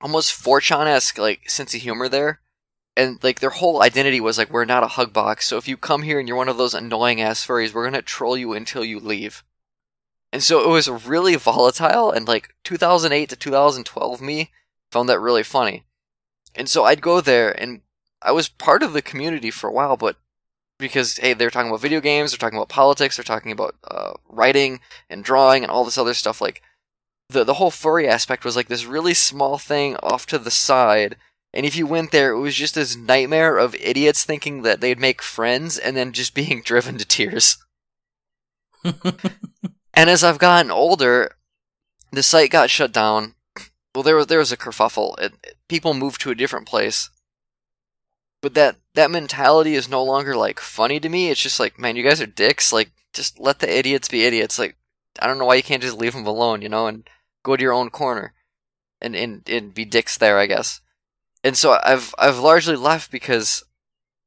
almost 0.00 0.32
4chan 0.32 0.86
esque 0.86 1.18
like 1.18 1.48
sense 1.50 1.74
of 1.74 1.80
humor 1.80 2.08
there. 2.08 2.40
And 2.96 3.18
like 3.24 3.40
their 3.40 3.50
whole 3.50 3.82
identity 3.82 4.20
was 4.20 4.38
like 4.38 4.50
we're 4.50 4.64
not 4.64 4.84
a 4.84 4.88
hug 4.88 5.12
box, 5.12 5.46
so 5.46 5.56
if 5.56 5.66
you 5.66 5.76
come 5.76 6.02
here 6.02 6.20
and 6.20 6.28
you're 6.28 6.36
one 6.36 6.48
of 6.48 6.58
those 6.58 6.74
annoying 6.74 7.20
ass 7.20 7.44
furries, 7.44 7.74
we're 7.74 7.84
gonna 7.84 8.02
troll 8.02 8.36
you 8.36 8.52
until 8.52 8.84
you 8.84 9.00
leave. 9.00 9.42
And 10.32 10.44
so 10.44 10.62
it 10.62 10.68
was 10.68 10.88
really 10.88 11.34
volatile, 11.34 12.12
and 12.12 12.28
like 12.28 12.54
2008 12.62 13.28
to 13.30 13.36
2012 13.36 14.20
me 14.20 14.52
found 14.92 15.08
that 15.08 15.18
really 15.18 15.42
funny. 15.42 15.84
And 16.54 16.68
so 16.68 16.84
I'd 16.84 17.00
go 17.00 17.20
there, 17.20 17.50
and 17.50 17.80
I 18.22 18.30
was 18.30 18.48
part 18.48 18.84
of 18.84 18.92
the 18.92 19.02
community 19.02 19.50
for 19.50 19.68
a 19.68 19.72
while, 19.72 19.96
but 19.96 20.16
because 20.84 21.16
hey, 21.18 21.34
they're 21.34 21.50
talking 21.50 21.70
about 21.70 21.80
video 21.80 22.00
games, 22.00 22.30
they're 22.32 22.38
talking 22.38 22.58
about 22.58 22.68
politics, 22.68 23.16
they're 23.16 23.24
talking 23.24 23.52
about 23.52 23.74
uh, 23.84 24.12
writing 24.28 24.80
and 25.10 25.24
drawing 25.24 25.62
and 25.64 25.70
all 25.70 25.84
this 25.84 25.98
other 25.98 26.14
stuff. 26.14 26.40
Like 26.40 26.62
the 27.28 27.44
the 27.44 27.54
whole 27.54 27.70
furry 27.70 28.08
aspect 28.08 28.44
was 28.44 28.56
like 28.56 28.68
this 28.68 28.84
really 28.86 29.14
small 29.14 29.58
thing 29.58 29.96
off 29.96 30.26
to 30.26 30.38
the 30.38 30.50
side. 30.50 31.16
And 31.52 31.64
if 31.66 31.76
you 31.76 31.86
went 31.86 32.10
there, 32.12 32.32
it 32.32 32.40
was 32.40 32.56
just 32.56 32.74
this 32.74 32.96
nightmare 32.96 33.58
of 33.58 33.76
idiots 33.76 34.24
thinking 34.24 34.62
that 34.62 34.80
they'd 34.80 34.98
make 34.98 35.22
friends 35.22 35.78
and 35.78 35.96
then 35.96 36.12
just 36.12 36.34
being 36.40 36.62
driven 36.64 36.98
to 36.98 37.04
tears. 37.04 37.58
And 39.96 40.10
as 40.10 40.24
I've 40.24 40.38
gotten 40.38 40.70
older, 40.70 41.36
the 42.10 42.22
site 42.22 42.50
got 42.50 42.70
shut 42.70 42.92
down. 42.92 43.34
Well, 43.94 44.02
there 44.02 44.16
was 44.16 44.26
there 44.26 44.40
was 44.40 44.52
a 44.52 44.56
kerfuffle. 44.56 45.18
It, 45.20 45.34
it- 45.44 45.56
people 45.68 45.94
moved 45.94 46.20
to 46.22 46.30
a 46.30 46.34
different 46.34 46.66
place. 46.66 47.10
But 48.44 48.52
that 48.52 48.76
that 48.92 49.10
mentality 49.10 49.74
is 49.74 49.88
no 49.88 50.04
longer 50.04 50.36
like 50.36 50.60
funny 50.60 51.00
to 51.00 51.08
me. 51.08 51.30
It's 51.30 51.40
just 51.40 51.58
like, 51.58 51.78
man, 51.78 51.96
you 51.96 52.02
guys 52.02 52.20
are 52.20 52.26
dicks. 52.26 52.74
Like, 52.74 52.90
just 53.14 53.40
let 53.40 53.60
the 53.60 53.74
idiots 53.74 54.06
be 54.06 54.24
idiots. 54.24 54.58
Like, 54.58 54.76
I 55.18 55.26
don't 55.26 55.38
know 55.38 55.46
why 55.46 55.54
you 55.54 55.62
can't 55.62 55.80
just 55.80 55.96
leave 55.96 56.12
them 56.12 56.26
alone, 56.26 56.60
you 56.60 56.68
know, 56.68 56.86
and 56.86 57.08
go 57.42 57.56
to 57.56 57.62
your 57.62 57.72
own 57.72 57.88
corner, 57.88 58.34
and 59.00 59.16
and 59.16 59.48
and 59.48 59.72
be 59.72 59.86
dicks 59.86 60.18
there, 60.18 60.38
I 60.38 60.44
guess. 60.44 60.82
And 61.42 61.56
so 61.56 61.78
I've 61.82 62.14
I've 62.18 62.38
largely 62.38 62.76
left 62.76 63.10
because 63.10 63.64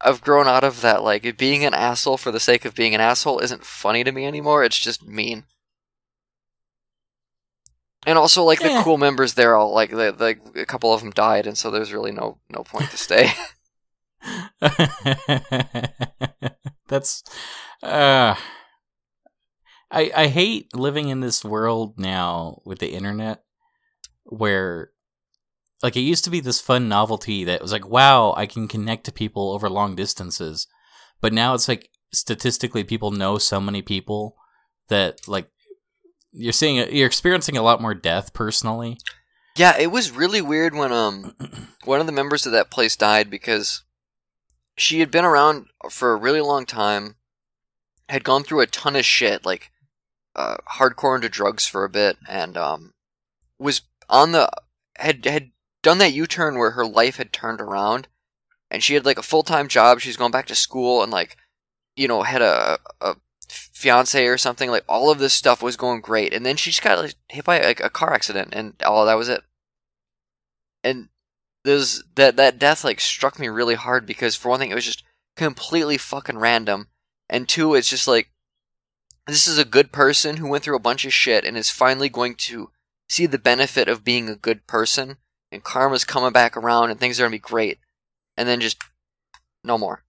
I've 0.02 0.22
grown 0.22 0.48
out 0.48 0.64
of 0.64 0.82
that. 0.82 1.04
Like, 1.04 1.38
being 1.38 1.64
an 1.64 1.76
asshole 1.76 2.18
for 2.18 2.32
the 2.32 2.40
sake 2.40 2.66
of 2.66 2.74
being 2.74 2.96
an 2.96 3.02
asshole 3.02 3.38
isn't 3.42 3.66
funny 3.66 4.04
to 4.04 4.12
me 4.12 4.26
anymore. 4.26 4.64
It's 4.64 4.80
just 4.80 5.06
mean. 5.06 5.44
And 8.08 8.18
also, 8.18 8.44
like 8.44 8.62
the 8.62 8.70
Yeah. 8.70 8.84
cool 8.84 8.98
members 8.98 9.36
there, 9.36 9.56
all 9.56 9.74
like 9.76 9.92
the, 9.92 10.12
like 10.18 10.40
a 10.56 10.66
couple 10.66 10.92
of 10.92 11.02
them 11.02 11.12
died, 11.12 11.46
and 11.46 11.56
so 11.56 11.70
there's 11.70 11.94
really 11.94 12.12
no 12.12 12.40
no 12.50 12.64
point 12.64 12.90
to 12.90 12.98
stay. 12.98 13.30
That's 16.88 17.24
uh 17.84 18.36
I 19.92 20.12
I 20.16 20.28
hate 20.28 20.76
living 20.76 21.10
in 21.10 21.20
this 21.20 21.46
world 21.46 21.98
now 21.98 22.62
with 22.66 22.80
the 22.80 22.94
internet 22.94 23.44
where 24.24 24.92
like 25.84 25.96
it 25.96 26.02
used 26.02 26.24
to 26.24 26.30
be 26.30 26.40
this 26.40 26.60
fun 26.60 26.90
novelty 26.90 27.44
that 27.44 27.62
was 27.62 27.72
like 27.72 27.88
wow, 27.88 28.34
I 28.36 28.46
can 28.46 28.68
connect 28.68 29.06
to 29.06 29.12
people 29.12 29.52
over 29.52 29.70
long 29.70 29.96
distances. 29.96 30.68
But 31.22 31.34
now 31.34 31.54
it's 31.54 31.68
like 31.68 31.90
statistically 32.14 32.84
people 32.84 33.12
know 33.12 33.38
so 33.38 33.60
many 33.60 33.82
people 33.82 34.36
that 34.90 35.28
like 35.28 35.50
you're 36.32 36.54
seeing 36.54 36.76
you're 36.94 37.08
experiencing 37.08 37.58
a 37.58 37.62
lot 37.62 37.82
more 37.82 37.94
death 37.94 38.34
personally. 38.34 38.98
yeah, 39.56 39.78
it 39.78 39.92
was 39.92 40.12
really 40.12 40.42
weird 40.42 40.76
when 40.76 40.92
um 40.92 41.36
one 41.86 42.00
of 42.00 42.06
the 42.06 42.12
members 42.12 42.46
of 42.46 42.52
that 42.52 42.72
place 42.72 42.96
died 42.96 43.30
because 43.30 43.84
she 44.78 45.00
had 45.00 45.12
been 45.12 45.26
around 45.26 45.68
for 45.90 46.14
a 46.14 46.18
really 46.18 46.42
long 46.42 46.66
time, 46.66 47.16
had 48.08 48.24
gone 48.24 48.44
through 48.44 48.62
a 48.62 48.68
ton 48.68 48.96
of 48.96 49.06
shit, 49.06 49.46
like 49.46 49.72
uh, 50.36 50.58
hardcore 50.78 51.16
into 51.16 51.30
drugs 51.30 51.68
for 51.68 51.84
a 51.84 51.90
bit, 51.90 52.18
and 52.30 52.56
um 52.56 52.94
was 53.60 53.82
on 54.10 54.32
the 54.32 54.50
had 54.98 55.26
had 55.26 55.52
done 55.82 55.98
that 55.98 56.14
U 56.14 56.28
turn 56.28 56.58
where 56.58 56.72
her 56.72 56.86
life 56.86 57.18
had 57.18 57.34
turned 57.34 57.60
around, 57.60 58.08
and 58.70 58.84
she 58.84 58.94
had 58.94 59.06
like 59.06 59.18
a 59.18 59.24
full 59.24 59.44
time 59.44 59.68
job. 59.68 60.00
She's 60.00 60.18
going 60.18 60.32
back 60.32 60.46
to 60.48 60.56
school 60.56 61.04
and 61.04 61.12
like 61.12 61.38
you 61.96 62.08
know 62.08 62.24
had 62.24 62.42
a 62.42 62.78
a 63.02 63.16
fiance 63.50 64.26
or 64.26 64.38
something. 64.38 64.70
Like 64.70 64.86
all 64.88 65.10
of 65.10 65.20
this 65.20 65.34
stuff 65.34 65.64
was 65.64 65.76
going 65.76 66.02
great, 66.02 66.34
and 66.34 66.46
then 66.46 66.56
she 66.56 66.70
just 66.70 66.84
got 66.84 67.00
like, 67.00 67.16
hit 67.30 67.46
by 67.46 67.62
like 67.62 67.80
a 67.80 67.90
car 67.90 68.14
accident, 68.14 68.50
and 68.54 68.76
all 68.86 69.06
that 69.06 69.18
was 69.18 69.30
it. 69.30 69.44
And 70.84 71.10
there's 71.68 72.02
that 72.16 72.38
that 72.38 72.58
death 72.58 72.86
like 72.86 73.02
struck 73.02 73.38
me 73.38 73.50
really 73.50 73.76
hard 73.76 74.06
because 74.06 74.38
for 74.38 74.48
one 74.50 74.60
thing 74.60 74.72
it 74.72 74.76
was 74.76 74.86
just 74.86 75.04
completely 75.36 75.98
fucking 75.98 76.38
random, 76.38 76.88
and 77.30 77.48
two 77.48 77.76
it's 77.76 77.90
just 77.90 78.08
like 78.08 78.32
this 79.28 79.48
is 79.48 79.58
a 79.58 79.66
good 79.66 79.92
person 79.92 80.38
who 80.38 80.48
went 80.48 80.64
through 80.64 80.78
a 80.78 80.80
bunch 80.80 81.04
of 81.04 81.12
shit 81.12 81.44
and 81.44 81.58
is 81.58 81.70
finally 81.70 82.08
going 82.08 82.36
to 82.36 82.72
see 83.10 83.26
the 83.26 83.38
benefit 83.38 83.90
of 83.90 84.06
being 84.06 84.30
a 84.30 84.36
good 84.36 84.66
person, 84.66 85.18
and 85.52 85.64
karma's 85.64 86.06
coming 86.06 86.32
back 86.32 86.56
around 86.56 86.90
and 86.90 87.02
things 87.02 87.20
are 87.20 87.24
gonna 87.24 87.32
be 87.32 87.40
great, 87.40 87.80
and 88.38 88.48
then 88.48 88.62
just 88.62 88.78
no 89.62 89.78
more. 89.78 90.06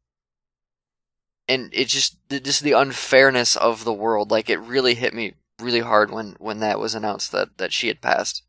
And 1.48 1.70
it 1.72 1.88
just 1.88 2.18
just 2.28 2.62
the 2.62 2.72
unfairness 2.72 3.56
of 3.56 3.84
the 3.84 3.92
world 3.92 4.30
like 4.30 4.48
it 4.48 4.60
really 4.60 4.94
hit 4.94 5.12
me 5.12 5.34
really 5.60 5.80
hard 5.80 6.12
when 6.12 6.36
when 6.38 6.60
that 6.60 6.78
was 6.78 6.94
announced 6.94 7.32
that 7.32 7.58
that 7.58 7.72
she 7.72 7.88
had 7.88 8.00
passed 8.00 8.44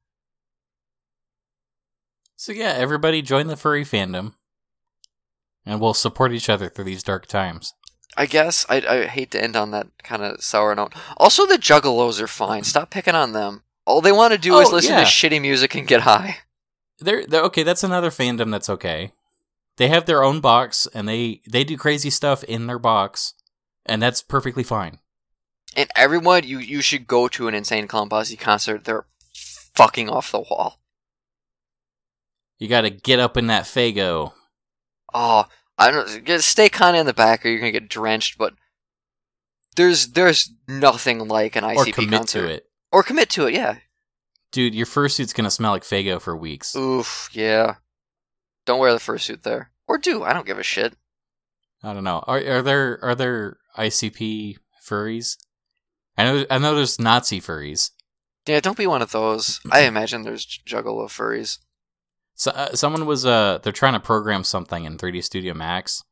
So 2.42 2.54
yeah, 2.54 2.72
everybody 2.72 3.22
join 3.22 3.48
the 3.48 3.58
furry 3.58 3.84
fandom, 3.84 4.32
and 5.66 5.82
we'll 5.82 5.94
support 5.94 6.32
each 6.32 6.50
other 6.50 6.70
through 6.70 6.86
these 6.86 7.04
dark 7.04 7.26
times. 7.28 7.74
i 8.16 8.26
guess 8.26 8.66
i 8.70 8.78
i 8.88 9.06
hate 9.08 9.30
to 9.32 9.44
end 9.44 9.56
on 9.58 9.72
that 9.72 9.88
kind 10.04 10.24
of 10.24 10.42
sour 10.42 10.74
note 10.74 10.94
also 11.18 11.46
the 11.46 11.58
juggalos 11.58 12.20
are 12.22 12.28
fine 12.28 12.64
stop 12.64 12.90
picking 12.90 13.14
on 13.14 13.34
them 13.34 13.62
all 13.86 14.00
they 14.02 14.12
want 14.14 14.32
to 14.34 14.40
do 14.40 14.58
is 14.60 14.70
Oh, 14.70 14.76
listen 14.76 14.94
yeah. 14.94 15.04
to 15.04 15.06
shitty 15.06 15.42
music 15.42 15.76
and 15.76 15.86
get 15.88 16.02
high 16.02 16.38
They're, 17.00 17.26
they're 17.26 17.44
okay. 17.44 17.64
That's 17.64 17.84
another 17.84 18.10
fandom 18.10 18.52
that's 18.52 18.70
okay. 18.70 19.12
They 19.78 19.88
have 19.90 20.06
their 20.06 20.22
own 20.24 20.40
box, 20.42 20.88
and 20.94 21.08
they 21.08 21.42
they 21.48 21.64
do 21.64 21.78
crazy 21.78 22.10
stuff 22.10 22.44
in 22.46 22.68
their 22.68 22.80
box, 22.80 23.34
and 23.86 24.02
that's 24.02 24.22
perfectly 24.22 24.64
fine. 24.64 25.00
and 25.78 25.90
everyone 25.96 26.44
you 26.48 26.60
you 26.60 26.82
should 26.82 27.06
go 27.08 27.28
to 27.30 27.48
an 27.50 27.54
insane 27.56 27.88
clown 27.88 28.10
posse 28.10 28.36
concert 28.38 28.84
they're 28.86 29.06
fucking 29.76 30.10
off 30.10 30.32
the 30.32 30.40
wall 30.40 30.79
You 32.60 32.68
got 32.68 32.82
to 32.82 32.89
get 32.89 33.20
up 33.20 33.38
in 33.38 33.47
that 33.47 33.64
Faygo. 33.64 34.34
oh 35.14 35.45
i 35.78 35.89
don't 35.89 36.41
stay 36.41 36.70
kind 36.70 36.95
of 36.95 36.99
in 36.99 37.05
the 37.07 37.14
back 37.14 37.45
or 37.45 37.49
you're 37.49 37.60
gonna 37.60 37.72
get 37.72 37.89
drenched 37.89 38.38
but 38.38 38.53
there's 39.76 40.07
there's 40.07 40.51
nothing 40.68 41.28
like 41.28 41.55
an 41.55 41.64
ICP 41.64 41.76
or 41.78 41.91
commit 41.93 42.20
concert. 42.20 42.47
to 42.47 42.53
it, 42.53 42.64
or 42.91 43.01
commit 43.01 43.30
to 43.30 43.47
it 43.47 43.53
yeah 43.53 43.78
dude. 44.51 44.76
Your 44.76 44.86
fursuit's 44.86 45.34
gonna 45.34 45.51
smell 45.51 45.72
like 45.72 45.84
Faygo 45.84 46.22
for 46.22 46.36
weeks. 46.36 46.76
Oof, 46.76 47.30
yeah. 47.34 47.76
Don't 48.66 48.80
wear 48.80 48.93
the 48.93 48.99
fursuit 48.99 49.43
there. 49.43 49.72
Or 49.88 49.97
do, 49.97 50.24
I 50.24 50.34
don't 50.34 50.45
give 50.45 50.60
a 50.60 50.64
shit. 50.64 50.95
I 51.84 51.93
don't 51.93 52.03
know. 52.03 52.24
Are 52.28 52.38
are 52.38 52.62
there 52.62 52.99
are 53.01 53.16
there 53.16 53.57
ICP 53.78 54.57
furries? 54.86 55.38
I 56.18 56.24
know 56.26 56.45
I 56.49 56.57
know 56.57 56.76
there's 56.76 56.99
Nazi 56.99 57.39
furries. 57.39 57.91
Yeah, 58.47 58.60
don't 58.60 58.78
be 58.78 58.88
one 58.88 59.01
of 59.01 59.12
those. 59.12 59.60
I 59.72 59.82
imagine 59.82 60.24
there's 60.24 60.45
juggalo 60.68 61.07
furries. 61.07 61.60
So, 62.40 62.52
uh, 62.52 62.74
someone 62.74 63.06
was 63.06 63.26
uh 63.26 63.60
they're 63.62 63.74
trying 63.74 63.94
to 63.94 64.00
program 64.00 64.46
something 64.46 64.86
in 64.86 64.98
3D 64.98 65.22
Studio 65.22 65.54
Max, 65.54 66.06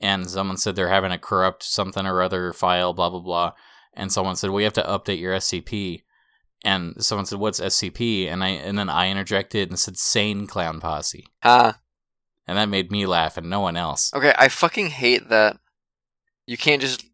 and 0.00 0.28
someone 0.28 0.56
said 0.56 0.74
they're 0.74 0.88
having 0.88 1.12
a 1.12 1.18
corrupt 1.18 1.62
something 1.62 2.04
or 2.04 2.20
other 2.20 2.52
file, 2.52 2.92
blah 2.92 3.10
blah 3.10 3.20
blah. 3.20 3.52
And 3.94 4.12
someone 4.12 4.34
said, 4.34 4.50
"We 4.50 4.64
have 4.64 4.72
to 4.72 4.82
update 4.82 5.20
your 5.20 5.34
SCP." 5.34 6.02
And 6.64 6.96
someone 6.98 7.26
said, 7.26 7.38
"What's 7.38 7.60
SCP?" 7.60 8.26
And 8.26 8.42
I 8.42 8.48
and 8.48 8.76
then 8.76 8.90
I 8.90 9.08
interjected 9.08 9.68
and 9.68 9.78
said, 9.78 9.96
"Sane 9.98 10.48
Clown 10.48 10.80
Posse," 10.80 11.28
Ha. 11.44 11.78
and 12.48 12.58
that 12.58 12.68
made 12.68 12.90
me 12.90 13.06
laugh 13.06 13.36
and 13.36 13.48
no 13.48 13.60
one 13.60 13.76
else. 13.76 14.12
Okay, 14.12 14.34
I 14.36 14.48
fucking 14.48 14.90
hate 14.90 15.28
that 15.28 15.60
you 16.44 16.56
can't 16.56 16.82
just 16.82 17.04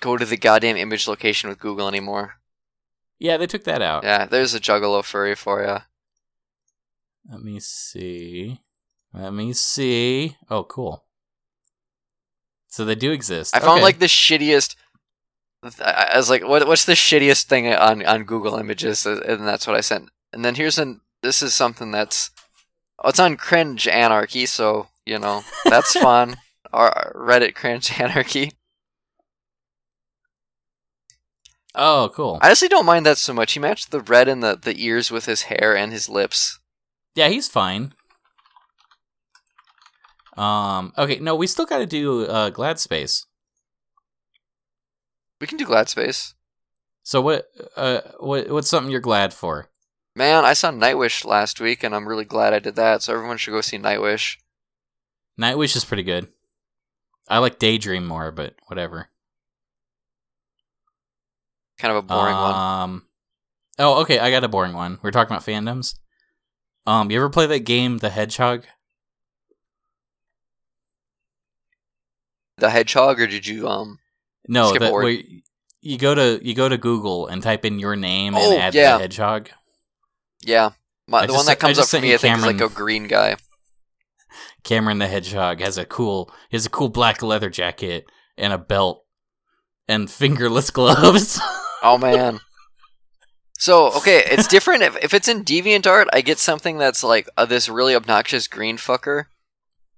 go 0.00 0.16
to 0.16 0.24
the 0.24 0.36
goddamn 0.36 0.76
image 0.76 1.08
location 1.08 1.48
with 1.48 1.58
Google 1.58 1.88
anymore. 1.88 2.34
Yeah, 3.18 3.38
they 3.38 3.48
took 3.48 3.64
that 3.64 3.82
out. 3.82 4.04
Yeah, 4.04 4.26
there's 4.26 4.54
a 4.54 4.60
Juggalo 4.60 5.02
furry 5.04 5.34
for 5.34 5.64
you. 5.64 5.78
Let 7.30 7.40
me 7.42 7.58
see. 7.60 8.60
Let 9.12 9.32
me 9.32 9.52
see. 9.52 10.36
Oh, 10.50 10.64
cool. 10.64 11.04
So 12.68 12.84
they 12.84 12.94
do 12.96 13.12
exist. 13.12 13.54
I 13.56 13.60
found 13.60 13.74
Okay. 13.78 13.82
like 13.82 13.98
the 14.00 14.06
shittiest. 14.06 14.74
I 15.80 16.12
was 16.16 16.28
like, 16.28 16.42
"What? 16.44 16.66
What's 16.66 16.84
the 16.84 16.92
shittiest 16.92 17.44
thing 17.44 17.72
on 17.72 18.04
on 18.04 18.24
Google 18.24 18.56
Images?" 18.56 19.06
And 19.06 19.46
that's 19.48 19.66
what 19.66 19.76
I 19.76 19.80
sent. 19.80 20.10
And 20.32 20.44
then 20.44 20.56
here's 20.56 20.78
an. 20.78 21.00
This 21.22 21.42
is 21.42 21.54
something 21.54 21.90
that's. 21.90 22.30
Oh, 23.02 23.08
it's 23.08 23.18
on 23.20 23.36
Cringe 23.38 23.88
Anarchy, 23.88 24.44
so 24.46 24.88
you 25.06 25.18
know 25.18 25.42
that's 25.64 25.92
fun. 25.98 26.36
Or 26.72 27.12
Reddit 27.16 27.54
Cringe 27.54 27.98
Anarchy. 27.98 28.52
Oh, 31.74 32.10
cool. 32.14 32.38
I 32.40 32.46
honestly 32.48 32.68
don't 32.68 32.86
mind 32.86 33.04
that 33.06 33.18
so 33.18 33.32
much. 33.32 33.52
He 33.52 33.60
matched 33.60 33.90
the 33.90 34.00
red 34.00 34.28
in 34.28 34.40
the 34.40 34.56
the 34.60 34.74
ears 34.84 35.10
with 35.10 35.26
his 35.26 35.42
hair 35.42 35.76
and 35.76 35.92
his 35.92 36.08
lips. 36.08 36.58
Yeah, 37.14 37.28
he's 37.28 37.48
fine. 37.48 37.92
Um. 40.36 40.92
Okay. 40.98 41.18
No, 41.20 41.34
we 41.36 41.46
still 41.46 41.66
got 41.66 41.78
to 41.78 41.86
do 41.86 42.26
uh, 42.26 42.50
Glad 42.50 42.78
Space. 42.80 43.26
We 45.40 45.46
can 45.46 45.58
do 45.58 45.64
Glad 45.64 45.88
Space. 45.88 46.34
So 47.04 47.20
what? 47.20 47.46
Uh, 47.76 48.00
what? 48.18 48.50
What's 48.50 48.68
something 48.68 48.90
you're 48.90 49.00
glad 49.00 49.32
for? 49.32 49.68
Man, 50.16 50.44
I 50.44 50.52
saw 50.52 50.70
Nightwish 50.70 51.24
last 51.24 51.60
week, 51.60 51.82
and 51.84 51.94
I'm 51.94 52.08
really 52.08 52.24
glad 52.24 52.52
I 52.52 52.58
did 52.60 52.76
that. 52.76 53.02
So 53.02 53.14
everyone 53.14 53.36
should 53.36 53.50
go 53.52 53.60
see 53.60 53.78
Nightwish. 53.78 54.36
Nightwish 55.40 55.76
is 55.76 55.84
pretty 55.84 56.04
good. 56.04 56.28
I 57.28 57.38
like 57.38 57.58
Daydream 57.58 58.06
more, 58.06 58.30
but 58.30 58.54
whatever. 58.66 59.08
Kind 61.78 61.90
of 61.96 62.04
a 62.04 62.06
boring 62.06 62.34
one. 62.36 62.54
um, 62.54 63.02
Oh, 63.78 64.02
okay. 64.02 64.20
I 64.20 64.30
got 64.30 64.44
a 64.44 64.48
boring 64.48 64.72
one. 64.74 64.98
We're 65.02 65.10
talking 65.10 65.34
about 65.34 65.44
fandoms. 65.44 65.98
Um, 66.86 67.10
you 67.10 67.16
ever 67.16 67.30
play 67.30 67.46
that 67.46 67.60
game, 67.60 67.98
The 67.98 68.10
Hedgehog? 68.10 68.66
The 72.58 72.70
Hedgehog, 72.70 73.20
or 73.20 73.26
did 73.26 73.46
you 73.46 73.68
um? 73.68 73.98
No, 74.48 74.68
Skip 74.68 74.80
that 74.80 75.24
you 75.84 75.98
go 75.98 76.14
to 76.14 76.40
you 76.42 76.54
go 76.54 76.68
to 76.68 76.78
Google 76.78 77.26
and 77.26 77.42
type 77.42 77.64
in 77.64 77.78
your 77.78 77.94
name 77.94 78.34
Oh, 78.34 78.52
and 78.52 78.62
add 78.62 78.74
yeah. 78.74 78.96
the 78.96 79.02
hedgehog. 79.02 79.50
Yeah, 80.42 80.70
my, 81.06 81.22
the 81.22 81.26
just 81.28 81.36
one 81.36 81.46
that 81.46 81.58
comes 81.58 81.78
up 81.78 81.86
for 81.88 82.00
me, 82.00 82.14
I 82.14 82.16
think, 82.16 82.38
is 82.38 82.44
like 82.44 82.60
a 82.60 82.68
green 82.68 83.06
guy. 83.06 83.36
Cameron 84.64 84.98
the 84.98 85.06
Hedgehog 85.06 85.60
has 85.60 85.76
a 85.78 85.84
cool 85.84 86.32
he 86.48 86.56
has 86.56 86.66
a 86.66 86.70
cool 86.70 86.88
black 86.88 87.22
leather 87.22 87.50
jacket 87.50 88.06
and 88.38 88.52
a 88.52 88.58
belt 88.58 89.04
and 89.88 90.10
fingerless 90.10 90.70
gloves. 90.70 91.38
Oh 91.82 91.98
man. 91.98 92.40
So 93.64 93.90
okay, 93.96 94.22
it's 94.26 94.46
different. 94.46 94.82
if 94.82 94.94
if 95.02 95.14
it's 95.14 95.26
in 95.26 95.42
DeviantArt, 95.42 96.08
I 96.12 96.20
get 96.20 96.38
something 96.38 96.76
that's 96.76 97.02
like 97.02 97.30
uh, 97.34 97.46
this 97.46 97.66
really 97.66 97.94
obnoxious 97.94 98.46
green 98.46 98.76
fucker. 98.76 99.24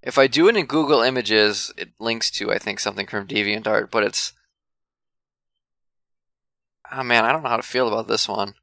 If 0.00 0.18
I 0.18 0.28
do 0.28 0.46
it 0.46 0.56
in 0.56 0.66
Google 0.66 1.00
Images, 1.00 1.72
it 1.76 1.88
links 1.98 2.30
to 2.38 2.52
I 2.52 2.58
think 2.58 2.78
something 2.78 3.08
from 3.08 3.26
DeviantArt, 3.26 3.90
but 3.90 4.04
it's. 4.04 4.34
Oh 6.92 7.02
man, 7.02 7.24
I 7.24 7.32
don't 7.32 7.42
know 7.42 7.48
how 7.48 7.56
to 7.56 7.62
feel 7.64 7.88
about 7.88 8.06
this 8.06 8.28
one. 8.28 8.54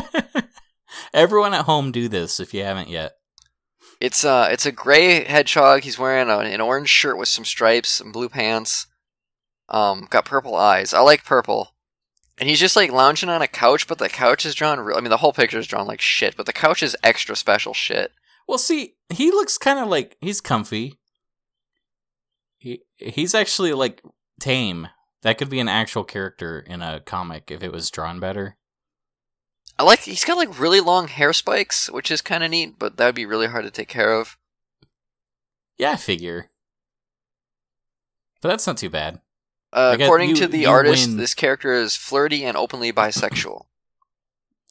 Everyone 1.14 1.54
at 1.54 1.64
home 1.64 1.90
do 1.90 2.10
this 2.10 2.40
if 2.40 2.52
you 2.52 2.64
haven't 2.64 2.90
yet. 2.90 3.12
It's 4.02 4.22
uh, 4.22 4.50
it's 4.52 4.66
a 4.66 4.70
gray 4.70 5.24
hedgehog. 5.24 5.84
He's 5.84 5.98
wearing 5.98 6.28
a, 6.28 6.40
an 6.40 6.60
orange 6.60 6.90
shirt 6.90 7.16
with 7.16 7.28
some 7.28 7.46
stripes 7.46 8.02
and 8.02 8.12
blue 8.12 8.28
pants. 8.28 8.86
Um, 9.70 10.06
got 10.10 10.26
purple 10.26 10.56
eyes. 10.56 10.92
I 10.92 11.00
like 11.00 11.24
purple. 11.24 11.72
And 12.38 12.48
he's 12.48 12.60
just 12.60 12.76
like 12.76 12.92
lounging 12.92 13.28
on 13.28 13.42
a 13.42 13.48
couch, 13.48 13.86
but 13.88 13.98
the 13.98 14.08
couch 14.08 14.46
is 14.46 14.54
drawn. 14.54 14.78
Real, 14.78 14.96
I 14.96 15.00
mean, 15.00 15.10
the 15.10 15.16
whole 15.16 15.32
picture 15.32 15.58
is 15.58 15.66
drawn 15.66 15.86
like 15.86 16.00
shit, 16.00 16.36
but 16.36 16.46
the 16.46 16.52
couch 16.52 16.82
is 16.82 16.96
extra 17.02 17.34
special 17.34 17.74
shit. 17.74 18.12
Well, 18.46 18.58
see, 18.58 18.94
he 19.10 19.30
looks 19.30 19.58
kind 19.58 19.78
of 19.78 19.88
like 19.88 20.16
he's 20.20 20.40
comfy. 20.40 20.98
He 22.58 22.82
he's 22.96 23.34
actually 23.34 23.72
like 23.72 24.02
tame. 24.40 24.88
That 25.22 25.36
could 25.36 25.50
be 25.50 25.58
an 25.58 25.68
actual 25.68 26.04
character 26.04 26.60
in 26.60 26.80
a 26.80 27.00
comic 27.00 27.50
if 27.50 27.62
it 27.62 27.72
was 27.72 27.90
drawn 27.90 28.20
better. 28.20 28.56
I 29.78 29.82
like. 29.82 30.00
He's 30.00 30.24
got 30.24 30.36
like 30.36 30.58
really 30.58 30.80
long 30.80 31.08
hair 31.08 31.32
spikes, 31.32 31.90
which 31.90 32.10
is 32.10 32.22
kind 32.22 32.44
of 32.44 32.50
neat, 32.50 32.78
but 32.78 32.96
that 32.96 33.06
would 33.06 33.14
be 33.14 33.26
really 33.26 33.48
hard 33.48 33.64
to 33.64 33.70
take 33.70 33.88
care 33.88 34.12
of. 34.12 34.36
Yeah, 35.76 35.92
I 35.92 35.96
figure. 35.96 36.50
But 38.40 38.48
that's 38.48 38.66
not 38.66 38.76
too 38.76 38.90
bad. 38.90 39.20
Uh, 39.72 39.96
I 39.98 40.02
according 40.02 40.30
you- 40.30 40.36
to 40.36 40.46
the 40.48 40.66
artist, 40.66 41.08
win. 41.08 41.16
this 41.18 41.34
character 41.34 41.72
is 41.74 41.94
flirty 41.96 42.44
and 42.44 42.56
openly 42.56 42.92
bisexual, 42.92 43.66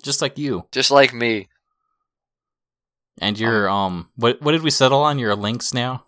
Just 0.03 0.21
like 0.21 0.37
you. 0.37 0.65
just 0.71 0.89
like 0.91 1.13
me. 1.13 1.49
And 3.19 3.39
your 3.39 3.67
um 3.69 4.09
what 4.15 4.41
what 4.41 4.51
did 4.53 4.61
we 4.63 4.69
settle 4.69 4.99
on? 5.01 5.17
Your 5.19 5.35
lynx 5.35 5.73
now? 5.73 6.03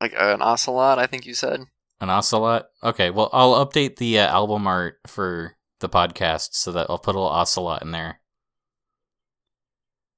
Like 0.00 0.14
an 0.16 0.40
ocelot, 0.42 0.98
I 0.98 1.06
think 1.06 1.26
you 1.26 1.34
said. 1.34 1.64
An 2.00 2.08
ocelot? 2.10 2.68
Okay, 2.82 3.10
well 3.10 3.28
I'll 3.32 3.64
update 3.66 3.96
the 3.96 4.18
uh, 4.18 4.26
album 4.26 4.66
art 4.66 4.98
for 5.06 5.56
the 5.80 5.88
podcast 5.88 6.50
so 6.52 6.72
that 6.72 6.86
I'll 6.88 6.98
put 6.98 7.14
a 7.14 7.18
little 7.18 7.28
ocelot 7.32 7.82
in 7.82 7.90
there. 7.90 8.20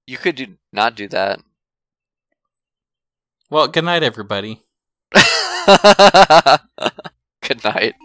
You 0.07 0.16
could 0.18 0.36
do 0.36 0.57
not 0.72 0.94
do 0.96 1.07
that. 1.09 1.40
Well, 3.50 3.68
good 3.68 3.84
night 3.84 4.03
everybody. 4.03 4.61
Good 7.49 7.64
night. 7.64 7.97